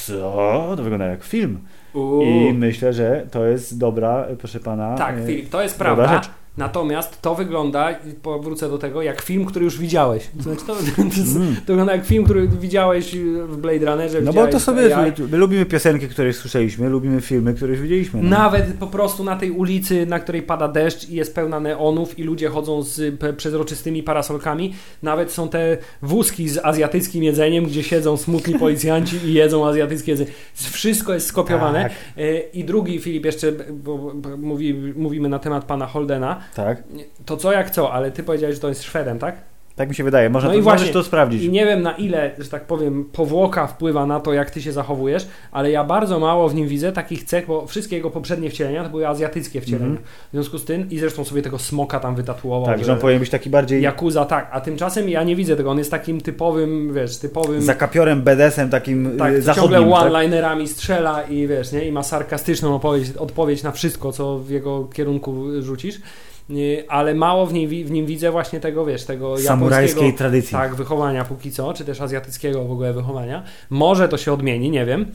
co? 0.06 0.72
To 0.76 0.82
wygląda 0.82 1.06
jak 1.06 1.24
film. 1.24 1.58
Uuu. 1.94 2.22
I 2.22 2.52
myślę, 2.52 2.92
że 2.92 3.26
to 3.30 3.44
jest 3.46 3.78
dobra, 3.78 4.26
proszę 4.38 4.60
pana. 4.60 4.94
Tak, 4.94 5.18
y, 5.18 5.26
Filip, 5.26 5.50
to 5.50 5.62
jest 5.62 5.78
prawda. 5.78 6.08
rzecz. 6.14 6.30
Natomiast 6.56 7.22
to 7.22 7.34
wygląda, 7.34 7.90
i 7.90 8.12
powrócę 8.22 8.68
do 8.68 8.78
tego, 8.78 9.02
jak 9.02 9.20
film, 9.22 9.44
który 9.44 9.64
już 9.64 9.78
widziałeś. 9.78 10.28
To, 10.36 10.42
znaczy 10.42 10.62
to, 10.66 10.74
to, 10.96 11.02
Mm. 11.36 11.54
to 11.56 11.62
wygląda 11.66 11.92
jak 11.96 12.04
film, 12.06 12.24
który 12.24 12.48
widziałeś 12.48 13.16
w 13.48 13.56
Blade 13.56 13.86
Runnerze. 13.86 14.20
No 14.20 14.32
bo 14.32 14.46
to 14.46 14.60
sobie, 14.60 14.96
AI. 14.96 15.12
my 15.30 15.38
lubimy 15.38 15.66
piosenki, 15.66 16.08
które 16.08 16.32
słyszeliśmy, 16.32 16.88
lubimy 16.88 17.20
filmy, 17.20 17.54
które 17.54 17.72
już 17.72 17.80
widzieliśmy. 17.80 18.22
No. 18.22 18.30
Nawet 18.30 18.64
po 18.80 18.86
prostu 18.86 19.24
na 19.24 19.36
tej 19.36 19.50
ulicy, 19.50 20.06
na 20.06 20.20
której 20.20 20.42
pada 20.42 20.68
deszcz 20.68 21.08
i 21.08 21.14
jest 21.14 21.34
pełna 21.34 21.60
neonów 21.60 22.18
i 22.18 22.22
ludzie 22.22 22.48
chodzą 22.48 22.82
z 22.82 23.20
przezroczystymi 23.36 24.02
parasolkami. 24.02 24.74
Nawet 25.02 25.32
są 25.32 25.48
te 25.48 25.78
wózki 26.02 26.48
z 26.48 26.58
azjatyckim 26.58 27.22
jedzeniem, 27.22 27.64
gdzie 27.64 27.82
siedzą 27.82 28.16
smutni 28.16 28.54
policjanci 28.58 29.16
i 29.16 29.32
jedzą 29.34 29.66
azjatyckie 29.68 30.12
jedzenie. 30.12 30.30
Wszystko 30.54 31.14
jest 31.14 31.26
skopiowane. 31.26 31.82
Tak, 31.82 31.92
E, 32.16 32.38
I 32.38 32.64
drugi 32.64 32.98
Filip 32.98 33.24
jeszcze, 33.24 33.52
bo 33.72 34.12
mówi, 34.38 34.74
mówimy 34.96 35.28
na 35.28 35.38
temat 35.38 35.64
pana 35.64 35.86
Holdena. 35.86 36.41
Tak, 36.54 36.82
To 37.26 37.36
co 37.36 37.52
jak 37.52 37.70
co, 37.70 37.92
ale 37.92 38.10
ty 38.10 38.22
powiedziałeś, 38.22 38.54
że 38.54 38.60
to 38.60 38.68
jest 38.68 38.82
Szwedem, 38.82 39.18
tak? 39.18 39.36
tak 39.76 39.88
mi 39.88 39.94
się 39.94 40.04
wydaje. 40.04 40.30
Można 40.30 40.48
No 40.48 40.52
to, 40.54 40.58
i 40.58 40.62
właśnie- 40.62 40.80
możesz 40.80 40.92
to 40.94 41.02
sprawdzić. 41.04 41.48
Nie 41.48 41.64
wiem 41.66 41.82
na 41.82 41.92
ile, 41.92 42.30
że 42.38 42.48
tak 42.48 42.64
powiem, 42.66 43.04
powłoka 43.12 43.66
wpływa 43.66 44.06
na 44.06 44.20
to, 44.20 44.32
jak 44.32 44.50
ty 44.50 44.62
się 44.62 44.72
zachowujesz, 44.72 45.26
ale 45.52 45.70
ja 45.70 45.84
bardzo 45.84 46.18
mało 46.18 46.48
w 46.48 46.54
nim 46.54 46.68
widzę 46.68 46.92
takich 46.92 47.24
cech, 47.24 47.46
bo 47.46 47.66
wszystkie 47.66 47.96
jego 47.96 48.10
poprzednie 48.10 48.50
wcielenia 48.50 48.84
to 48.84 48.90
były 48.90 49.08
azjatyckie 49.08 49.60
wcielenia. 49.60 49.86
Mhm. 49.86 50.04
W 50.28 50.32
związku 50.32 50.58
z 50.58 50.64
tym, 50.64 50.90
i 50.90 50.98
zresztą 50.98 51.24
sobie 51.24 51.42
tego 51.42 51.58
smoka 51.58 52.00
tam 52.00 52.14
wytatuował. 52.14 52.66
Tak, 52.66 52.84
że 52.84 52.92
on 52.92 52.98
powinien 52.98 53.20
być 53.20 53.30
taki 53.30 53.50
bardziej 53.50 53.82
Yakuza, 53.82 54.24
tak, 54.24 54.48
a 54.52 54.60
tymczasem 54.60 55.08
ja 55.08 55.22
nie 55.22 55.36
widzę 55.36 55.56
tego, 55.56 55.70
on 55.70 55.78
jest 55.78 55.90
takim 55.90 56.20
typowym, 56.20 56.94
wiesz, 56.94 57.18
typowym... 57.18 57.62
za 57.62 57.74
kapiorem 57.74 58.22
BDS-em 58.22 58.70
takim 58.70 59.04
tak, 59.18 59.32
y, 59.32 59.34
ciągle 59.34 59.42
zachodnim. 59.42 59.90
tak? 59.90 60.02
one-linerami 60.02 60.68
strzela 60.68 61.22
i 61.22 61.46
wiesz, 61.46 61.72
nie? 61.72 61.84
I 61.84 61.92
ma 61.92 62.02
sarkastyczną 62.02 62.74
odpowiedź, 62.74 63.10
odpowiedź 63.18 63.62
na 63.62 63.72
wszystko, 63.72 64.12
co 64.12 64.38
w 64.38 64.50
jego 64.50 64.84
kierunku 64.84 65.62
rzucisz. 65.62 66.00
Nie, 66.48 66.84
Ale 66.88 67.14
mało 67.14 67.46
w, 67.46 67.52
wi- 67.52 67.84
w 67.84 67.90
nim 67.90 68.06
widzę 68.06 68.30
właśnie 68.30 68.60
tego, 68.60 68.84
wiesz, 68.86 69.04
tego 69.04 69.38
Samurajskiej 69.38 70.14
tradycji. 70.14 70.52
tak, 70.52 70.74
wychowania 70.74 71.24
póki 71.24 71.50
co, 71.50 71.74
czy 71.74 71.84
też 71.84 72.00
azjatyckiego 72.00 72.64
w 72.64 72.70
ogóle 72.72 72.92
wychowania. 72.92 73.42
Może 73.70 74.08
to 74.08 74.16
się 74.18 74.32
odmieni, 74.32 74.70
nie 74.70 74.86
wiem. 74.86 75.06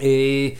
Yy, 0.00 0.50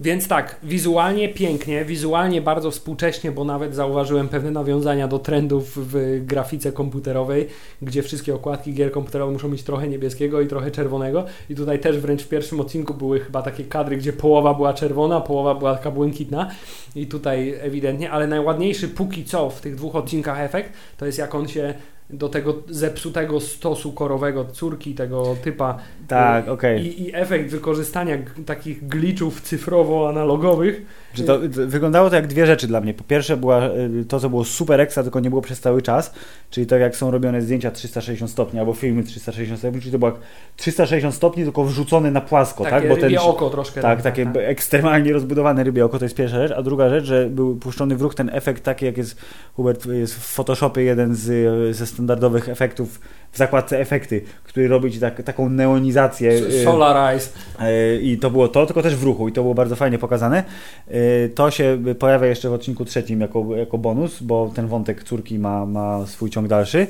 więc 0.00 0.28
tak, 0.28 0.56
wizualnie 0.62 1.28
pięknie, 1.28 1.84
wizualnie 1.84 2.42
bardzo 2.42 2.70
współcześnie, 2.70 3.32
bo 3.32 3.44
nawet 3.44 3.74
zauważyłem 3.74 4.28
pewne 4.28 4.50
nawiązania 4.50 5.08
do 5.08 5.18
trendów 5.18 5.92
w 5.92 6.20
grafice 6.26 6.72
komputerowej, 6.72 7.48
gdzie 7.82 8.02
wszystkie 8.02 8.34
okładki 8.34 8.74
gier 8.74 8.92
komputerowych 8.92 9.32
muszą 9.32 9.48
mieć 9.48 9.62
trochę 9.62 9.88
niebieskiego 9.88 10.40
i 10.40 10.46
trochę 10.46 10.70
czerwonego. 10.70 11.24
I 11.50 11.54
tutaj 11.54 11.78
też 11.78 11.98
wręcz 11.98 12.22
w 12.22 12.28
pierwszym 12.28 12.60
odcinku 12.60 12.94
były 12.94 13.20
chyba 13.20 13.42
takie 13.42 13.64
kadry, 13.64 13.96
gdzie 13.96 14.12
połowa 14.12 14.54
była 14.54 14.74
czerwona, 14.74 15.20
połowa 15.20 15.54
była 15.54 15.74
taka 15.74 15.90
błękitna. 15.90 16.50
I 16.94 17.06
tutaj 17.06 17.54
ewidentnie, 17.60 18.10
ale 18.10 18.26
najładniejszy 18.26 18.88
póki 18.88 19.24
co 19.24 19.50
w 19.50 19.60
tych 19.60 19.76
dwóch 19.76 19.96
odcinkach 19.96 20.40
efekt 20.40 20.72
to 20.96 21.06
jest 21.06 21.18
jak 21.18 21.34
on 21.34 21.48
się 21.48 21.74
do 22.10 22.28
tego 22.28 22.54
zepsutego 22.68 23.40
stosu 23.40 23.92
korowego 23.92 24.44
córki 24.44 24.94
tego 24.94 25.36
typa 25.44 25.78
Tak, 26.08 26.48
okej. 26.48 26.86
i, 26.86 27.02
i 27.02 27.14
efekt 27.14 27.50
wykorzystania 27.50 28.18
takich 28.46 28.88
glitchów 28.88 29.42
cyfrowo-analogowych. 29.42 30.74
Że 31.14 31.24
to, 31.24 31.38
to 31.38 31.48
wyglądało 31.66 32.10
to 32.10 32.16
jak 32.16 32.26
dwie 32.26 32.46
rzeczy 32.46 32.66
dla 32.66 32.80
mnie. 32.80 32.94
Po 32.94 33.04
pierwsze 33.04 33.36
była 33.36 33.66
y, 34.00 34.04
to, 34.08 34.20
co 34.20 34.30
było 34.30 34.44
super 34.44 34.80
ekstra, 34.80 35.02
tylko 35.02 35.20
nie 35.20 35.30
było 35.30 35.42
przez 35.42 35.60
cały 35.60 35.82
czas, 35.82 36.14
czyli 36.50 36.66
tak 36.66 36.80
jak 36.80 36.96
są 36.96 37.10
robione 37.10 37.42
zdjęcia 37.42 37.70
360 37.70 38.30
stopni 38.30 38.60
albo 38.60 38.74
filmy 38.74 39.02
360 39.02 39.58
stopni, 39.60 39.80
czyli 39.80 39.92
to 39.92 39.98
było 39.98 40.10
jak 40.10 40.20
360 40.56 41.14
stopni, 41.14 41.44
tylko 41.44 41.64
wrzucone 41.64 42.10
na 42.10 42.20
płasko, 42.20 42.64
Takie 42.64 42.76
tak? 42.76 42.88
Bo 42.88 42.94
rybie 42.94 43.08
ten, 43.18 43.18
oko 43.28 43.50
troszkę. 43.50 43.80
tak, 43.80 44.02
takie 44.02 44.26
b- 44.26 44.48
ekstremalnie 44.48 45.12
rozbudowane 45.12 45.64
rybie 45.64 45.84
oko, 45.84 45.98
to 45.98 46.04
jest 46.04 46.14
pierwsza 46.16 46.36
rzecz, 46.38 46.52
a 46.58 46.62
druga 46.62 46.88
rzecz, 46.88 47.04
że 47.04 47.26
był 47.30 47.56
puszczony 47.56 47.96
w 47.96 48.02
ruch 48.02 48.14
ten 48.14 48.30
efekt 48.32 48.62
taki, 48.64 48.84
jak 48.86 48.96
jest 48.98 49.16
Hubert, 49.56 49.86
jest 49.86 50.14
w 50.14 50.18
Photoshopie 50.34 50.82
jeden 50.82 51.14
z, 51.14 51.28
y, 51.70 51.74
ze 51.74 51.86
standardowych 52.02 52.48
efektów 52.48 53.00
w 53.32 53.38
zakładce 53.38 53.80
efekty, 53.80 54.22
który 54.44 54.68
robi 54.68 54.92
ci 54.92 55.00
tak, 55.00 55.22
taką 55.22 55.48
neonizację. 55.50 56.30
y, 56.32 56.64
Solarize. 56.64 57.30
E, 57.60 57.96
I 57.96 58.18
to 58.18 58.30
było 58.30 58.48
to, 58.48 58.66
tylko 58.66 58.82
też 58.82 58.96
w 58.96 59.02
ruchu 59.02 59.28
i 59.28 59.32
to 59.32 59.42
było 59.42 59.54
bardzo 59.54 59.76
fajnie 59.76 59.98
pokazane. 59.98 60.44
E, 60.88 61.28
To 61.28 61.50
się 61.50 61.78
pojawia 61.98 62.26
jeszcze 62.26 62.48
w 62.48 62.52
odcinku 62.52 62.84
trzecim 62.84 63.20
jako, 63.20 63.56
jako 63.56 63.78
bonus, 63.78 64.22
bo 64.22 64.50
ten 64.54 64.66
wątek 64.66 65.04
córki 65.04 65.38
ma, 65.38 65.66
ma 65.66 66.06
swój 66.06 66.30
ciąg 66.30 66.48
dalszy. 66.48 66.86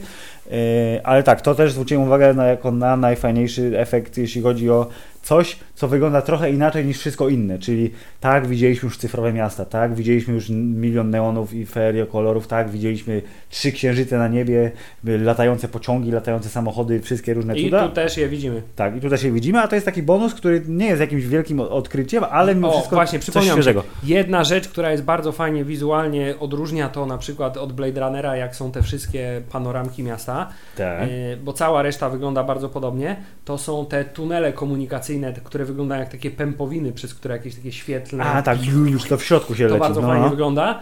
Ale 1.05 1.23
tak, 1.23 1.41
to 1.41 1.55
też 1.55 1.73
zwróciłem 1.73 2.03
uwagę 2.05 2.35
na, 2.35 2.47
jako 2.47 2.71
na 2.73 2.97
najfajniejszy 2.97 3.79
efekt, 3.79 4.19
jeśli 4.19 4.43
chodzi 4.43 4.71
o 4.71 4.87
coś, 5.29 5.57
co 5.75 5.89
wygląda 5.89 6.23
trochę 6.23 6.51
inaczej 6.51 6.87
niż 6.87 6.99
wszystko 6.99 7.29
inne, 7.29 7.59
czyli 7.59 7.91
tak, 8.21 8.47
widzieliśmy 8.47 8.87
już 8.87 8.99
cyfrowe 8.99 9.33
miasta, 9.33 9.65
tak, 9.65 9.95
widzieliśmy 9.95 10.35
już 10.35 10.49
milion 10.51 11.11
neonów 11.11 11.55
i 11.55 11.67
ferie 11.67 12.07
kolorów, 12.07 12.47
tak, 12.47 12.71
widzieliśmy 12.71 13.23
trzy 13.51 13.73
księżyce 13.73 14.19
na 14.19 14.29
niebie, 14.29 14.71
latające 15.05 15.69
pociągi, 15.69 16.11
latające 16.11 16.49
samochody, 16.49 17.01
wszystkie 17.01 17.35
różne 17.35 17.59
I 17.59 17.65
cuda. 17.65 17.89
tu 17.89 17.95
też 17.95 18.17
je 18.17 18.29
widzimy. 18.29 18.63
Tak, 18.77 18.97
i 18.97 19.01
tutaj 19.01 19.19
się 19.19 19.33
widzimy, 19.33 19.61
a 19.61 19.69
to 19.69 19.75
jest 19.75 19.87
taki 19.87 20.03
bonus, 20.03 20.35
który 20.35 20.63
nie 20.69 20.87
jest 20.87 21.01
jakimś 21.01 21.27
wielkim 21.27 21.61
odkryciem, 21.61 22.25
ale 22.31 22.55
mimo 22.55 22.69
O, 22.69 22.73
wszystko 22.73 22.97
właśnie, 22.97 23.19
coś 23.19 23.25
przypomniałem 23.25 23.57
świeżego. 23.57 23.83
Jedna 24.05 24.45
rzecz, 24.45 24.69
która 24.69 24.91
jest 24.93 25.05
bardzo 25.05 25.33
fajnie 25.33 25.65
wizualnie 25.65 26.35
odróżnia 26.41 26.89
to 26.89 27.07
na 27.07 27.19
przykład 27.19 27.57
od 27.57 27.73
Blade 27.73 28.01
Runnera, 28.01 28.37
jak 28.37 28.57
są 28.57 28.73
te 28.73 28.83
wszystkie 28.83 29.43
panoramki 29.51 30.03
miasta, 30.03 30.49
Tak. 30.77 31.03
e, 31.03 31.37
bo 31.37 31.53
cała 31.53 31.83
reszta 31.83 32.11
wygląda 32.11 32.45
bardzo 32.45 32.69
podobnie, 32.69 33.17
to 33.45 33.59
są 33.59 33.87
te 33.87 34.05
tunele 34.05 34.53
komunikacyjne, 34.53 35.18
które 35.45 35.65
wyglądają 35.65 36.01
jak 36.01 36.11
takie 36.11 36.31
pępowiny, 36.31 36.93
przez 36.93 37.15
które 37.15 37.37
jakieś 37.37 37.55
takie 37.55 37.73
świetlne... 37.73 38.25
A 38.25 38.43
tak, 38.43 38.59
już 38.67 39.05
to 39.05 39.17
w 39.17 39.25
środku 39.25 39.55
się 39.55 39.65
To 39.65 39.69
leci. 39.75 39.81
bardzo 39.81 40.01
no, 40.01 40.09
fajnie 40.09 40.29
wygląda, 40.31 40.81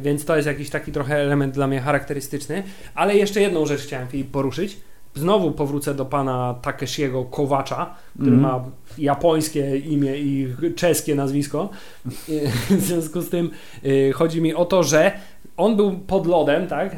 więc 0.00 0.24
to 0.24 0.36
jest 0.36 0.46
jakiś 0.48 0.70
taki 0.70 0.92
trochę 0.92 1.16
element 1.16 1.54
dla 1.54 1.66
mnie 1.66 1.80
charakterystyczny. 1.80 2.62
Ale 2.94 3.16
jeszcze 3.16 3.40
jedną 3.40 3.66
rzecz 3.66 3.80
chciałem 3.80 4.08
Filip 4.08 4.30
poruszyć. 4.30 4.76
Znowu 5.14 5.50
powrócę 5.52 5.94
do 5.94 6.04
pana 6.04 6.54
Takeshiego 6.62 7.24
Kowacza, 7.24 7.94
który 8.20 8.36
Mhm. 8.36 8.52
ma 8.54 8.64
japońskie 8.98 9.76
imię 9.78 10.16
i 10.18 10.54
czeskie 10.76 11.14
nazwisko. 11.14 11.68
W 12.70 12.80
związku 12.80 13.20
z 13.20 13.30
tym 13.30 13.50
e, 13.84 14.12
chodzi 14.12 14.42
mi 14.42 14.54
o 14.54 14.64
to, 14.64 14.82
że 14.82 15.12
on 15.56 15.76
był 15.76 15.98
pod 15.98 16.26
lodem, 16.26 16.66
tak? 16.66 16.96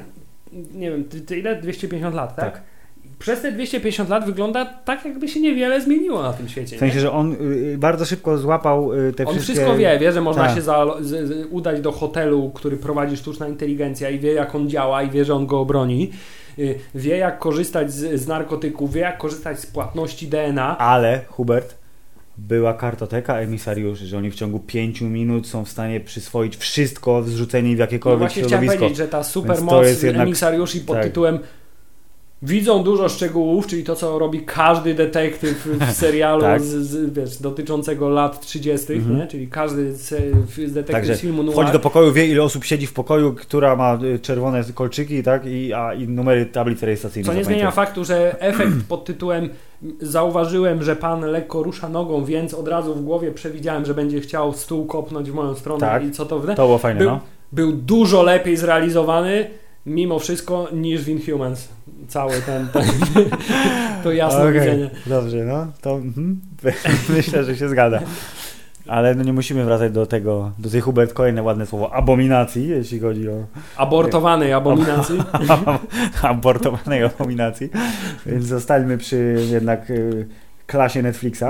Nie 0.75 0.91
wiem, 0.91 1.05
ty, 1.05 1.21
ty 1.21 1.39
ile? 1.39 1.63
250 1.63 2.15
lat, 2.15 2.37
tak? 2.37 2.53
Tak. 2.53 2.63
Przez 3.21 3.43
te 3.43 3.53
250 3.53 4.11
lat 4.11 4.27
wygląda 4.27 4.65
tak, 4.65 5.05
jakby 5.05 5.29
się 5.29 5.41
niewiele 5.41 5.81
zmieniło 5.81 6.23
na 6.23 6.33
tym 6.33 6.49
świecie. 6.49 6.77
W 6.77 6.79
sensie, 6.79 6.95
nie? 6.95 7.01
że 7.01 7.13
on 7.13 7.33
y, 7.33 7.79
bardzo 7.79 8.05
szybko 8.05 8.39
złapał 8.39 8.95
y, 8.95 9.13
te 9.13 9.25
On 9.27 9.35
wszystkie... 9.35 9.53
wszystko 9.55 9.77
wie, 9.77 9.99
wie, 9.99 10.13
że 10.13 10.21
można 10.21 10.47
Tak. 10.47 10.55
się 10.55 10.63
za, 10.63 10.87
z, 11.01 11.29
z, 11.29 11.47
udać 11.51 11.81
do 11.81 11.93
hotelu, 11.93 12.51
który 12.55 12.77
prowadzi 12.77 13.17
sztuczna 13.17 13.49
inteligencja 13.49 14.11
i 14.11 14.19
wie 14.19 14.33
jak 14.33 14.55
on 14.55 14.71
działa 14.71 15.03
i 15.03 15.11
wie, 15.11 15.25
że 15.25 15.35
on 15.35 15.47
go 15.47 15.61
obroni. 15.61 16.11
Y, 16.59 16.79
Wie 16.95 17.17
jak 17.17 17.39
korzystać 17.39 17.93
z, 17.93 18.21
z 18.21 18.27
narkotyków, 18.29 18.93
wie 18.93 19.01
jak 19.01 19.19
korzystać 19.19 19.61
z 19.61 19.67
płatności 19.67 20.29
DNA. 20.29 20.79
Ale, 20.79 21.21
Hubert, 21.29 21.75
była 22.39 22.75
kartoteka 22.75 23.37
emisariuszy, 23.39 24.07
że 24.07 24.19
oni 24.19 24.31
w 24.31 24.35
ciągu 24.35 24.59
5 24.59 25.01
minut 25.01 25.47
są 25.47 25.65
w 25.65 25.69
stanie 25.69 26.01
przyswoić 26.01 26.57
wszystko 26.57 27.23
zrzucenie 27.23 27.75
w 27.75 27.79
No 27.79 27.81
jakiekolwiek 27.81 28.19
właśnie 28.19 28.43
chciałem 28.43 28.65
środowisko. 28.65 28.79
powiedzieć, 28.79 28.99
że 28.99 29.09
ta 29.09 29.25
supermoc 29.25 30.05
emisariuszy 30.05 30.81
pod 30.81 30.97
tak. 30.97 31.05
tytułem 31.05 31.39
Widzą 32.43 32.83
dużo 32.83 33.09
szczegółów, 33.09 33.67
czyli 33.67 33.85
to, 33.85 33.97
co 33.97 34.19
robi 34.19 34.41
każdy 34.43 34.95
detektyw 34.95 35.67
w 35.81 35.93
serialu 36.03 36.41
Tak. 36.43 36.63
z, 36.63 36.67
z, 36.67 37.13
wiesz, 37.15 37.37
dotyczącego 37.39 38.09
lat 38.09 38.41
30., 38.41 38.93
Mhm. 38.93 39.17
nie? 39.19 39.27
czyli 39.27 39.49
każdy 39.49 39.93
detektyw 40.59 40.93
Także 40.93 41.17
z 41.17 41.21
filmu 41.21 41.43
noir. 41.43 41.53
Wchodzi 41.55 41.73
do 41.73 41.79
pokoju, 41.79 42.13
wie 42.13 42.27
ile 42.27 42.43
osób 42.43 42.65
siedzi 42.65 42.87
w 42.87 42.93
pokoju, 42.93 43.33
która 43.35 43.77
ma 43.77 43.99
y, 44.03 44.19
czerwone 44.19 44.65
kolczyki, 44.75 45.23
tak? 45.23 45.47
I, 45.47 45.73
a, 45.73 45.95
i 45.95 46.09
numery 46.09 46.47
tablicy 46.47 46.87
rejestracyjnej. 46.87 47.27
Co 47.33 47.39
nie 47.39 47.45
zmienia 47.45 47.71
faktu, 47.71 48.05
że 48.05 48.41
efekt 48.41 48.73
pod 48.89 49.05
tytułem 49.05 49.49
zauważyłem, 50.01 50.83
że 50.83 50.97
pan 50.97 51.21
lekko 51.21 51.63
rusza 51.63 51.89
nogą, 51.89 52.25
więc 52.25 52.55
od 52.55 52.69
razu 52.69 52.95
w 52.95 53.05
głowie 53.05 53.33
przewidziałem, 53.33 53.85
że 53.85 53.95
będzie 53.95 54.21
chciał 54.21 54.53
stół 54.53 54.87
kopnąć 54.87 55.31
w 55.31 55.35
moją 55.35 55.55
stronę 55.55 55.81
Tak. 55.81 56.05
i 56.05 56.11
co 56.11 56.27
to 56.27 56.39
wne. 56.39 56.55
To 56.55 56.67
było 56.67 56.79
fajne, 56.79 56.99
Był, 57.01 57.11
no. 57.11 57.21
był 57.53 57.73
dużo 57.73 58.23
lepiej 58.23 58.57
zrealizowany 58.57 59.51
mimo 59.87 60.19
wszystko 60.19 60.69
niż 60.73 61.03
w 61.03 61.09
Inhumans. 61.09 61.69
Cały 62.09 62.33
ten, 62.43 62.69
ten 62.69 62.85
to 64.03 64.13
jasne 64.13 64.41
Okej, 64.41 64.53
widzenie. 64.53 64.91
Dobrze, 65.07 65.45
no 65.45 65.67
to 65.81 65.95
mhm. 65.95 66.41
myślę, 67.17 67.45
że 67.45 67.57
się 67.57 67.69
zgadza. 67.69 68.01
Ale 68.87 69.15
no 69.15 69.23
nie 69.23 69.33
musimy 69.33 69.65
wracać 69.65 69.93
do 69.93 70.07
tego, 70.07 70.53
do 70.59 70.71
tej 70.71 70.81
Hubert, 70.81 71.13
kolejne 71.13 71.43
ładne 71.43 71.67
słowo, 71.67 71.95
abominacji, 71.95 72.69
jeśli 72.69 73.01
chodzi 73.01 73.29
o 73.29 73.47
Abortowanej 73.77 74.53
abominacji. 74.53 75.23
abortowanej 76.23 77.05
abominacji. 77.05 77.71
Więc 78.27 78.45
zostańmy 78.45 78.99
przy 78.99 79.37
jednak 79.51 79.91
y, 79.91 80.27
klasie 80.67 81.03
Netflixa. 81.03 81.45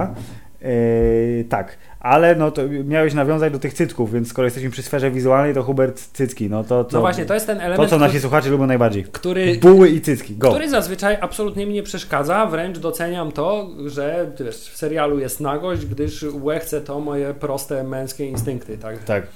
Y, 0.63 1.45
tak, 1.49 1.77
ale 2.01 2.37
no 2.37 2.51
to 2.51 2.63
miałeś 2.85 3.15
nawiązać 3.15 3.53
do 3.53 3.59
tych 3.59 3.75
cycków, 3.75 4.13
więc 4.13 4.29
skoro 4.29 4.47
jesteśmy 4.47 4.71
przy 4.71 4.83
sferze 4.83 5.11
wizualnej, 5.11 5.55
to 5.55 5.63
Hubert 5.63 6.01
cycki. 6.13 6.51
No 6.51 6.65
to, 6.65 6.85
to, 6.85 6.97
No 6.97 7.01
właśnie, 7.01 7.25
to 7.25 7.35
jest 7.35 7.47
ten 7.47 7.59
to 7.59 7.65
element, 7.65 7.91
co 7.91 7.99
nasi 7.99 8.09
który, 8.09 8.21
słuchacze 8.21 8.51
lubią 8.51 8.67
najbardziej. 8.67 9.05
który, 9.05 9.59
Buły 9.61 9.89
i 9.89 10.01
cycki, 10.01 10.37
go. 10.37 10.51
który 10.51 10.69
zazwyczaj 10.69 11.19
absolutnie 11.21 11.67
mi 11.67 11.75
nie 11.75 11.83
przeszkadza, 11.83 12.47
wręcz 12.47 12.79
doceniam 12.79 13.33
to, 13.33 13.69
że 13.87 14.31
wiesz, 14.41 14.57
w 14.57 14.77
serialu 14.77 15.19
jest 15.19 15.41
nagość, 15.41 15.87
gdyż 15.87 16.25
łechce 16.43 16.81
to 16.81 17.01
moje 17.01 17.35
proste 17.35 17.85
męskie 17.85 18.27
instynkty. 18.27 18.79
Tak? 18.79 19.05
Tak. 19.05 19.27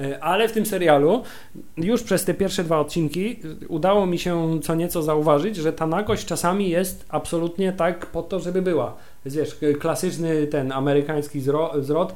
E, 0.00 0.24
ale 0.24 0.48
w 0.48 0.52
tym 0.52 0.66
serialu 0.66 1.22
już 1.76 2.02
przez 2.02 2.24
te 2.24 2.34
pierwsze 2.34 2.64
dwa 2.64 2.78
odcinki 2.78 3.40
udało 3.68 4.06
mi 4.06 4.18
się 4.18 4.60
co 4.62 4.74
nieco 4.74 5.02
zauważyć, 5.02 5.56
że 5.56 5.72
ta 5.72 5.86
nagość 5.86 6.26
czasami 6.26 6.70
jest 6.70 7.04
absolutnie 7.08 7.72
tak 7.72 8.06
po 8.06 8.22
to, 8.22 8.40
żeby 8.40 8.62
była. 8.62 8.96
Więc 9.24 9.36
wiesz, 9.36 9.56
klasyczny 9.80 10.46
ten 10.46 10.72
amerykański 10.72 11.40
zwrot, 11.80 12.14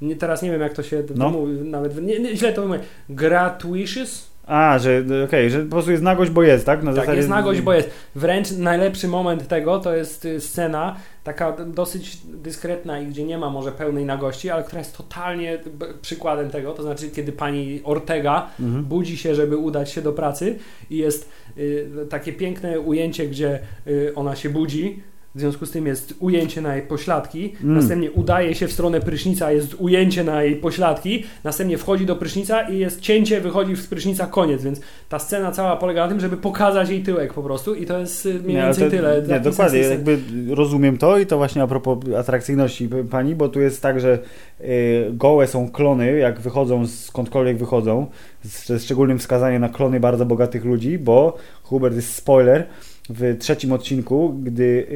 nie, 0.00 0.16
teraz 0.16 0.42
nie 0.42 0.50
wiem 0.50 0.60
jak 0.60 0.72
to 0.72 0.82
się 0.82 1.02
no. 1.14 1.30
mówi, 1.30 1.52
nawet 1.52 2.02
nie, 2.02 2.18
nie, 2.18 2.36
źle 2.36 2.52
to 2.52 2.66
mówię, 2.66 2.80
gratuitous, 3.08 4.30
a, 4.46 4.78
że 4.78 5.02
okej, 5.06 5.24
okay, 5.24 5.50
że 5.50 5.62
po 5.62 5.70
prostu 5.70 5.90
jest 5.90 6.02
nagość, 6.02 6.30
bo 6.30 6.42
jest, 6.42 6.66
tak? 6.66 6.82
Na 6.82 6.90
tak, 6.90 6.94
zasadzie... 6.94 7.16
jest 7.16 7.28
nagość, 7.28 7.60
bo 7.60 7.72
jest. 7.72 7.90
Wręcz 8.14 8.50
najlepszy 8.50 9.08
moment 9.08 9.48
tego 9.48 9.78
to 9.78 9.96
jest 9.96 10.24
y, 10.24 10.40
scena 10.40 10.96
taka 11.24 11.52
dosyć 11.52 12.18
dyskretna 12.24 13.00
i 13.00 13.06
gdzie 13.06 13.24
nie 13.24 13.38
ma 13.38 13.50
może 13.50 13.72
pełnej 13.72 14.04
nagości, 14.04 14.50
ale 14.50 14.64
która 14.64 14.78
jest 14.78 14.96
totalnie 14.96 15.58
przykładem 16.02 16.50
tego, 16.50 16.72
to 16.72 16.82
znaczy 16.82 17.10
kiedy 17.10 17.32
pani 17.32 17.80
Ortega 17.84 18.50
mhm. 18.60 18.84
budzi 18.84 19.16
się, 19.16 19.34
żeby 19.34 19.56
udać 19.56 19.90
się 19.90 20.02
do 20.02 20.12
pracy 20.12 20.58
i 20.90 20.96
jest 20.96 21.28
y, 21.58 21.88
takie 22.10 22.32
piękne 22.32 22.80
ujęcie, 22.80 23.28
gdzie 23.28 23.58
y, 23.86 24.12
ona 24.14 24.36
się 24.36 24.50
budzi, 24.50 25.02
w 25.34 25.40
związku 25.40 25.66
z 25.66 25.70
tym 25.70 25.86
jest 25.86 26.14
ujęcie 26.20 26.60
na 26.60 26.76
jej 26.76 26.86
pośladki, 26.86 27.54
mm. 27.62 27.76
następnie 27.76 28.12
udaje 28.12 28.54
się 28.54 28.68
w 28.68 28.72
stronę 28.72 29.00
prysznica, 29.00 29.52
jest 29.52 29.74
ujęcie 29.74 30.24
na 30.24 30.42
jej 30.42 30.56
pośladki, 30.56 31.24
następnie 31.44 31.78
wchodzi 31.78 32.06
do 32.06 32.16
prysznica 32.16 32.62
i 32.62 32.78
jest 32.78 33.00
cięcie, 33.00 33.40
wychodzi 33.40 33.76
z 33.76 33.86
prysznica, 33.86 34.26
koniec, 34.26 34.62
więc 34.62 34.80
ta 35.08 35.18
scena 35.18 35.52
cała 35.52 35.76
polega 35.76 36.02
na 36.02 36.08
tym, 36.08 36.20
żeby 36.20 36.36
pokazać 36.36 36.90
jej 36.90 37.02
tyłek 37.02 37.34
po 37.34 37.42
prostu 37.42 37.74
i 37.74 37.86
to 37.86 37.98
jest 37.98 38.26
y, 38.26 38.34
mniej 38.34 38.56
więcej 38.56 38.90
tyle. 38.90 39.22
Nie, 39.28 39.40
dokładnie, 39.40 39.78
jakby 39.78 40.18
rozumiem 40.50 40.98
to 40.98 41.18
i 41.18 41.26
to 41.26 41.36
właśnie 41.36 41.62
a 41.62 41.66
propos 41.66 41.98
atrakcyjności 42.18 42.88
pani, 43.10 43.34
bo 43.34 43.48
tu 43.48 43.60
jest 43.60 43.82
tak, 43.82 44.00
że 44.00 44.18
y, 44.60 45.10
gołe 45.12 45.46
są 45.46 45.70
klony, 45.70 46.18
jak 46.18 46.40
wychodzą 46.40 46.86
skądkolwiek 46.86 47.58
wychodzą, 47.58 48.06
z, 48.44 48.82
szczególnym 48.82 49.18
wskazaniem 49.18 49.60
na 49.60 49.68
klony 49.68 50.00
bardzo 50.00 50.26
bogatych 50.26 50.64
ludzi, 50.64 50.98
bo 50.98 51.36
Hubert 51.62 51.96
jest 51.96 52.14
spoiler, 52.14 52.66
w 53.08 53.36
trzecim 53.38 53.72
odcinku, 53.72 54.34
gdy 54.42 54.86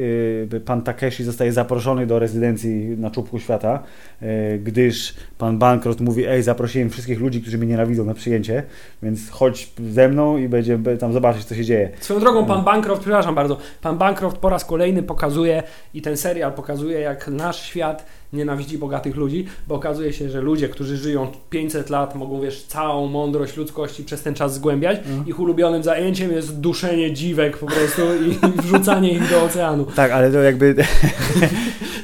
y, 0.53 0.59
pan 0.59 0.81
Takeshi 0.81 1.23
zostaje 1.23 1.51
zaproszony 1.51 2.07
do 2.07 2.19
rezydencji 2.19 2.97
na 2.97 3.11
czubku 3.11 3.39
świata, 3.39 3.83
y, 4.21 4.59
gdyż 4.63 5.13
pan 5.37 5.57
Bankroft 5.57 6.01
mówi, 6.01 6.25
ej, 6.25 6.43
zaprosiłem 6.43 6.89
wszystkich 6.89 7.19
ludzi, 7.19 7.41
którzy 7.41 7.57
mnie 7.57 7.67
nienawidzą 7.67 8.05
na 8.05 8.13
przyjęcie, 8.13 8.63
więc 9.03 9.29
chodź 9.29 9.71
ze 9.89 10.09
mną 10.09 10.37
i 10.37 10.47
będzie 10.47 10.79
tam 10.99 11.13
zobaczyć, 11.13 11.45
co 11.45 11.55
się 11.55 11.65
dzieje. 11.65 11.89
Swoją 11.99 12.19
drogą, 12.19 12.45
pan 12.45 12.63
Bankroft, 12.63 13.01
przepraszam 13.01 13.35
bardzo, 13.35 13.57
pan 13.81 13.97
Bankroft 13.97 14.37
po 14.37 14.49
raz 14.49 14.65
kolejny 14.65 15.03
pokazuje 15.03 15.63
i 15.93 16.01
ten 16.01 16.17
serial 16.17 16.53
pokazuje, 16.53 16.99
jak 16.99 17.27
nasz 17.27 17.63
świat 17.63 18.05
nienawidzi 18.33 18.77
bogatych 18.77 19.15
ludzi, 19.15 19.45
bo 19.67 19.75
okazuje 19.75 20.13
się, 20.13 20.29
że 20.29 20.41
ludzie, 20.41 20.69
którzy 20.69 20.97
żyją 20.97 21.27
500 21.49 21.89
lat, 21.89 22.15
mogą, 22.15 22.41
wiesz, 22.41 22.63
całą 22.63 23.07
mądrość 23.07 23.57
ludzkości 23.57 24.03
przez 24.03 24.21
ten 24.21 24.33
czas 24.33 24.53
zgłębiać. 24.53 24.99
Mm. 25.05 25.27
Ich 25.27 25.39
ulubionym 25.39 25.83
zajęciem 25.83 26.31
jest 26.31 26.59
duszenie 26.59 27.13
dziwek 27.13 27.57
po 27.57 27.65
prostu 27.65 28.01
i 28.01 28.37
wrzucanie 28.61 29.11
ich 29.11 29.29
do 29.29 29.43
oceanu. 29.43 29.85
Tak, 29.95 30.11
ale 30.11 30.31
to 30.31 30.37
jakby 30.37 30.65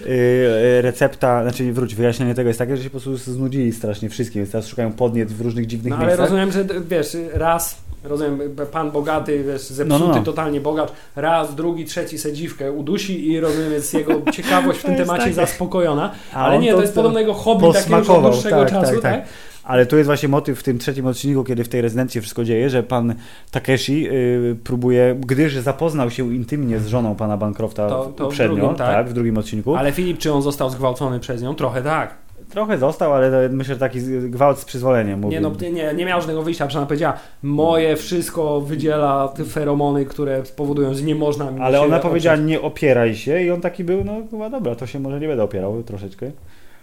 y, 0.05 0.81
recepta, 0.81 1.43
znaczy 1.43 1.73
wróć, 1.73 1.95
wyjaśnienie 1.95 2.35
tego 2.35 2.47
jest 2.47 2.59
takie, 2.59 2.77
że 2.77 2.83
się 2.83 2.89
po 2.89 2.99
prostu 2.99 3.17
znudzili 3.17 3.71
strasznie 3.71 4.09
wszystkim, 4.09 4.41
więc 4.41 4.51
teraz 4.51 4.67
szukają 4.67 4.93
podniec 4.93 5.33
w 5.33 5.41
różnych 5.41 5.65
dziwnych 5.65 5.91
no, 5.91 5.97
ale 5.97 6.05
miejscach. 6.05 6.31
ale 6.31 6.45
rozumiem, 6.45 6.69
że 6.69 6.79
wiesz, 6.89 7.17
raz 7.33 7.85
rozumiem, 8.07 8.39
pan 8.71 8.91
bogaty, 8.91 9.43
wiesz, 9.43 9.61
zepsuty 9.61 9.99
no, 9.99 10.07
no, 10.07 10.15
no. 10.15 10.23
totalnie 10.23 10.61
bogacz, 10.61 10.89
raz, 11.15 11.55
drugi, 11.55 11.85
trzeci 11.85 12.17
sedziwkę 12.17 12.71
udusi 12.71 13.31
i 13.31 13.39
rozumiem, 13.39 13.71
jest 13.71 13.93
jego 13.93 14.31
ciekawość 14.31 14.79
w 14.79 14.83
tym 14.83 14.95
temacie 14.95 15.23
takie... 15.23 15.33
zaspokojona, 15.33 16.11
ale 16.33 16.59
nie, 16.59 16.71
to, 16.71 16.75
to 16.75 16.81
jest 16.81 16.95
podobnego 16.95 17.33
hobby 17.33 17.73
takiego 17.73 17.97
już 17.97 18.09
od 18.09 18.21
dłuższego 18.21 18.55
tak, 18.55 18.69
czasu, 18.69 18.93
tak? 18.93 19.01
tak? 19.01 19.21
tak? 19.21 19.29
Ale 19.63 19.85
tu 19.85 19.97
jest 19.97 20.07
właśnie 20.07 20.29
motyw 20.29 20.59
w 20.59 20.63
tym 20.63 20.79
trzecim 20.79 21.07
odcinku, 21.07 21.43
kiedy 21.43 21.63
w 21.63 21.69
tej 21.69 21.81
rezydencji 21.81 22.21
wszystko 22.21 22.43
dzieje, 22.43 22.69
że 22.69 22.83
pan 22.83 23.15
Takeshi 23.51 24.03
yy, 24.03 24.57
próbuje, 24.63 25.15
gdyż 25.19 25.57
zapoznał 25.57 26.11
się 26.11 26.33
intymnie 26.33 26.79
z 26.79 26.87
żoną 26.87 27.15
pana 27.15 27.37
Bancrofta 27.37 27.89
to, 27.89 28.05
to 28.05 28.27
uprzednio, 28.27 28.55
w 28.55 28.59
drugim, 28.59 28.77
tak. 28.77 28.87
tak, 28.87 29.09
w 29.09 29.13
drugim 29.13 29.37
odcinku. 29.37 29.75
Ale 29.75 29.91
Filip, 29.91 30.17
czy 30.17 30.33
on 30.33 30.41
został 30.41 30.69
zgwałcony 30.69 31.19
przez 31.19 31.41
nią? 31.41 31.55
Trochę 31.55 31.81
tak. 31.81 32.24
Trochę 32.49 32.77
został, 32.77 33.13
ale 33.13 33.49
myślę, 33.49 33.73
że 33.73 33.79
taki 33.79 33.99
gwałt 34.29 34.59
z 34.59 34.65
przyzwoleniem. 34.65 35.19
Mówił. 35.19 35.31
Nie, 35.31 35.41
no, 35.41 35.51
nie, 35.71 35.93
nie 35.93 36.05
miał 36.05 36.21
żadnego 36.21 36.43
wyjścia, 36.43 36.67
przynajmniej 36.67 36.87
powiedziała, 36.87 37.17
moje 37.43 37.95
wszystko 37.95 38.61
wydziela 38.61 39.27
te 39.27 39.43
feromony, 39.43 40.05
które 40.05 40.45
spowodują, 40.45 40.93
że 40.93 41.01
nie 41.01 41.15
można 41.15 41.51
mi 41.51 41.61
Ale 41.61 41.81
ona 41.81 41.99
powiedziała, 41.99 42.37
nie 42.37 42.61
opieraj 42.61 43.15
się 43.15 43.41
i 43.41 43.51
on 43.51 43.61
taki 43.61 43.83
był, 43.83 44.03
no 44.03 44.13
chyba 44.31 44.49
dobra, 44.49 44.75
to 44.75 44.87
się 44.87 44.99
może 44.99 45.19
nie 45.19 45.27
będę 45.27 45.43
opierał 45.43 45.83
troszeczkę 45.83 46.31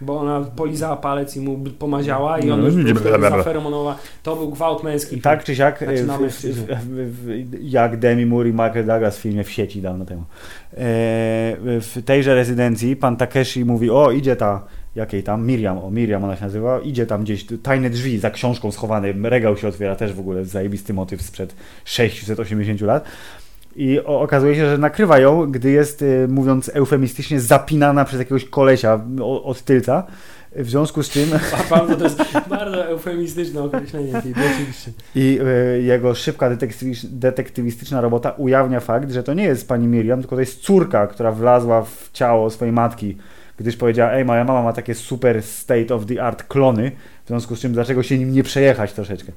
bo 0.03 0.19
ona 0.19 0.41
polizała 0.41 0.97
palec 0.97 1.35
i 1.35 1.39
mu 1.39 1.57
pomaziała 1.79 2.39
i 2.39 2.51
on 2.51 2.61
no, 2.61 2.67
już 2.67 2.93
był 2.93 3.21
zaferomonowa. 3.21 3.95
To 4.23 4.35
był 4.35 4.49
gwałt 4.49 4.83
męski. 4.83 5.21
Tak 5.21 5.43
czy 5.43 5.55
siak, 5.55 5.79
w, 5.79 6.29
w, 6.29 6.65
w, 7.25 7.53
jak 7.61 7.99
Demi 7.99 8.25
Moore 8.25 8.49
i 8.49 8.51
Michael 8.51 8.85
Douglas 8.85 9.17
w 9.17 9.21
filmie 9.21 9.43
w 9.43 9.51
sieci 9.51 9.81
dawno 9.81 10.05
temu. 10.05 10.21
E, 10.21 10.25
w 11.81 12.01
tejże 12.05 12.35
rezydencji 12.35 12.95
pan 12.95 13.17
Takeshi 13.17 13.65
mówi, 13.65 13.89
o 13.89 14.11
idzie 14.11 14.35
ta 14.35 14.65
jakiej 14.95 15.23
tam, 15.23 15.47
Miriam, 15.47 15.77
o 15.77 15.91
Miriam 15.91 16.23
ona 16.23 16.35
się 16.35 16.43
nazywa, 16.43 16.79
idzie 16.79 17.05
tam 17.05 17.23
gdzieś, 17.23 17.45
tajne 17.63 17.89
drzwi 17.89 18.19
za 18.19 18.31
książką 18.31 18.71
schowane, 18.71 19.13
regał 19.23 19.57
się 19.57 19.67
otwiera, 19.67 19.95
też 19.95 20.13
w 20.13 20.19
ogóle 20.19 20.45
zajebisty 20.45 20.93
motyw 20.93 21.21
sprzed 21.21 21.55
680 21.85 22.81
lat. 22.81 23.05
I 23.75 23.99
okazuje 23.99 24.55
się, 24.55 24.69
że 24.69 24.77
nakrywa 24.77 25.19
ją, 25.19 25.51
gdy 25.51 25.71
jest, 25.71 26.01
y, 26.01 26.27
mówiąc 26.29 26.71
eufemistycznie, 26.73 27.39
zapinana 27.39 28.05
przez 28.05 28.19
jakiegoś 28.19 28.45
kolesia 28.45 29.05
od 29.43 29.61
tylca. 29.61 30.03
W 30.55 30.69
związku 30.69 31.03
z 31.03 31.09
czym. 31.09 31.29
Bardzo, 31.69 31.95
to 31.95 32.03
jest 32.03 32.19
bardzo 32.49 32.85
eufemistyczne 32.85 33.63
określenie 33.63 34.13
oczywiście. 34.17 34.91
I 35.15 35.39
y, 35.77 35.81
jego 35.81 36.15
szybka 36.15 36.49
detektywistyczna 37.03 38.01
robota 38.01 38.31
ujawnia 38.31 38.79
fakt, 38.79 39.11
że 39.11 39.23
to 39.23 39.33
nie 39.33 39.43
jest 39.43 39.67
pani 39.67 39.87
Miriam, 39.87 40.19
tylko 40.19 40.35
to 40.35 40.39
jest 40.39 40.61
córka, 40.61 41.07
która 41.07 41.31
wlazła 41.31 41.81
w 41.83 42.09
ciało 42.11 42.49
swojej 42.49 42.71
matki 42.71 43.17
gdyż 43.57 43.77
powiedziała, 43.77 44.11
ej, 44.11 44.25
moja 44.25 44.43
mama 44.43 44.63
ma 44.63 44.73
takie 44.73 44.95
super 44.95 45.43
state 45.43 45.95
of 45.95 46.05
the 46.05 46.23
art 46.23 46.43
klony, 46.43 46.91
w 47.25 47.27
związku 47.27 47.55
z 47.55 47.59
czym 47.59 47.73
dlaczego 47.73 48.03
się 48.03 48.17
nim 48.17 48.33
nie 48.33 48.43
przejechać 48.43 48.93
troszeczkę. 48.93 49.31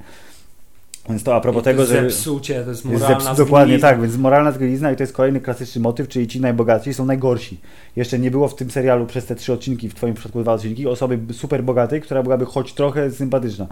Więc 1.09 1.23
to 1.23 1.35
a 1.35 1.41
propos 1.41 1.65
tego, 1.65 1.87
że. 1.87 2.03
Zepsucie, 2.03 2.63
to 2.63 2.71
jest 2.71 2.85
moralna 2.85 3.09
zepsu, 3.09 3.35
Dokładnie 3.37 3.79
tak, 3.79 4.01
więc 4.01 4.17
moralna 4.17 4.53
zgnilizna 4.53 4.93
i 4.93 4.97
to 4.97 5.03
jest 5.03 5.13
kolejny 5.13 5.41
klasyczny 5.41 5.81
motyw, 5.81 6.09
czyli 6.09 6.29
ci 6.29 6.41
najbogatsi 6.41 6.95
są 6.95 7.05
najgorsi. 7.05 7.61
Jeszcze 7.97 8.19
nie 8.19 8.31
było 8.31 8.49
w 8.49 8.55
tym 8.55 8.71
serialu 8.71 9.07
przez 9.07 9.27
te 9.27 9.35
trzy 9.35 9.53
odcinki, 9.53 9.89
w 9.89 9.95
Twoim 9.95 10.15
przypadku 10.15 10.43
dwa 10.43 10.53
odcinki, 10.53 10.87
osoby 10.87 11.19
super 11.33 11.65
bogatej, 11.65 12.01
która 12.01 12.23
byłaby 12.23 12.45
choć 12.45 12.75
trochę 12.75 13.11
sympatyczna. 13.11 13.67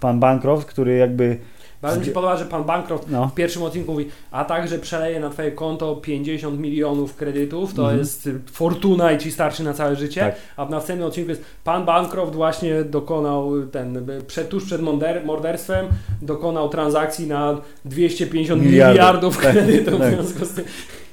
Pan 0.00 0.20
Bancroft, 0.20 0.68
który 0.68 0.96
jakby 0.96 1.38
bardzo 1.82 2.00
mi 2.00 2.06
się 2.06 2.12
podoba, 2.12 2.36
że 2.36 2.44
pan 2.44 2.64
Bancroft 2.64 3.10
no. 3.10 3.28
w 3.28 3.34
pierwszym 3.34 3.62
odcinku 3.62 3.92
mówi, 3.92 4.06
a 4.30 4.44
także 4.44 4.78
przeleje 4.78 5.20
na 5.20 5.30
twoje 5.30 5.52
konto 5.52 5.96
50 5.96 6.60
milionów 6.60 7.16
kredytów, 7.16 7.74
to 7.74 7.86
mm. 7.86 7.98
jest 7.98 8.28
fortuna 8.52 9.12
i 9.12 9.18
ci 9.18 9.32
starczy 9.32 9.62
na 9.62 9.74
całe 9.74 9.96
życie, 9.96 10.20
tak. 10.20 10.34
a 10.56 10.66
w 10.66 10.70
następnym 10.70 11.08
odcinku 11.08 11.30
jest, 11.30 11.44
pan 11.64 11.84
Bancroft 11.84 12.34
właśnie 12.34 12.84
dokonał 12.84 13.66
ten, 13.66 14.06
przed, 14.26 14.48
tuż 14.48 14.64
przed 14.64 14.80
morderstwem, 15.24 15.86
dokonał 16.22 16.68
transakcji 16.68 17.26
na 17.26 17.58
250 17.84 18.62
miliardów, 18.62 18.94
miliardów 18.94 19.38
tak. 19.38 19.52
kredytów 19.52 20.00
tak. 20.00 20.12
w 20.12 20.14
związku 20.14 20.44
z 20.44 20.50
tym. 20.50 20.64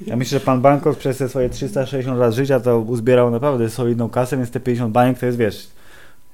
Ja 0.07 0.15
myślę, 0.15 0.39
że 0.39 0.45
pan 0.45 0.61
Bancroft 0.61 0.99
przez 0.99 1.17
te 1.17 1.29
swoje 1.29 1.49
360 1.49 2.19
lat 2.19 2.33
życia 2.33 2.59
to 2.59 2.79
uzbierał 2.79 3.31
naprawdę 3.31 3.69
solidną 3.69 4.09
kasę, 4.09 4.37
więc 4.37 4.51
te 4.51 4.59
50 4.59 4.91
baniek 4.91 5.19
to 5.19 5.25
jest, 5.25 5.37
wiesz, 5.37 5.67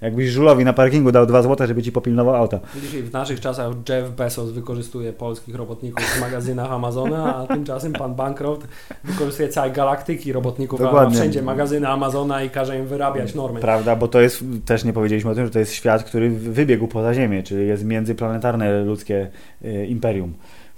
Jakbyś 0.04 0.30
żulowi 0.30 0.66
na 0.66 0.74
parkingu 0.74 1.12
dał 1.12 1.26
2 1.26 1.42
złote, 1.42 1.68
żeby 1.68 1.84
ci 1.84 1.92
popilnował 1.92 2.36
auto. 2.36 2.60
Dzisiaj 2.82 3.02
w 3.02 3.12
naszych 3.14 3.40
czasach 3.40 3.74
Jeff 3.90 4.10
Bezos 4.10 4.52
wykorzystuje 4.52 5.14
polskich 5.14 5.56
robotników 5.56 6.04
w 6.04 6.22
magazynach 6.22 6.72
Amazona, 6.72 7.36
a 7.36 7.48
tymczasem 7.48 7.94
pan 7.94 8.16
Bancroft 8.16 8.68
wykorzystuje 9.04 9.50
całe 9.50 9.72
galaktyki 9.72 10.34
robotników, 10.34 10.80
Dokładnie. 10.80 11.16
wszędzie 11.16 11.42
magazyny 11.42 11.88
Amazona 11.88 12.44
i 12.44 12.50
każe 12.50 12.80
im 12.80 12.88
wyrabiać 12.88 13.36
normy. 13.36 13.60
Prawda, 13.60 13.96
bo 13.96 14.08
to 14.08 14.22
jest, 14.22 14.44
też 14.66 14.84
nie 14.84 14.94
powiedzieliśmy 14.94 15.32
o 15.32 15.36
tym, 15.36 15.46
że 15.46 15.52
to 15.52 15.60
jest 15.60 15.74
świat, 15.74 16.04
który 16.04 16.30
wybiegł 16.30 16.88
poza 16.88 17.14
Ziemię, 17.14 17.44
czyli 17.44 17.68
jest 17.68 17.86
międzyplanetarne 17.86 18.84
ludzkie 18.84 19.30
y, 19.66 19.86
imperium 19.86 20.34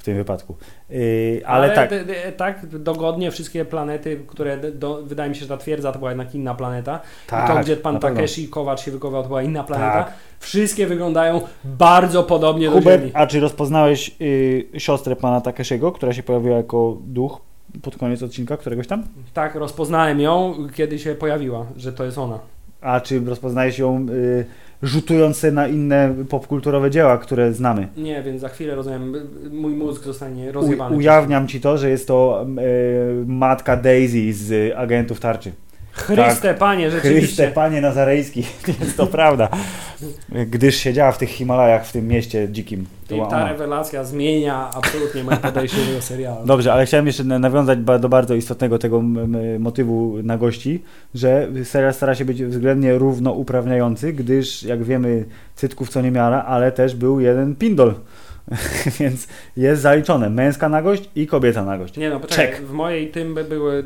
tym 0.05 0.15
wypadku. 0.17 0.55
Yy, 0.89 1.41
ale, 1.45 1.65
ale, 1.65 1.75
tak. 1.75 1.89
D, 1.89 2.05
d, 2.05 2.13
tak, 2.37 2.65
dogodnie 2.65 3.31
wszystkie 3.31 3.65
planety, 3.65 4.19
które 4.27 4.57
do, 4.57 5.01
wydaje 5.03 5.29
mi 5.29 5.35
się, 5.35 5.41
że 5.41 5.47
ta 5.47 5.57
twierdza 5.57 5.91
to 5.91 5.99
była 5.99 6.11
jednak 6.11 6.35
inna 6.35 6.55
planeta. 6.55 6.99
Tak, 7.27 7.49
I 7.49 7.53
to, 7.53 7.59
gdzie 7.59 7.77
pan 7.77 7.99
Takeshi 7.99 8.47
Kowacz 8.47 8.81
się 8.81 8.91
wykował, 8.91 9.21
to 9.21 9.27
była 9.27 9.43
inna 9.43 9.63
planeta. 9.63 10.03
Tak. 10.03 10.13
Wszystkie 10.39 10.87
wyglądają 10.87 11.41
bardzo 11.63 12.23
podobnie 12.23 12.67
Hubert, 12.67 12.85
do 12.85 12.91
Ziemi. 12.91 13.11
A 13.13 13.27
czy 13.27 13.39
rozpoznałeś 13.39 14.15
y, 14.21 14.67
siostrę 14.77 15.15
pana 15.15 15.41
Takeshiego, 15.41 15.91
która 15.91 16.13
się 16.13 16.23
pojawiła 16.23 16.57
jako 16.57 16.97
duch 17.01 17.41
pod 17.81 17.97
koniec 17.97 18.23
odcinka 18.23 18.57
któregoś 18.57 18.87
tam? 18.87 19.03
Tak, 19.33 19.55
rozpoznałem 19.55 20.19
ją, 20.19 20.55
kiedy 20.73 20.99
się 20.99 21.15
pojawiła, 21.15 21.65
że 21.77 21.93
to 21.93 22.03
jest 22.03 22.17
ona. 22.17 22.39
A 22.81 23.01
czy 23.01 23.19
rozpoznajesz 23.19 23.79
ją... 23.79 24.05
Y, 24.09 24.45
rzutujące 24.85 25.51
na 25.51 25.67
inne 25.67 26.15
popkulturowe 26.29 26.91
dzieła, 26.91 27.17
które 27.17 27.53
znamy. 27.53 27.87
Nie, 27.97 28.23
więc 28.23 28.41
za 28.41 28.49
chwilę 28.49 28.75
rozumiem, 28.75 29.13
mój 29.51 29.73
mózg 29.73 30.03
zostanie 30.03 30.51
rozjebany. 30.51 30.95
U, 30.95 30.97
ujawniam 30.97 31.47
ci 31.47 31.61
to, 31.61 31.77
że 31.77 31.89
jest 31.89 32.07
to 32.07 32.45
e, 32.45 32.45
matka 33.25 33.77
Daisy 33.77 34.33
z 34.33 34.73
agentów 34.75 35.19
tarczy. 35.19 35.51
Chryste 35.95 36.53
Panie, 36.53 36.91
rzeczywiście. 36.91 37.27
Chryste 37.27 37.47
Panie 37.47 37.81
Nazarejski, 37.81 38.43
jest 38.81 38.97
to 38.97 39.07
prawda. 39.07 39.49
Gdyż 40.29 40.75
siedziała 40.75 41.11
w 41.11 41.17
tych 41.17 41.29
Himalajach, 41.29 41.87
w 41.87 41.91
tym 41.91 42.07
mieście 42.07 42.49
dzikim. 42.49 42.85
I 43.11 43.29
ta 43.29 43.51
rewelacja 43.51 44.03
zmienia 44.03 44.69
absolutnie 44.73 45.23
moje 45.23 45.37
podejście 45.37 45.77
do 45.95 46.01
serialu. 46.01 46.45
Dobrze, 46.55 46.73
ale 46.73 46.85
chciałem 46.85 47.07
jeszcze 47.07 47.23
na- 47.23 47.39
nawiązać 47.39 47.79
do 47.99 48.09
bardzo 48.09 48.35
istotnego 48.35 48.79
tego 48.79 49.01
motywu 49.59 50.17
na 50.23 50.37
gości, 50.37 50.83
że 51.15 51.47
serial 51.63 51.93
stara 51.93 52.15
się 52.15 52.25
być 52.25 52.43
względnie 52.43 52.97
równouprawniający, 52.97 54.13
gdyż 54.13 54.63
jak 54.63 54.83
wiemy 54.83 55.25
cytków 55.55 55.89
co 55.89 56.01
nie 56.01 56.11
miara, 56.11 56.43
ale 56.43 56.71
też 56.71 56.95
był 56.95 57.19
jeden 57.19 57.55
pindol. 57.55 57.93
Więc 58.99 59.27
jest 59.57 59.81
zaliczone 59.81 60.29
męska 60.29 60.69
nagość 60.69 61.09
i 61.15 61.27
kobieta 61.27 61.65
nagość. 61.65 61.97
Nie 61.97 62.09
no, 62.09 62.19
poczekaj, 62.19 62.65
w 62.65 62.71
mojej 62.71 63.07
tym 63.07 63.33
by 63.33 63.43
były 63.43 63.83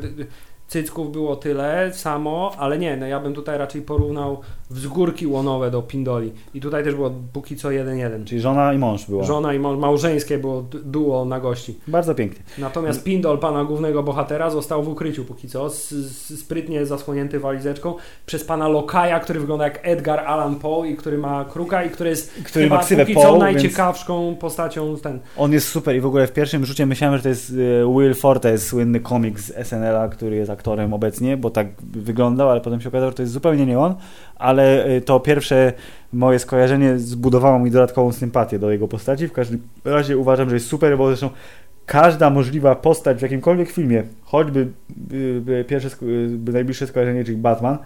cycków 0.69 1.11
było 1.11 1.35
tyle 1.35 1.93
samo, 1.93 2.51
ale 2.57 2.77
nie, 2.77 2.97
no 2.97 3.07
ja 3.07 3.19
bym 3.19 3.33
tutaj 3.33 3.57
raczej 3.57 3.81
porównał 3.81 4.41
wzgórki 4.69 5.27
łonowe 5.27 5.71
do 5.71 5.81
pindoli. 5.81 6.31
I 6.53 6.61
tutaj 6.61 6.83
też 6.83 6.95
było 6.95 7.11
póki 7.33 7.55
co 7.55 7.69
1-1. 7.69 8.25
Czyli 8.25 8.41
żona 8.41 8.73
i 8.73 8.77
mąż 8.77 9.05
była. 9.05 9.23
Żona 9.23 9.53
i 9.53 9.59
mąż, 9.59 9.79
małżeńskie 9.79 10.37
było 10.37 10.61
duo 10.85 11.25
na 11.25 11.39
gości. 11.39 11.79
Bardzo 11.87 12.15
pięknie. 12.15 12.43
Natomiast 12.57 13.03
Pindol, 13.03 13.37
pana 13.39 13.63
głównego 13.63 14.03
bohatera, 14.03 14.49
został 14.49 14.83
w 14.83 14.89
ukryciu 14.89 15.25
póki 15.25 15.47
co, 15.47 15.69
sprytnie 15.69 16.85
zasłonięty 16.85 17.39
walizeczką 17.39 17.95
przez 18.25 18.43
pana 18.43 18.67
Lokaja, 18.67 19.19
który 19.19 19.39
wygląda 19.39 19.63
jak 19.63 19.79
Edgar 19.83 20.19
Allan 20.19 20.55
Poe 20.55 20.85
i 20.85 20.95
który 20.95 21.17
ma 21.17 21.45
kruka 21.45 21.83
i 21.83 21.89
który 21.89 22.09
jest 22.09 22.33
Który 22.43 22.65
chyba 22.65 22.75
ma 22.75 22.83
póki 22.83 23.13
Poe, 23.13 23.21
co 23.21 23.29
więc- 23.31 23.39
najciekawszą 23.39 24.35
postacią 24.39 24.95
z 24.95 25.01
ten. 25.01 25.19
On 25.37 25.51
jest 25.51 25.67
super 25.67 25.95
i 25.95 26.01
w 26.01 26.05
ogóle 26.05 26.27
w 26.27 26.31
pierwszym 26.31 26.65
rzucie 26.65 26.85
myślałem, 26.85 27.17
że 27.17 27.23
to 27.23 27.29
jest 27.29 27.51
e, 27.51 27.93
Will 27.93 28.15
Forte, 28.15 28.57
słynny 28.57 28.99
komik 28.99 29.39
z 29.39 29.67
SNL-a, 29.67 30.07
który 30.07 30.35
jest 30.35 30.49
aktorem 30.59 30.93
obecnie, 30.93 31.37
bo 31.37 31.49
tak 31.49 31.67
wyglądał, 31.81 32.49
ale 32.49 32.61
potem 32.61 32.81
się 32.81 32.89
okazało, 32.89 33.11
że 33.11 33.15
to 33.15 33.21
jest 33.21 33.33
zupełnie 33.33 33.65
nie 33.65 33.79
on, 33.79 33.95
ale 34.35 34.83
e, 34.85 35.01
to 35.01 35.19
pierwsze 35.19 35.73
moje 36.13 36.39
skojarzenie 36.39 36.99
zbudowało 36.99 37.59
mi 37.59 37.71
dodatkową 37.71 38.11
sympatię 38.11 38.59
do 38.59 38.71
jego 38.71 38.87
postaci. 38.87 39.27
W 39.27 39.31
każdym 39.31 39.61
razie 39.85 40.17
uważam, 40.17 40.49
że 40.49 40.55
jest 40.55 40.67
super, 40.67 40.97
bo 40.97 41.07
zresztą 41.07 41.29
każda 41.85 42.29
możliwa 42.29 42.75
postać 42.75 43.17
w 43.17 43.21
jakimkolwiek 43.21 43.69
filmie, 43.69 44.03
choćby 44.23 44.67
y, 45.13 45.51
y, 45.51 45.65
pierwsze, 45.67 45.89
y, 46.03 46.51
najbliższe 46.51 46.87
skojarzenie, 46.87 47.23
czyli 47.23 47.37
Batman, 47.37 47.77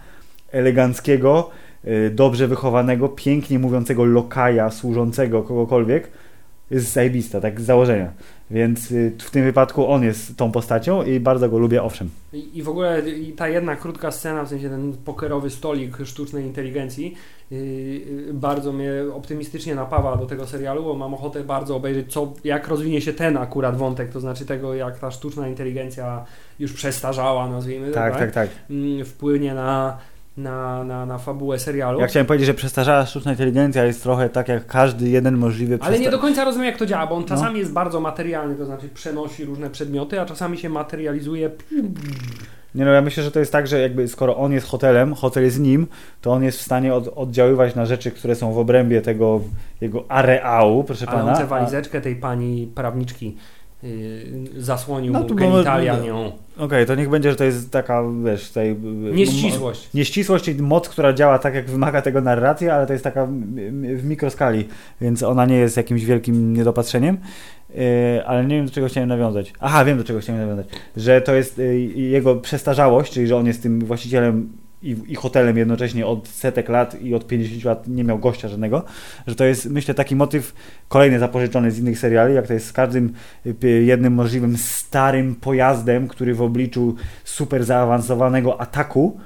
eleganckiego, 0.52 1.50
y, 1.84 2.10
dobrze 2.14 2.48
wychowanego, 2.48 3.08
pięknie 3.08 3.58
mówiącego 3.58 4.04
lokaja, 4.04 4.70
służącego 4.70 5.42
kogokolwiek, 5.42 6.10
jest 6.70 6.92
zajebista, 6.92 7.40
tak 7.40 7.60
z 7.60 7.64
założenia. 7.64 8.12
Więc 8.50 8.90
y, 8.90 9.12
w 9.18 9.30
tym 9.30 9.44
wypadku 9.44 9.88
on 9.88 10.02
jest 10.02 10.36
tą 10.36 10.52
postacią 10.52 11.02
i 11.02 11.20
bardzo 11.20 11.48
go 11.48 11.58
lubię, 11.58 11.82
owszem. 11.82 12.10
I, 12.32 12.58
I 12.58 12.62
w 12.62 12.68
ogóle 12.68 13.02
ta 13.36 13.48
jedna 13.48 13.76
krótka 13.76 14.10
scena, 14.10 14.44
w 14.44 14.48
sensie 14.48 14.68
ten 14.68 14.92
pokerowy 15.04 15.50
stolik 15.50 15.96
sztucznej 16.04 16.44
inteligencji, 16.44 17.14
yy, 17.50 17.58
yy, 17.58 18.34
bardzo 18.34 18.72
mnie 18.72 18.90
optymistycznie 19.14 19.74
napawa 19.74 20.16
do 20.16 20.26
tego 20.26 20.46
serialu, 20.46 20.84
bo 20.84 20.94
mam 20.94 21.14
ochotę 21.14 21.44
bardzo 21.44 21.76
obejrzeć, 21.76 22.12
co, 22.12 22.32
jak 22.44 22.68
rozwinie 22.68 23.00
się 23.00 23.12
ten 23.12 23.36
akurat 23.36 23.76
wątek, 23.76 24.10
to 24.10 24.20
znaczy 24.20 24.46
tego, 24.46 24.74
jak 24.74 24.98
ta 24.98 25.10
sztuczna 25.10 25.48
inteligencja 25.48 26.24
już 26.58 26.72
przestarzała, 26.72 27.50
nazwijmy 27.50 27.88
to, 27.88 27.94
Tak, 27.94 28.18
tak, 28.18 28.32
tak. 28.32 28.48
mm, 28.70 29.04
wpłynie 29.04 29.54
na, 29.54 29.98
na, 30.36 30.84
na, 30.84 31.06
na 31.06 31.18
fabułę 31.18 31.58
serialu. 31.58 32.00
Ja 32.00 32.06
chciałem 32.06 32.26
powiedzieć, 32.26 32.46
że 32.46 32.54
przestarzała 32.54 33.06
sztuczna 33.06 33.30
inteligencja 33.32 33.84
jest 33.84 34.02
trochę 34.02 34.28
tak 34.28 34.48
jak 34.48 34.66
każdy 34.66 35.08
jeden 35.08 35.36
możliwy 35.36 35.78
Ale 35.80 35.98
nie 35.98 36.10
do 36.10 36.18
końca 36.18 36.44
rozumiem, 36.44 36.66
jak 36.66 36.76
to 36.76 36.86
działa, 36.86 37.06
bo 37.06 37.14
on 37.14 37.22
No. 37.22 37.28
czasami 37.28 37.58
jest 37.58 37.72
bardzo 37.72 38.00
materialny, 38.00 38.54
to 38.54 38.64
znaczy 38.64 38.88
przenosi 38.88 39.44
różne 39.44 39.70
przedmioty, 39.70 40.20
a 40.20 40.26
czasami 40.26 40.58
się 40.58 40.68
materializuje. 40.68 41.50
Nie 42.74 42.84
no, 42.84 42.90
ja 42.90 43.02
myślę, 43.02 43.22
że 43.22 43.30
to 43.30 43.38
jest 43.38 43.52
tak, 43.52 43.66
że 43.66 43.80
jakby 43.80 44.08
skoro 44.08 44.36
on 44.36 44.52
jest 44.52 44.66
hotelem, 44.66 45.14
hotel 45.14 45.44
jest 45.44 45.60
nim, 45.60 45.86
to 46.20 46.32
on 46.32 46.42
jest 46.44 46.58
w 46.58 46.62
stanie 46.62 46.94
od, 46.94 47.08
oddziaływać 47.08 47.74
na 47.74 47.86
rzeczy, 47.86 48.10
które 48.10 48.34
są 48.34 48.52
w 48.52 48.58
obrębie 48.58 49.00
tego 49.02 49.40
jego 49.80 50.04
areału, 50.08 50.84
proszę 50.84 51.08
Ale 51.08 51.18
pana. 51.18 51.32
on 51.32 51.38
tę 51.38 51.46
walizeczkę 51.46 52.00
tej 52.00 52.16
pani 52.16 52.72
prawniczki 52.74 53.36
zasłonił 54.56 55.12
No 55.12 55.20
mu 55.20 55.34
genitalia 55.34 55.98
nią. 55.98 56.32
Okej, 56.58 56.86
to 56.86 56.94
niech 56.94 57.08
będzie, 57.08 57.30
że 57.30 57.36
to 57.36 57.44
jest 57.44 57.70
taka, 57.70 58.02
wiesz, 58.24 58.48
tutaj... 58.48 58.70
y, 58.70 59.14
Nieścisłość. 59.14 59.88
Nieścisłość 59.94 60.48
i 60.48 60.54
moc, 60.54 60.88
która 60.88 61.12
działa 61.12 61.38
tak, 61.38 61.54
jak 61.54 61.70
wymaga 61.70 62.02
tego 62.02 62.20
narracja, 62.20 62.74
ale 62.74 62.86
to 62.86 62.92
jest 62.92 63.04
taka 63.04 63.26
w 63.96 64.04
mikroskali, 64.04 64.68
więc 65.00 65.22
ona 65.22 65.46
nie 65.46 65.56
jest 65.56 65.76
jakimś 65.76 66.04
wielkim 66.04 66.54
niedopatrzeniem. 66.54 67.18
Ale 68.26 68.44
nie 68.44 68.56
wiem, 68.56 68.66
do 68.66 68.72
czego 68.72 68.88
chciałem 68.88 69.08
nawiązać. 69.08 69.52
Aha, 69.60 69.84
wiem, 69.84 69.98
do 69.98 70.04
czego 70.04 70.20
chciałem 70.20 70.42
nawiązać. 70.42 70.66
Że 70.96 71.20
to 71.20 71.34
jest 71.34 71.60
jego 71.94 72.36
przestarzałość, 72.36 73.12
czyli 73.12 73.26
że 73.26 73.36
on 73.36 73.46
jest 73.46 73.62
tym 73.62 73.80
właścicielem 73.80 74.52
i, 74.84 74.96
i 75.08 75.14
hotelem 75.14 75.56
jednocześnie 75.56 76.06
od 76.06 76.28
setek 76.28 76.68
lat 76.68 77.02
i 77.02 77.14
od 77.14 77.26
50 77.26 77.64
lat 77.64 77.88
nie 77.88 78.04
miał 78.04 78.18
gościa 78.18 78.48
żadnego, 78.48 78.84
że 79.26 79.34
to 79.34 79.44
jest, 79.44 79.70
myślę, 79.70 79.94
taki 79.94 80.16
motyw 80.16 80.54
kolejny 80.88 81.18
zapożyczony 81.18 81.70
z 81.70 81.78
innych 81.78 81.98
seriali, 81.98 82.34
jak 82.34 82.46
to 82.46 82.52
jest 82.52 82.66
z 82.66 82.72
każdym 82.72 83.12
y, 83.46 83.82
jednym 83.84 84.12
możliwym 84.12 84.56
starym 84.58 85.34
pojazdem, 85.34 86.08
który 86.08 86.34
w 86.34 86.42
obliczu 86.42 86.94
super 87.24 87.64
zaawansowanego 87.64 88.60
ataku 88.60 89.20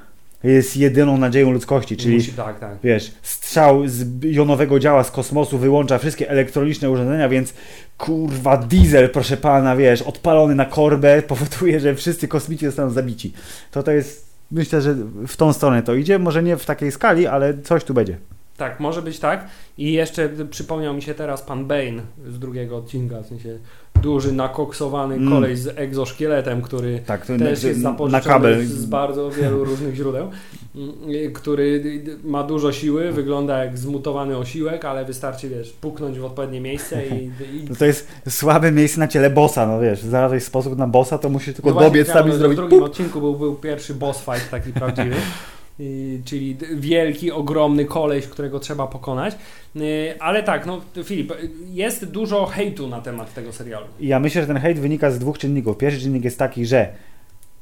jest 0.44 0.76
jedyną 0.76 1.18
nadzieją 1.18 1.50
ludzkości, 1.50 1.96
czyli 1.96 2.14
Musi, 2.14 2.32
tak, 2.32 2.58
tak. 2.58 2.76
wiesz, 2.84 3.12
strzał 3.22 3.88
z 3.88 4.24
jonowego 4.24 4.78
działa 4.78 5.04
z 5.04 5.10
kosmosu 5.10 5.58
wyłącza 5.58 5.98
wszystkie 5.98 6.30
elektroniczne 6.30 6.90
urządzenia, 6.90 7.28
więc 7.28 7.54
kurwa 7.98 8.56
diesel, 8.56 9.10
proszę 9.10 9.36
pana, 9.36 9.76
wiesz, 9.76 10.02
odpalony 10.02 10.54
na 10.54 10.64
korbę 10.64 11.22
powoduje, 11.22 11.80
że 11.80 11.94
wszyscy 11.94 12.28
kosmici 12.28 12.66
zostaną 12.66 12.90
zabici. 12.90 13.32
To 13.70 13.82
to 13.82 13.92
jest, 13.92 14.27
myślę, 14.50 14.82
że 14.82 14.94
w 15.26 15.36
tą 15.36 15.52
stronę 15.52 15.82
to 15.82 15.94
idzie, 15.94 16.18
może 16.18 16.42
nie 16.42 16.56
w 16.56 16.66
takiej 16.66 16.92
skali, 16.92 17.26
ale 17.26 17.58
coś 17.58 17.84
tu 17.84 17.94
będzie. 17.94 18.18
Tak, 18.58 18.80
może 18.80 19.02
być 19.02 19.18
tak. 19.18 19.46
I 19.78 19.92
jeszcze 19.92 20.28
przypomniał 20.50 20.94
mi 20.94 21.02
się 21.02 21.14
teraz 21.14 21.42
pan 21.42 21.66
Bane 21.66 22.02
z 22.28 22.38
drugiego 22.38 22.76
odcinka, 22.76 23.20
w 23.22 23.26
sensie 23.26 23.58
duży, 24.02 24.32
nakoksowany 24.32 25.14
Mm. 25.14 25.28
koleś 25.30 25.58
z 25.58 25.78
egzoszkieletem, 25.78 26.62
który 26.62 26.98
Tak, 27.06 27.26
też 27.26 27.62
jest 27.62 27.80
na 27.80 27.90
zapożyczony 27.90 28.22
kabel. 28.24 28.66
z 28.66 28.84
bardzo 28.86 29.30
wielu 29.30 29.64
różnych 29.64 29.94
źródeł, 29.94 30.30
mm, 30.76 31.32
który 31.32 31.82
ma 32.24 32.42
dużo 32.42 32.72
siły, 32.72 33.12
wygląda 33.12 33.64
jak 33.64 33.78
zmutowany 33.78 34.36
osiłek, 34.36 34.84
ale 34.84 35.04
wystarczy, 35.04 35.48
wiesz, 35.48 35.70
puknąć 35.72 36.18
w 36.18 36.24
odpowiednie 36.24 36.60
miejsce 36.60 37.06
i... 37.06 37.24
i 37.56 37.64
No 37.70 37.76
to 37.76 37.84
jest 37.84 38.08
słabe 38.28 38.72
miejsce 38.72 39.00
na 39.00 39.08
ciele 39.08 39.30
bossa, 39.30 39.66
no 39.66 39.80
wiesz, 39.80 40.00
znalazłeś 40.02 40.42
sposób 40.44 40.78
na 40.78 40.86
bossa, 40.86 41.18
to 41.18 41.28
musisz 41.28 41.54
tylko 41.54 41.70
No 41.70 41.80
dobiec 41.80 42.08
tam 42.12 42.28
i 42.28 42.32
zrobić 42.32 42.58
W 42.58 42.60
drugim 42.60 42.78
puk. 42.78 42.88
odcinku 42.88 43.20
był, 43.20 43.34
był 43.36 43.54
pierwszy 43.54 43.94
boss 43.94 44.18
fight 44.24 44.50
taki 44.50 44.72
prawdziwy. 44.72 45.16
Y, 45.80 46.22
Czyli 46.24 46.56
wielki, 46.76 47.32
ogromny 47.32 47.84
koleś, 47.84 48.26
którego 48.26 48.60
trzeba 48.60 48.86
pokonać. 48.86 49.34
Y, 49.76 50.14
Ale 50.20 50.42
tak, 50.42 50.66
no 50.66 50.80
Filip, 51.04 51.32
jest 51.72 52.04
dużo 52.04 52.46
hejtu 52.46 52.88
na 52.88 53.00
temat 53.00 53.34
tego 53.34 53.52
serialu. 53.52 53.86
Ja 54.00 54.20
myślę, 54.20 54.40
że 54.40 54.46
ten 54.46 54.56
hejt 54.56 54.78
wynika 54.78 55.10
z 55.10 55.18
dwóch 55.18 55.38
czynników. 55.38 55.78
Pierwszy 55.78 56.00
czynnik 56.00 56.24
jest 56.24 56.38
taki, 56.38 56.66
że 56.66 56.88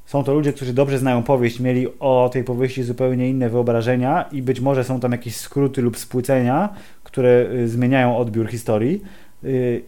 są 0.06 0.24
to 0.24 0.34
ludzie, 0.34 0.52
którzy 0.52 0.72
dobrze 0.72 0.98
znają 0.98 1.22
powieść, 1.22 1.60
mieli 1.60 1.86
o 2.00 2.30
tej 2.32 2.44
powieści 2.44 2.82
zupełnie 2.82 3.30
inne 3.30 3.50
wyobrażenia 3.50 4.28
i 4.32 4.42
być 4.42 4.60
może 4.60 4.84
są 4.84 5.00
tam 5.00 5.12
jakieś 5.12 5.36
skróty 5.36 5.82
lub 5.82 5.98
spłycenia, 5.98 6.68
które 7.02 7.46
y, 7.52 7.68
zmieniają 7.68 8.16
odbiór 8.16 8.48
historii. 8.50 9.02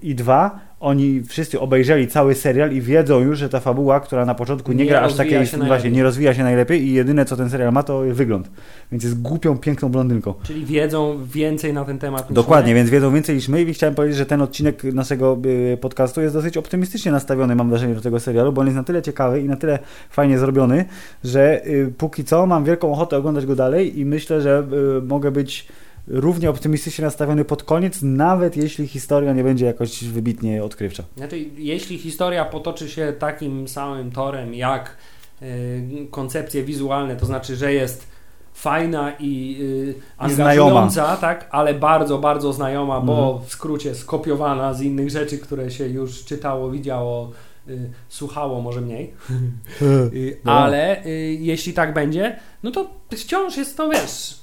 I 0.03 0.15
dwa, 0.15 0.69
oni 0.81 1.23
wszyscy 1.23 1.61
obejrzeli 1.61 2.09
cały 2.09 2.35
serial 2.35 2.73
i 2.73 2.81
wiedzą 2.81 3.21
już, 3.21 3.39
że 3.39 3.49
ta 3.49 3.61
fabuła, 3.61 4.01
która 4.01 4.25
na 4.25 4.35
początku 4.35 4.73
nie, 4.73 4.85
Nie 4.85 4.91
gra 4.91 5.01
aż 5.01 5.15
takiej, 5.15 5.47
właśnie, 5.67 5.91
nie 5.91 6.03
rozwija 6.03 6.35
się 6.35 6.43
najlepiej 6.43 6.83
i 6.83 6.93
jedyne 6.93 7.25
co 7.25 7.37
ten 7.37 7.51
serial 7.51 7.73
ma 7.73 7.83
to 7.83 8.03
wygląd. 8.13 8.51
Więc 8.93 9.05
jest 9.05 9.23
głupią, 9.23 9.59
piękną 9.59 9.89
blondynką. 9.89 10.35
Czyli 10.43 10.65
wiedzą 10.65 11.19
więcej 11.25 11.73
na 11.73 11.85
ten 11.85 11.99
temat 11.99 12.33
Dokładnie, 12.33 12.73
my. 12.73 12.77
więc 12.77 12.91
wiedzą 12.91 13.15
więcej 13.15 13.35
niż 13.35 13.49
my 13.49 13.63
i 13.63 13.75
chciałem 13.75 13.95
powiedzieć, 13.95 14.19
że 14.19 14.27
ten 14.27 14.43
odcinek 14.43 14.85
naszego 14.85 15.39
y, 15.73 15.77
podcastu 15.77 16.21
jest 16.21 16.35
dosyć 16.35 16.57
optymistycznie 16.57 17.13
nastawiony, 17.13 17.57
mam 17.57 17.69
wrażenie, 17.69 17.95
do 17.95 18.01
tego 18.01 18.21
serialu, 18.21 18.53
bo 18.53 18.61
on 18.61 18.67
jest 18.67 18.77
na 18.77 18.85
tyle 18.85 19.03
ciekawy 19.03 19.41
i 19.41 19.45
na 19.45 19.57
tyle 19.57 19.79
fajnie 20.11 20.39
zrobiony, 20.39 20.85
że 21.25 21.67
y, 21.67 21.93
póki 21.99 22.25
co 22.25 22.47
mam 22.47 22.65
wielką 22.65 22.93
ochotę 22.93 23.17
oglądać 23.17 23.47
go 23.47 23.57
dalej 23.57 23.99
i 23.99 24.05
myślę, 24.05 24.41
że 24.41 24.67
y, 24.99 25.03
mogę 25.03 25.31
być 25.31 25.69
równie 26.11 26.51
optymistycznie 26.51 27.05
nastawiony 27.05 27.45
pod 27.45 27.63
koniec, 27.63 27.99
nawet 28.03 28.57
jeśli 28.57 28.87
historia 28.87 29.33
nie 29.33 29.45
będzie 29.45 29.67
jakoś 29.67 30.05
wybitnie 30.05 30.65
odkrywcza. 30.65 31.03
Znaczy, 31.17 31.39
jeśli 31.57 31.99
historia 31.99 32.45
potoczy 32.45 32.89
się 32.89 33.13
takim 33.19 33.69
samym 33.69 34.11
torem 34.11 34.55
jak 34.55 34.97
y, 35.43 36.07
koncepcje 36.11 36.63
wizualne, 36.63 37.17
to 37.17 37.27
znaczy, 37.27 37.57
że 37.57 37.73
jest 37.73 38.07
fajna 38.55 39.13
i 39.21 39.57
y, 39.61 39.95
angażująca, 40.19 41.17
tak, 41.17 41.49
ale 41.51 41.75
bardzo, 41.75 42.19
bardzo 42.19 42.53
znajoma, 42.53 43.01
bo 43.01 43.31
Mhm. 43.31 43.47
w 43.47 43.53
skrócie 43.53 43.95
skopiowana 43.95 44.75
z 44.75 44.83
innych 44.83 45.11
rzeczy, 45.11 45.39
które 45.39 45.71
się 45.71 45.87
już 45.89 46.25
czytało, 46.25 46.71
widziało 46.71 47.31
słuchało, 48.09 48.61
może 48.61 48.81
mniej. 48.81 49.13
Y, 49.83 50.37
ale 50.45 51.07
y, 51.07 51.37
jeśli 51.41 51.73
tak 51.73 51.95
będzie, 51.95 52.37
no 52.63 52.71
to 52.71 52.91
wciąż 53.17 53.57
jest 53.57 53.77
to, 53.77 53.89
wiesz, 53.89 54.41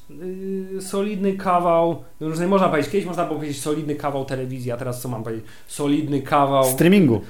y, 0.78 0.82
solidny 0.82 1.34
kawał, 1.34 2.04
no 2.20 2.28
już 2.28 2.40
nie 2.40 2.48
można 2.48 2.70
powiedzieć, 2.70 2.92
kiedyś 2.92 3.08
można 3.08 3.26
było 3.26 3.36
powiedzieć 3.36 3.62
solidny 3.62 3.96
kawał 3.96 4.26
telewizji, 4.26 4.72
a 4.72 4.78
teraz 4.78 5.02
co 5.02 5.10
mam 5.10 5.24
powiedzieć? 5.24 5.46
Solidny 5.68 6.22
kawał, 6.22 6.66
Streamingu. 6.66 7.22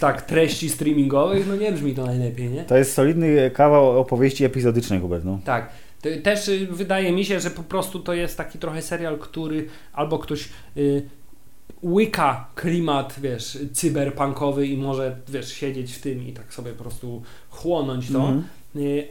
tak, 0.00 0.22
treści 0.22 0.68
streamingowych, 0.70 1.48
no 1.48 1.56
nie 1.56 1.72
brzmi 1.72 1.94
to 1.94 2.06
najlepiej, 2.06 2.48
nie? 2.48 2.64
To 2.64 2.76
jest 2.76 2.92
solidny 2.92 3.50
kawał 3.50 4.00
opowieści 4.00 4.44
epizodycznej, 4.44 5.00
Hubert. 5.00 5.24
No. 5.24 5.38
Tak. 5.44 5.70
Też 6.22 6.48
y, 6.48 6.66
wydaje 6.70 7.12
mi 7.12 7.24
się, 7.24 7.40
że 7.40 7.50
po 7.50 7.62
prostu 7.62 8.00
to 8.00 8.14
jest 8.14 8.36
taki 8.36 8.58
trochę 8.58 8.82
serial, 8.82 9.18
który 9.18 9.66
albo 9.92 10.18
ktoś 10.18 10.48
y, 10.76 11.02
łyka 11.82 12.46
klimat, 12.54 13.14
wiesz, 13.22 13.58
cyberpunkowy 13.72 14.66
i 14.66 14.76
może, 14.76 15.16
wiesz, 15.28 15.52
siedzieć 15.52 15.92
w 15.92 16.00
tym 16.00 16.28
i 16.28 16.32
tak 16.32 16.54
sobie 16.54 16.72
po 16.72 16.82
prostu 16.82 17.22
chłonąć 17.50 18.12
to. 18.12 18.18
Mhm. 18.18 18.44
Y, 18.76 19.08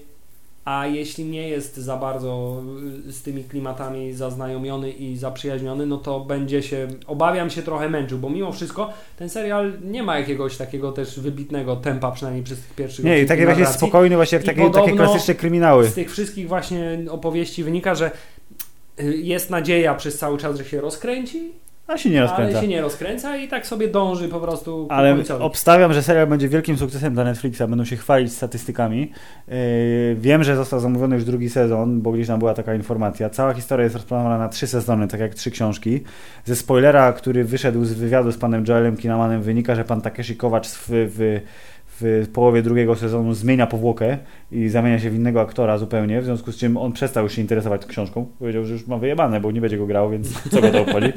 a 0.66 0.88
jeśli 0.88 1.26
nie 1.26 1.50
jest 1.50 1.78
za 1.78 1.98
bardzo 1.98 2.64
y, 3.08 3.12
z 3.12 3.22
tymi 3.22 3.44
klimatami 3.44 4.14
zaznajomiony 4.14 4.92
i 4.92 5.18
zaprzyjaźniony, 5.18 5.86
no 5.86 5.98
to 5.98 6.20
będzie 6.20 6.64
się, 6.64 6.88
obawiam 7.08 7.50
się, 7.50 7.62
trochę 7.62 7.90
męczył, 7.90 8.20
bo 8.20 8.30
mimo 8.30 8.52
wszystko 8.52 8.94
ten 9.18 9.30
serial 9.30 9.74
nie 9.84 10.04
ma 10.04 10.20
jakiegoś 10.20 10.58
takiego 10.58 10.92
też 10.92 11.20
wybitnego 11.20 11.76
tempa, 11.76 12.12
przynajmniej 12.12 12.44
przez 12.44 12.60
tych 12.60 12.74
pierwszych 12.74 13.06
Nie, 13.06 13.22
i 13.22 13.26
taki 13.26 13.46
właśnie 13.46 13.66
spokojny, 13.66 14.16
właśnie 14.16 14.36
jak 14.36 14.46
takie, 14.46 14.70
takie 14.70 14.96
klasyczne 14.96 15.36
kryminały. 15.36 15.88
Z 15.88 15.94
tych 15.94 16.12
wszystkich 16.12 16.48
właśnie 16.48 17.00
opowieści 17.10 17.64
wynika, 17.64 17.96
że 17.96 18.12
y, 19.00 19.18
jest 19.18 19.50
nadzieja 19.50 19.96
przez 19.96 20.18
cały 20.18 20.38
czas, 20.38 20.58
że 20.58 20.66
się 20.66 20.82
rozkręci, 20.82 21.52
A 21.90 21.98
się 21.98 22.10
nie 22.10 22.22
rozkręca. 22.22 22.52
ale 22.58 22.62
się 22.62 22.68
nie 22.68 22.82
rozkręca 22.82 23.38
i 23.38 23.48
tak 23.48 23.68
sobie 23.68 23.88
dąży 23.88 24.28
po 24.28 24.40
prostu 24.40 24.88
Ale 24.90 25.16
końcowi. 25.16 25.44
obstawiam, 25.44 25.94
że 25.94 26.04
serial 26.04 26.28
będzie 26.28 26.50
wielkim 26.50 26.78
sukcesem 26.78 27.14
dla 27.14 27.24
Netflixa, 27.24 27.60
będą 27.60 27.86
się 27.86 27.96
chwalić 27.96 28.34
statystykami. 28.34 29.12
Yy, 29.48 29.56
wiem, 30.16 30.44
że 30.44 30.56
został 30.56 30.80
zamówiony 30.80 31.16
już 31.16 31.26
drugi 31.26 31.50
sezon, 31.50 32.02
bo 32.02 32.12
gdzieś 32.12 32.28
tam 32.28 32.40
była 32.40 32.54
taka 32.54 32.76
informacja. 32.76 33.30
Cała 33.30 33.54
historia 33.54 33.84
jest 33.84 33.96
rozplanowana 33.96 34.38
na 34.38 34.50
trzy 34.50 34.68
sezony, 34.68 35.08
tak 35.08 35.20
jak 35.20 35.36
trzy 35.36 35.52
książki. 35.52 36.04
Ze 36.46 36.56
spoilera, 36.56 37.14
który 37.14 37.44
wyszedł 37.44 37.86
z 37.86 37.94
wywiadu 37.94 38.32
z 38.32 38.38
panem 38.38 38.66
Joelem 38.68 38.98
Kinamanem 38.98 39.42
wynika, 39.42 39.76
że 39.76 39.84
pan 39.84 40.02
Takeshi 40.02 40.36
Kovacs 40.36 40.76
w, 40.76 40.86
w, 40.90 41.40
w 42.02 42.28
połowie 42.34 42.62
drugiego 42.62 42.96
sezonu 42.96 43.34
zmienia 43.34 43.68
powłokę 43.68 44.18
i 44.52 44.70
zamienia 44.70 45.00
się 45.00 45.10
w 45.10 45.16
innego 45.16 45.42
aktora 45.42 45.78
zupełnie, 45.78 46.22
w 46.22 46.26
związku 46.26 46.52
z 46.52 46.58
czym 46.58 46.78
on 46.78 46.92
przestał 46.92 47.24
już 47.24 47.34
się 47.34 47.42
interesować 47.42 47.86
książką. 47.86 48.26
Powiedział, 48.40 48.66
że 48.66 48.74
już 48.74 48.88
ma 48.88 48.98
wyjebane, 48.98 49.42
bo 49.42 49.52
nie 49.52 49.62
będzie 49.62 49.78
go 49.78 49.86
grał, 49.86 50.10
więc 50.10 50.50
co 50.50 50.62
go 50.62 50.72
to 50.72 50.82
obchodzi. 50.82 51.14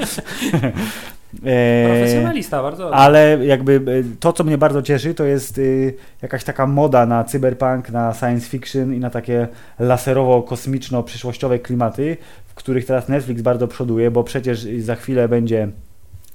Eee, 1.45 1.87
Profesjonalista, 1.91 2.63
bardzo 2.63 2.83
dobrze. 2.83 2.97
ale 2.99 3.47
jakby 3.47 3.75
e, 3.75 4.17
to, 4.21 4.33
co 4.33 4.45
mnie 4.45 4.59
bardzo 4.59 4.83
cieszy, 4.83 5.15
to 5.15 5.25
jest 5.25 5.59
y, 5.59 5.95
jakaś 6.23 6.45
taka 6.45 6.67
moda 6.67 7.07
na 7.07 7.25
cyberpunk, 7.25 7.91
na 7.91 8.15
science 8.15 8.49
fiction 8.49 8.95
i 8.95 8.99
na 8.99 9.11
takie 9.11 9.49
laserowo-kosmiczno-przyszłościowe 9.81 11.59
klimaty, 11.59 12.17
w 12.47 12.55
których 12.55 12.87
teraz 12.87 13.09
Netflix 13.09 13.43
bardzo 13.43 13.69
przoduje, 13.69 14.11
bo 14.11 14.25
przecież 14.25 14.67
za 14.79 14.95
chwilę 14.95 15.29
będzie 15.29 15.69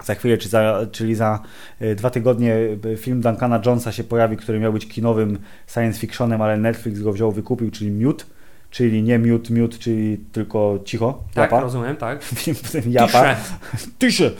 za 0.03 0.15
chwilę, 0.15 0.37
czy 0.37 0.49
za, 0.49 0.85
czyli 0.91 1.15
za 1.15 1.39
y, 1.81 1.95
dwa 1.95 2.09
tygodnie 2.09 2.55
y, 2.85 2.97
film 2.97 3.21
Duncana 3.21 3.61
Jonesa 3.65 3.91
się 3.91 4.03
pojawi, 4.03 4.37
który 4.37 4.59
miał 4.59 4.73
być 4.73 4.87
kinowym 4.87 5.39
science 5.67 5.99
fictionem, 5.99 6.41
ale 6.41 6.57
Netflix 6.57 6.99
go 6.99 7.13
wziął, 7.13 7.31
wykupił, 7.31 7.71
czyli 7.71 7.91
Mute, 7.91 8.25
czyli 8.71 9.03
nie 9.03 9.19
Mute, 9.19 9.53
Mute, 9.53 9.77
czyli 9.77 10.17
tylko 10.31 10.79
cicho, 10.85 11.23
tak, 11.33 11.51
japa. 11.51 11.61
rozumiem, 11.61 11.95
tak. 11.95 12.23
Film 12.43 12.55
japa. 12.87 13.35
Tisze. 13.99 14.31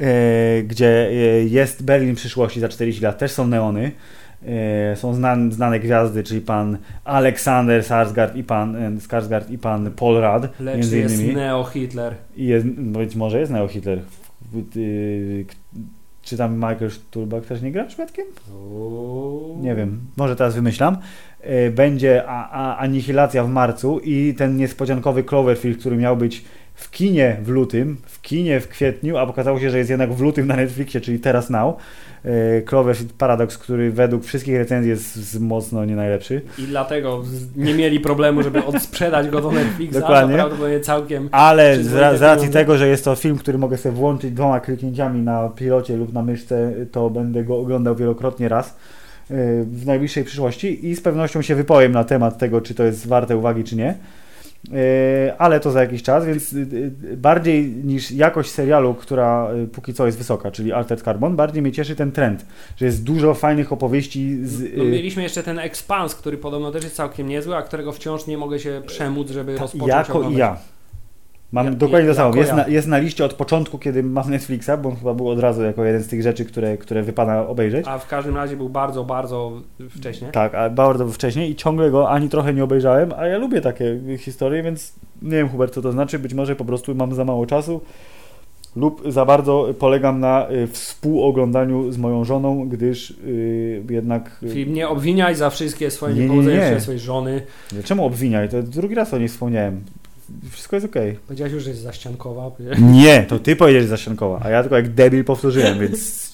E, 0.00 0.62
gdzie 0.62 1.10
jest 1.48 1.84
Berlin 1.84 2.14
przyszłości 2.14 2.60
za 2.60 2.68
40 2.68 3.02
lat, 3.02 3.18
też 3.18 3.32
są 3.32 3.46
neony. 3.46 3.92
Są 4.94 5.14
znan, 5.14 5.52
znane 5.52 5.80
gwiazdy, 5.80 6.22
czyli 6.22 6.40
pan 6.40 6.78
Aleksander 7.04 7.82
Skarsgård 7.82 8.36
i 8.36 8.44
pan 8.44 8.98
Skarsgård 8.98 9.50
i 9.50 9.58
pan 9.58 9.90
Paul 9.90 10.14
Rudd, 10.14 10.60
Lecz 10.60 10.76
między 10.76 10.98
jest 10.98 11.22
neo-Hitler. 11.22 12.12
I 12.36 12.46
jest, 12.46 12.66
być 12.66 13.16
może 13.16 13.40
jest 13.40 13.52
Neo 13.52 13.68
Czy 16.22 16.36
tam 16.36 16.54
Michael 16.54 16.90
Stuhlbarg 16.90 17.46
też 17.46 17.62
nie 17.62 17.72
gra 17.72 17.84
przypadkiem? 17.84 18.24
Nie 19.60 19.74
wiem, 19.74 20.00
może 20.16 20.36
teraz 20.36 20.54
wymyślam. 20.54 20.96
E, 21.40 21.70
Będzie 21.70 22.24
a, 22.26 22.50
a, 22.50 22.76
Anihilacja 22.76 23.44
w 23.44 23.48
marcu 23.48 24.00
i 24.00 24.34
ten 24.38 24.56
niespodziankowy 24.56 25.24
Cloverfield, 25.24 25.78
który 25.78 25.96
miał 25.96 26.16
być 26.16 26.44
w 26.74 26.90
kinie 26.90 27.36
w 27.42 27.48
lutym, 27.48 27.96
w 28.06 28.20
kinie 28.22 28.60
w 28.60 28.68
kwietniu, 28.68 29.16
a 29.16 29.22
okazało 29.22 29.60
się, 29.60 29.70
że 29.70 29.78
jest 29.78 29.90
jednak 29.90 30.12
w 30.12 30.20
lutym 30.20 30.46
na 30.46 30.56
Netflixie, 30.56 31.00
czyli 31.00 31.18
teraz 31.18 31.50
now. 31.50 31.76
E, 32.24 32.62
Cloverfield 32.62 33.12
Paradox, 33.12 33.58
który 33.58 33.90
według 33.90 34.24
wszystkich 34.24 34.56
recenzji 34.56 34.90
jest 34.90 35.40
mocno 35.40 35.84
nie 35.84 35.96
najlepszy. 35.96 36.42
I 36.58 36.62
dlatego 36.62 37.22
nie 37.56 37.74
mieli 37.74 38.00
problemu, 38.00 38.42
żeby 38.42 38.64
odsprzedać 38.64 39.28
go 39.28 39.40
do 39.40 39.50
Netflixa. 39.50 39.94
Dokładnie. 40.00 40.34
Prawdopodobnie 40.34 40.80
całkiem. 40.80 41.28
Ale 41.32 41.82
z, 41.82 41.94
ra- 41.94 42.16
z 42.16 42.22
racji 42.22 42.48
tego, 42.48 42.78
że 42.78 42.88
jest 42.88 43.04
to 43.04 43.14
film, 43.14 43.38
który 43.38 43.58
mogę 43.58 43.76
sobie 43.76 43.94
włączyć 43.94 44.30
dwoma 44.30 44.60
kliknięciami 44.60 45.22
na 45.22 45.48
pilocie 45.48 45.96
lub 45.96 46.12
na 46.12 46.22
myszce, 46.22 46.72
to 46.92 47.10
będę 47.10 47.44
go 47.44 47.58
oglądał 47.58 47.94
wielokrotnie 47.96 48.48
raz 48.48 48.76
yy, 49.30 49.36
w 49.64 49.86
najbliższej 49.86 50.24
przyszłości 50.24 50.88
i 50.88 50.94
z 50.96 51.00
pewnością 51.00 51.42
się 51.42 51.54
wypowiem 51.54 51.92
na 51.92 52.04
temat 52.04 52.38
tego, 52.38 52.60
czy 52.60 52.74
to 52.74 52.84
jest 52.84 53.06
warte 53.06 53.36
uwagi, 53.36 53.64
czy 53.64 53.76
nie. 53.76 53.94
Yy, 54.70 54.78
Ale 55.38 55.60
to 55.60 55.70
za 55.70 55.80
jakiś 55.80 56.02
czas, 56.02 56.26
więc 56.26 56.52
yy, 56.52 56.66
yy, 57.02 57.16
bardziej 57.16 57.68
niż 57.68 58.10
jakość 58.10 58.50
serialu, 58.50 58.94
która 58.94 59.48
yy, 59.54 59.66
póki 59.66 59.94
co 59.94 60.06
jest 60.06 60.18
wysoka, 60.18 60.50
czyli 60.50 60.72
Altered 60.72 61.04
Carbon, 61.04 61.36
bardziej 61.36 61.62
mnie 61.62 61.72
cieszy 61.72 61.96
ten 61.96 62.12
trend, 62.12 62.46
że 62.76 62.86
jest 62.86 63.04
dużo 63.04 63.34
fajnych 63.34 63.72
opowieści 63.72 64.46
z, 64.46 64.76
No, 64.76 64.84
mieliśmy 64.84 65.22
jeszcze 65.22 65.42
ten 65.42 65.58
Expans, 65.58 66.14
który 66.14 66.38
podobno 66.38 66.70
też 66.72 66.84
jest 66.84 66.96
całkiem 66.96 67.28
niezły, 67.28 67.56
a 67.56 67.62
którego 67.62 67.92
wciąż 67.92 68.26
nie 68.26 68.38
mogę 68.38 68.58
się 68.58 68.82
przemóc, 68.86 69.30
żeby 69.30 69.56
rozpocząć 69.58 69.88
Jako 69.88 70.12
i 70.12 70.16
oglądać. 70.16 70.38
ja. 70.38 70.73
Mam 71.54 71.66
Ja- 71.66 71.72
dokładnie 71.72 72.08
to 72.08 72.14
samo. 72.14 72.36
Jest 72.36 72.52
na, 72.52 72.68
jest 72.68 72.88
na 72.88 72.98
liście 72.98 73.24
od 73.24 73.34
początku, 73.34 73.78
kiedy 73.78 74.02
mam 74.02 74.30
Netflixa, 74.30 74.70
bo 74.82 74.88
on 74.88 74.96
chyba 74.96 75.14
był 75.14 75.28
od 75.28 75.38
razu 75.38 75.62
jako 75.62 75.84
jeden 75.84 76.02
z 76.02 76.08
tych 76.08 76.22
rzeczy, 76.22 76.44
które, 76.44 76.78
które 76.78 77.02
wypada 77.02 77.46
obejrzeć. 77.46 77.86
A 77.88 77.98
w 77.98 78.08
każdym 78.08 78.36
razie 78.36 78.56
był 78.56 78.68
bardzo, 78.68 79.04
bardzo 79.04 79.52
wcześnie. 79.90 80.28
Tak, 80.28 80.54
a 80.54 80.70
bardzo 80.70 81.08
wcześniej 81.08 81.50
i 81.50 81.56
ciągle 81.56 81.90
go 81.90 82.10
ani 82.10 82.28
trochę 82.28 82.54
nie 82.54 82.64
obejrzałem, 82.64 83.12
a 83.16 83.26
ja 83.26 83.38
lubię 83.38 83.60
takie 83.60 84.00
historie, 84.18 84.62
więc 84.62 84.92
nie 85.22 85.30
wiem 85.30 85.48
Hubert 85.48 85.74
co 85.74 85.82
to 85.82 85.92
znaczy, 85.92 86.18
być 86.18 86.34
może 86.34 86.56
po 86.56 86.64
prostu 86.64 86.94
mam 86.94 87.14
za 87.14 87.24
mało 87.24 87.46
czasu 87.46 87.80
lub 88.76 89.02
za 89.12 89.24
bardzo 89.24 89.74
polegam 89.78 90.20
na 90.20 90.50
y, 90.50 90.66
współoglądaniu 90.66 91.92
z 91.92 91.98
moją 91.98 92.24
żoną, 92.24 92.68
gdyż 92.68 93.10
y, 93.10 93.82
jednak... 93.90 94.40
y, 94.42 94.48
Film, 94.48 94.72
nie 94.72 94.88
obwiniaj 94.88 95.34
za 95.34 95.50
wszystkie 95.50 95.90
swoje 95.90 96.14
Nie, 96.14 96.20
nie, 96.20 96.26
niepowodzenia 96.26 96.68
nie. 96.68 96.74
nie, 96.74 96.80
swojej 96.80 97.00
żony. 97.00 97.42
Czemu 97.84 98.04
obwiniaj? 98.06 98.48
To 98.48 98.62
drugi 98.62 98.94
raz 98.94 99.14
o 99.14 99.18
niej 99.18 99.28
wspomniałem. 99.28 99.80
Wszystko 100.50 100.76
jest 100.76 100.86
okej. 100.86 101.18
Powiedziałeś 101.26 101.52
już, 101.52 101.62
że 101.62 101.70
jest 101.70 101.82
zaściankowa. 101.82 102.50
Nie, 102.80 103.22
to 103.22 103.38
ty 103.38 103.56
powiedziałeś 103.56 103.88
Zasiankowa, 103.88 104.40
a 104.44 104.50
ja 104.50 104.62
tylko 104.62 104.76
jak 104.76 104.88
debil 104.88 105.24
powtórzyłem, 105.24 105.78
więc, 105.78 106.32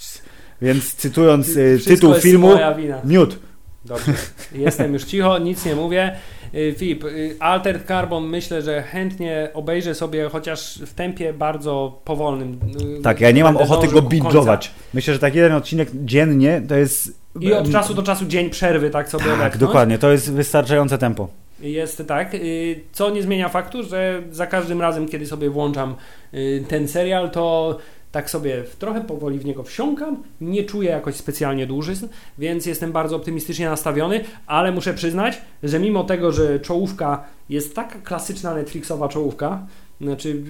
więc 0.62 0.95
cytując 0.95 1.49
y, 1.49 1.78
Wszystko 1.78 1.95
tytuł 1.95 2.11
jest 2.11 2.22
filmu, 2.22 2.49
moja 2.49 2.74
wina. 2.74 3.01
miód. 3.05 3.38
Dobrze. 3.84 4.12
Jestem 4.53 4.93
już 4.93 5.05
cicho, 5.05 5.38
nic 5.38 5.64
nie 5.64 5.74
mówię. 5.74 6.16
Y, 6.55 6.74
Filip, 6.78 7.05
y, 7.05 7.36
Altered 7.41 7.86
Carbon 7.86 8.24
myślę, 8.28 8.62
że 8.62 8.82
chętnie 8.82 9.49
obejrzę 9.55 9.95
sobie, 9.95 10.28
chociaż 10.28 10.78
w 10.86 10.95
tempie 10.95 11.32
bardzo 11.32 12.01
powolnym. 12.05 12.61
Tak, 13.03 13.20
ja 13.20 13.30
nie 13.30 13.45
mam 13.45 13.57
ochoty 13.57 13.88
go 13.88 14.03
binge'ować. 14.03 14.68
Myślę, 14.95 15.14
że 15.14 15.20
tak 15.20 15.34
jeden 15.34 15.53
odcinek 15.53 15.88
dziennie 15.95 16.62
to 16.68 16.74
jest... 16.74 17.20
I 17.41 17.53
od 17.53 17.72
czasu 17.72 17.95
do 17.95 18.03
czasu 18.03 18.26
dzień 18.26 18.51
przerwy, 18.51 18.91
tak 18.91 19.09
sobie 19.09 19.24
Tak, 19.24 19.57
dokładnie, 19.57 19.99
to 19.99 20.12
jest 20.12 20.32
wystarczające 20.32 20.99
tempo. 20.99 21.28
Jest 21.61 22.02
tak, 22.08 22.34
y, 22.34 22.80
co 22.92 23.11
nie 23.11 23.22
zmienia 23.22 23.48
faktu, 23.48 23.82
że 23.82 24.22
za 24.30 24.46
każdym 24.46 24.80
razem, 24.80 25.08
kiedy 25.08 25.26
sobie 25.26 25.50
włączam 25.50 25.94
y, 26.34 26.64
ten 26.68 26.88
serial, 26.88 27.30
to 27.30 27.78
tak 28.12 28.30
sobie 28.30 28.64
trochę 28.78 29.00
powoli 29.00 29.38
w 29.38 29.44
niego 29.44 29.62
wsiąkam, 29.62 30.22
nie 30.40 30.64
czuję 30.64 30.90
jakoś 30.90 31.14
specjalnie 31.14 31.66
dłużyzn, 31.66 32.06
więc 32.38 32.66
jestem 32.66 32.92
bardzo 32.92 33.16
optymistycznie 33.16 33.66
nastawiony, 33.66 34.24
ale 34.46 34.72
muszę 34.72 34.94
przyznać, 34.94 35.42
że 35.62 35.78
mimo 35.78 36.04
tego, 36.04 36.32
że 36.32 36.61
czołówka 36.61 37.24
jest 37.48 37.74
taka 37.74 37.98
klasyczna 37.98 38.54
Netflixowa 38.54 39.08
czołówka, 39.08 39.66
znaczy 40.01 40.42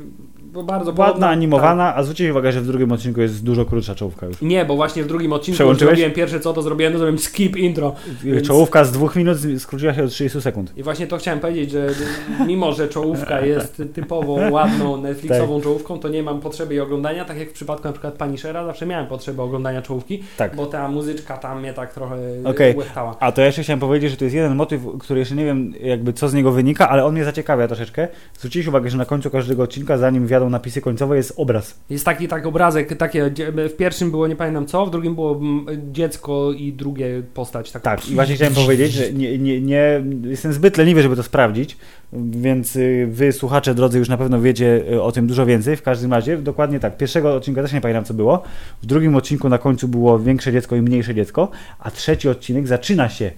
bo 0.52 0.62
bardzo 0.62 0.90
Ładna, 0.90 1.04
podobna- 1.06 1.28
animowana, 1.28 1.96
a 1.96 2.02
zwróćcie 2.02 2.30
uwagę, 2.30 2.52
że 2.52 2.60
w 2.60 2.66
drugim 2.66 2.92
odcinku 2.92 3.20
jest 3.20 3.44
dużo 3.44 3.64
krótsza 3.64 3.94
czołówka 3.94 4.26
już. 4.26 4.36
Tak. 4.36 4.48
Nie, 4.48 4.64
bo 4.64 4.76
właśnie 4.76 5.02
w 5.02 5.06
drugim 5.06 5.32
odcinku 5.32 5.74
zrobiłem 5.74 6.12
pierwsze 6.12 6.40
co, 6.40 6.52
to 6.52 6.62
zrobiłem, 6.62 6.92
to 6.92 6.98
zrobiłem 6.98 7.18
skip 7.18 7.56
intro. 7.56 7.94
Więc- 8.24 8.46
Czołówka 8.48 8.84
z 8.84 8.92
dwóch 8.92 9.16
minut 9.16 9.38
skróciła 9.58 9.94
się 9.94 10.02
do 10.02 10.08
30 10.08 10.40
sekund. 10.40 10.72
I 10.76 10.82
właśnie 10.82 11.06
to 11.06 11.16
chciałem 11.16 11.40
powiedzieć, 11.40 11.70
że 11.70 11.86
mimo, 12.46 12.72
że 12.72 12.88
czołówka 12.88 13.40
jest 13.40 13.82
typowo 13.94 14.32
ładną 14.50 14.96
Netflixową 15.02 15.54
Tak. 15.54 15.64
czołówką, 15.64 15.98
to 15.98 16.08
nie 16.08 16.22
mam 16.22 16.40
potrzeby 16.40 16.74
jej 16.74 16.80
oglądania, 16.80 17.24
tak 17.24 17.38
jak 17.38 17.48
w 17.50 17.52
przypadku 17.52 17.84
na 17.88 17.92
przykład 17.92 18.14
Punishera, 18.14 18.64
zawsze 18.66 18.86
miałem 18.86 19.06
potrzebę 19.06 19.42
oglądania 19.42 19.82
czołówki, 19.82 20.22
Tak. 20.36 20.56
bo 20.56 20.66
ta 20.66 20.88
muzyczka 20.88 21.36
tam 21.38 21.60
mnie 21.60 21.72
tak 21.74 21.94
trochę 21.94 22.16
Okej. 22.44 22.74
łechtała. 22.76 23.16
A 23.20 23.32
to 23.32 23.40
ja 23.40 23.46
jeszcze 23.46 23.62
chciałem 23.62 23.80
powiedzieć, 23.80 24.10
że 24.10 24.16
to 24.16 24.24
jest 24.24 24.34
jeden 24.36 24.54
motyw, 24.54 24.80
który 25.00 25.20
jeszcze 25.20 25.34
nie 25.34 25.44
wiem 25.44 25.72
jakby 25.82 26.12
co 26.12 26.28
z 26.28 26.34
niego 26.34 26.52
wynika, 26.52 26.88
ale 26.88 27.04
on 27.04 27.12
mnie 27.14 27.24
zaciekawia 27.24 27.66
troszeczkę. 27.68 28.08
Zwróciliście 28.38 28.70
uwagę, 28.70 28.90
że 28.90 28.96
na 28.96 29.04
końcu 29.04 29.30
każdego 29.40 29.62
odcinka, 29.62 29.98
zanim 29.98 30.26
wjadą 30.26 30.50
napisy 30.50 30.80
końcowe, 30.80 31.16
jest 31.16 31.32
obraz. 31.36 31.74
Jest 31.90 32.04
taki 32.04 32.28
tak 32.28 32.46
obrazek, 32.46 32.96
takie, 32.96 33.30
w 33.70 33.76
pierwszym 33.76 34.10
było 34.10 34.28
nie 34.28 34.36
pamiętam 34.36 34.66
co, 34.66 34.86
w 34.86 34.90
drugim 34.90 35.14
było 35.14 35.36
mm, 35.36 35.66
dziecko 35.92 36.52
i 36.52 36.72
drugie 36.72 37.22
postać. 37.34 37.70
Tak, 37.72 37.82
tak 37.82 38.08
i 38.10 38.14
właśnie 38.14 38.34
chciałem 38.34 38.54
powiedzieć, 38.54 38.92
że 38.92 39.12
nie, 39.12 39.38
nie, 39.38 39.60
nie, 39.60 40.04
jestem 40.24 40.52
zbyt 40.52 40.76
leniwy, 40.76 41.02
żeby 41.02 41.16
to 41.16 41.22
sprawdzić, 41.22 41.76
więc 42.12 42.76
y, 42.76 43.08
wy 43.10 43.32
słuchacze 43.32 43.74
drodzy 43.74 43.98
już 43.98 44.08
na 44.08 44.16
pewno 44.16 44.40
wiecie 44.40 44.82
y, 44.92 45.02
o 45.02 45.12
tym 45.12 45.26
dużo 45.26 45.46
więcej. 45.46 45.76
W 45.76 45.82
każdym 45.82 46.12
razie 46.12 46.38
dokładnie 46.38 46.80
tak, 46.80 46.96
pierwszego 46.96 47.34
odcinka 47.34 47.62
też 47.62 47.72
nie 47.72 47.80
pamiętam 47.80 48.04
co 48.04 48.14
było, 48.14 48.42
w 48.82 48.86
drugim 48.86 49.16
odcinku 49.16 49.48
na 49.48 49.58
końcu 49.58 49.88
było 49.88 50.18
większe 50.18 50.52
dziecko 50.52 50.76
i 50.76 50.82
mniejsze 50.82 51.14
dziecko, 51.14 51.50
a 51.78 51.90
trzeci 51.90 52.28
odcinek 52.28 52.66
zaczyna 52.66 53.08
się 53.08 53.30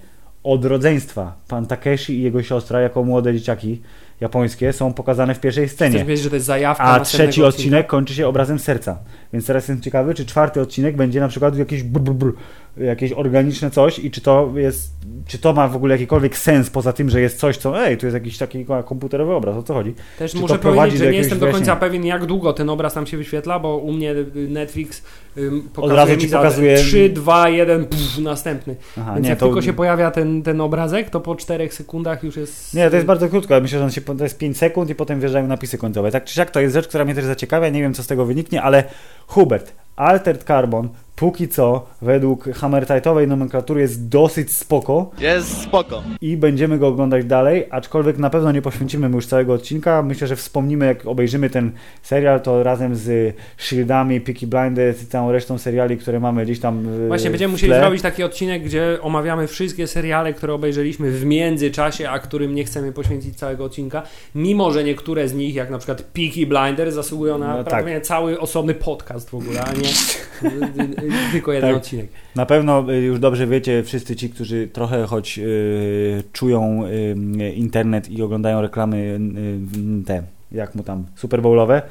od 0.43 0.65
rodzeństwa. 0.65 1.35
Pan 1.47 1.65
Takeshi 1.65 2.13
i 2.13 2.21
jego 2.21 2.43
siostra 2.43 2.81
jako 2.81 3.03
młode 3.03 3.33
dzieciaki 3.33 3.81
japońskie 4.23 4.73
są 4.73 4.93
pokazane 4.93 5.35
w 5.35 5.39
pierwszej 5.39 5.69
scenie. 5.69 5.95
Chcesz 5.95 6.07
wiedzieć, 6.07 6.23
że 6.23 6.29
to 6.29 6.35
jest 6.35 6.45
zajawka 6.45 6.83
A 6.83 6.99
trzeci 6.99 7.43
odcinek 7.43 7.87
kończy 7.87 8.13
się 8.13 8.27
obrazem 8.27 8.59
serca. 8.59 8.99
Więc 9.33 9.45
teraz 9.45 9.63
jestem 9.63 9.81
ciekawy, 9.81 10.13
czy 10.13 10.25
czwarty 10.25 10.61
odcinek 10.61 10.95
będzie 10.95 11.19
na 11.19 11.27
przykład 11.27 11.57
jakieś 11.57 11.83
brr, 11.83 12.01
brr, 12.01 12.13
brr, 12.13 12.33
jakieś 12.77 13.11
organiczne 13.11 13.71
coś 13.71 13.99
i 13.99 14.11
czy 14.11 14.21
to 14.21 14.53
jest, 14.55 14.91
czy 15.27 15.37
to 15.37 15.53
ma 15.53 15.67
w 15.67 15.75
ogóle 15.75 15.95
jakikolwiek 15.95 16.37
sens 16.37 16.69
poza 16.69 16.93
tym, 16.93 17.09
że 17.09 17.21
jest 17.21 17.39
coś, 17.39 17.57
co 17.57 17.85
ej, 17.85 17.97
tu 17.97 18.05
jest 18.05 18.13
jakiś 18.13 18.37
taki 18.37 18.65
komputerowy 18.85 19.33
obraz, 19.33 19.57
o 19.57 19.63
co 19.63 19.73
chodzi? 19.73 19.93
Też 20.19 20.31
czy 20.31 20.37
muszę 20.37 20.59
powiedzieć, 20.59 20.99
że 20.99 21.11
nie 21.11 21.17
jestem 21.17 21.39
do 21.39 21.51
końca 21.51 21.75
pewien, 21.75 22.05
jak 22.05 22.25
długo 22.25 22.53
ten 22.53 22.69
obraz 22.69 22.93
tam 22.93 23.07
się 23.07 23.17
wyświetla, 23.17 23.59
bo 23.59 23.77
u 23.77 23.91
mnie 23.91 24.15
Netflix 24.49 25.03
ym, 25.37 25.69
pokazuje 25.73 26.01
Od 26.01 26.09
razu 26.09 26.21
ci 26.21 26.29
pokazuje 26.29 26.77
3, 26.77 27.09
2, 27.09 27.49
1, 27.49 27.85
pff, 27.85 28.17
następny. 28.19 28.75
Aha, 28.97 29.13
Więc 29.13 29.23
nie, 29.23 29.29
jak 29.29 29.39
to... 29.39 29.45
tylko 29.45 29.61
się 29.61 29.73
pojawia 29.73 30.11
ten, 30.11 30.43
ten 30.43 30.61
obrazek, 30.61 31.09
to 31.09 31.19
po 31.19 31.35
4 31.35 31.71
sekundach 31.71 32.23
już 32.23 32.37
jest... 32.37 32.73
Nie, 32.73 32.89
to 32.89 32.95
jest 32.95 33.07
bardzo 33.07 33.29
krótko, 33.29 33.61
myślę, 33.61 33.79
że 33.79 33.85
on 33.85 33.91
się, 33.91 34.01
to 34.01 34.23
jest 34.23 34.37
5 34.37 34.57
sekund 34.57 34.89
i 34.89 34.95
potem 34.95 35.19
wjeżdżają 35.19 35.47
napisy 35.47 35.77
końcowe. 35.77 36.11
Tak 36.11 36.23
czy 36.23 36.33
siak 36.33 36.51
to 36.51 36.59
jest 36.59 36.73
rzecz, 36.73 36.87
która 36.87 37.05
mnie 37.05 37.15
też 37.15 37.25
zaciekawia, 37.25 37.69
nie 37.69 37.81
wiem 37.81 37.93
co 37.93 38.03
z 38.03 38.07
tego 38.07 38.25
wyniknie, 38.25 38.61
ale 38.61 38.83
Hubert, 39.27 39.73
Altered 39.95 40.43
Carbon 40.43 40.89
póki 41.15 41.47
co 41.47 41.85
według 42.01 42.49
Hammertightowej 42.49 43.27
nomenklatury 43.27 43.81
jest 43.81 44.07
dosyć 44.07 44.51
spoko. 44.51 45.11
Jest 45.19 45.61
spoko. 45.61 46.03
I 46.21 46.37
będziemy 46.37 46.77
go 46.77 46.87
oglądać 46.87 47.25
dalej, 47.25 47.65
aczkolwiek 47.69 48.17
na 48.17 48.29
pewno 48.29 48.51
nie 48.51 48.61
poświęcimy 48.61 49.09
mu 49.09 49.15
już 49.15 49.27
całego 49.27 49.53
odcinka. 49.53 50.03
Myślę, 50.03 50.27
że 50.27 50.35
wspomnimy, 50.35 50.85
jak 50.85 51.05
obejrzymy 51.05 51.49
ten 51.49 51.71
serial, 52.01 52.41
to 52.41 52.63
razem 52.63 52.95
z 52.95 53.35
Shieldami, 53.57 54.21
Peaky 54.21 54.47
Blinders 54.47 55.03
i 55.03 55.07
całą 55.07 55.31
resztą 55.31 55.57
seriali, 55.57 55.97
które 55.97 56.19
mamy 56.19 56.45
gdzieś 56.45 56.59
tam 56.59 56.83
w 56.83 57.07
Właśnie, 57.07 57.29
będziemy 57.29 57.51
musieli 57.51 57.73
zrobić 57.73 58.01
taki 58.01 58.23
odcinek, 58.23 58.63
gdzie 58.63 58.97
omawiamy 59.01 59.47
wszystkie 59.47 59.87
seriale, 59.87 60.33
które 60.33 60.53
obejrzeliśmy 60.53 61.11
w 61.11 61.25
międzyczasie, 61.25 62.09
a 62.09 62.19
którym 62.19 62.55
nie 62.55 62.63
chcemy 62.63 62.91
poświęcić 62.91 63.35
całego 63.35 63.65
odcinka, 63.65 64.03
mimo 64.35 64.71
że 64.71 64.83
niektóre 64.83 65.27
z 65.27 65.33
nich, 65.33 65.55
jak 65.55 65.69
na 65.69 65.77
przykład 65.77 66.01
Peaky 66.01 66.47
Blinders, 66.47 66.95
zasługują 66.95 67.37
na 67.37 67.57
no, 67.57 67.63
prawie 67.63 67.93
tak. 67.93 68.03
cały 68.03 68.39
osobny 68.39 68.73
podcast 68.73 69.29
w 69.29 69.35
ogóle, 69.35 69.63
a 69.63 69.73
nie 69.73 69.89
tylko 71.31 71.53
jeden 71.53 71.69
tak. 71.69 71.77
odcinek. 71.77 72.07
Na 72.35 72.45
pewno 72.45 72.91
y, 72.91 73.01
już 73.01 73.19
dobrze 73.19 73.47
wiecie, 73.47 73.83
wszyscy 73.83 74.15
ci, 74.15 74.29
którzy 74.29 74.67
trochę 74.67 75.05
choć 75.05 75.39
y, 75.39 76.23
czują 76.33 76.83
y, 76.85 77.51
internet 77.53 78.09
i 78.09 78.21
oglądają 78.21 78.61
reklamy 78.61 79.19
y, 80.01 80.05
te, 80.05 80.23
jak 80.51 80.75
mu 80.75 80.83
tam, 80.83 81.05
Super 81.15 81.41
Bowlowe, 81.41 81.81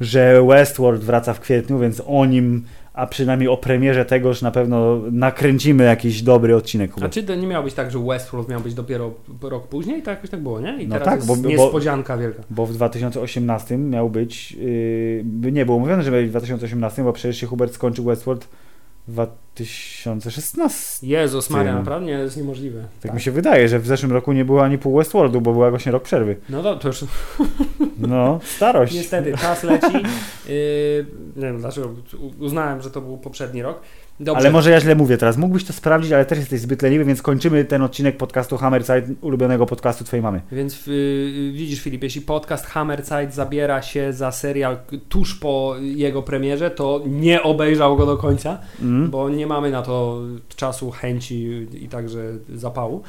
że 0.00 0.42
Westworld 0.42 1.04
wraca 1.04 1.34
w 1.34 1.40
kwietniu, 1.40 1.78
więc 1.78 2.02
o 2.06 2.24
nim 2.24 2.64
a 2.96 3.06
przynajmniej 3.06 3.48
o 3.48 3.56
premierze 3.56 4.04
tegoż 4.04 4.42
na 4.42 4.50
pewno 4.50 5.00
nakręcimy 5.12 5.84
jakiś 5.84 6.22
dobry 6.22 6.56
odcinek. 6.56 6.92
A 7.02 7.08
czy 7.08 7.22
to 7.22 7.34
nie 7.34 7.46
miało 7.46 7.64
być 7.64 7.74
tak, 7.74 7.90
że 7.90 7.98
Westworld 7.98 8.48
miał 8.48 8.60
być 8.60 8.74
dopiero 8.74 9.14
rok 9.42 9.68
później? 9.68 10.02
To 10.02 10.10
jakoś 10.10 10.30
tak 10.30 10.40
było, 10.40 10.60
nie? 10.60 10.82
I 10.82 10.88
no 10.88 10.92
teraz 10.92 11.04
tak, 11.04 11.28
jest 11.28 11.42
bo, 11.42 11.48
niespodzianka 11.48 12.16
wielka. 12.16 12.42
Bo 12.50 12.66
w 12.66 12.72
2018 12.72 13.78
miał 13.78 14.10
być, 14.10 14.52
yy, 14.52 15.52
nie 15.52 15.66
było 15.66 15.78
mówione, 15.78 16.02
że 16.02 16.10
będzie 16.10 16.26
w 16.26 16.30
2018, 16.30 17.04
bo 17.04 17.12
przecież 17.12 17.36
się 17.36 17.46
Hubert 17.46 17.74
skończył 17.74 18.04
Westworld 18.04 18.48
2016. 19.08 21.06
Jezus 21.06 21.50
Maria, 21.50 21.74
naprawdę 21.74 22.06
nie, 22.06 22.12
jest 22.12 22.36
niemożliwe. 22.36 22.80
Tak, 22.80 22.90
tak, 23.02 23.14
mi 23.14 23.20
się 23.20 23.30
wydaje, 23.30 23.68
że 23.68 23.78
w 23.78 23.86
zeszłym 23.86 24.12
roku 24.12 24.32
nie 24.32 24.44
było 24.44 24.64
ani 24.64 24.78
pół 24.78 24.96
Westworldu, 24.96 25.40
bo 25.40 25.52
była 25.52 25.70
właśnie 25.70 25.92
rok 25.92 26.02
przerwy. 26.02 26.36
No 26.48 26.62
to, 26.62 26.76
to 26.76 26.88
już... 26.88 27.04
No, 27.98 28.40
starość. 28.42 28.94
Niestety, 28.94 29.32
czas 29.38 29.62
leci. 29.62 29.94
Yy, 30.48 31.06
nie 31.36 31.42
wiem 31.42 31.58
dlaczego, 31.58 31.90
uznałem, 32.38 32.82
że 32.82 32.90
to 32.90 33.00
był 33.00 33.18
poprzedni 33.18 33.62
rok. 33.62 33.80
Dobrze. 34.20 34.40
Ale 34.40 34.50
może 34.50 34.70
ja 34.70 34.80
źle 34.80 34.94
mówię 34.94 35.16
teraz. 35.18 35.36
Mógłbyś 35.36 35.64
to 35.64 35.72
sprawdzić, 35.72 36.12
ale 36.12 36.24
też 36.24 36.38
jesteś 36.38 36.60
zbyt 36.60 36.82
leniwy, 36.82 37.04
więc 37.04 37.22
kończymy 37.22 37.64
ten 37.64 37.82
odcinek 37.82 38.16
podcastu 38.16 38.56
Hammerside, 38.56 39.02
ulubionego 39.20 39.66
podcastu 39.66 40.04
twojej 40.04 40.22
mamy. 40.22 40.40
Więc 40.52 40.86
yy, 40.86 41.52
widzisz 41.52 41.80
Filip, 41.80 42.02
jeśli 42.02 42.20
podcast 42.20 42.66
Hammerside 42.66 43.30
zabiera 43.30 43.82
się 43.82 44.12
za 44.12 44.32
serial 44.32 44.76
tuż 45.08 45.34
po 45.34 45.74
jego 45.80 46.22
premierze, 46.22 46.70
to 46.70 47.02
nie 47.06 47.42
obejrzał 47.42 47.96
go 47.96 48.06
do 48.06 48.16
końca, 48.16 48.58
mm. 48.82 49.10
bo 49.10 49.30
nie 49.30 49.46
mamy 49.46 49.70
na 49.70 49.82
to 49.82 50.20
czasu, 50.56 50.90
chęci 50.90 51.66
i 51.72 51.88
także 51.88 52.32
zapału. 52.54 53.02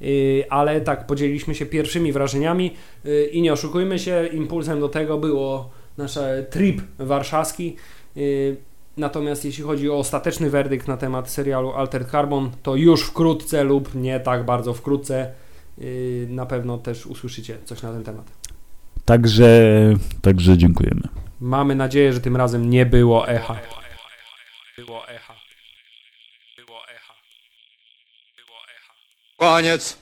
Yy, 0.00 0.44
ale 0.50 0.80
tak, 0.80 1.06
podzieliliśmy 1.06 1.54
się 1.54 1.66
pierwszymi 1.66 2.12
wrażeniami 2.12 2.74
yy, 3.04 3.24
i 3.24 3.42
nie 3.42 3.52
oszukujmy 3.52 3.98
się, 3.98 4.26
impulsem 4.32 4.80
do 4.80 4.88
tego 4.88 5.18
było 5.18 5.70
nasz 5.98 6.18
trip 6.50 6.82
warszawski. 6.98 7.76
Natomiast 8.96 9.44
jeśli 9.44 9.64
chodzi 9.64 9.90
o 9.90 9.98
ostateczny 9.98 10.50
werdykt 10.50 10.88
na 10.88 10.96
temat 10.96 11.30
serialu 11.30 11.72
Altered 11.72 12.10
Carbon, 12.10 12.50
to 12.62 12.76
już 12.76 13.02
wkrótce 13.02 13.64
lub 13.64 13.94
nie 13.94 14.20
tak 14.20 14.44
bardzo 14.44 14.74
wkrótce 14.74 15.32
yy, 15.78 16.26
na 16.30 16.46
pewno 16.46 16.78
też 16.78 17.06
usłyszycie 17.06 17.58
coś 17.64 17.82
na 17.82 17.92
ten 17.92 18.04
temat. 18.04 18.30
Także, 19.04 19.46
także 20.22 20.58
dziękujemy. 20.58 21.02
Mamy 21.40 21.74
nadzieję, 21.74 22.12
że 22.12 22.20
tym 22.20 22.36
razem 22.36 22.70
nie 22.70 22.86
było 22.86 23.28
echa. 23.28 23.54
Było 24.76 25.08
echa. 25.08 25.34
Było 26.56 26.88
echa. 26.88 27.14
Było 28.36 28.58
echa. 28.68 28.92
Koniec. 29.36 29.92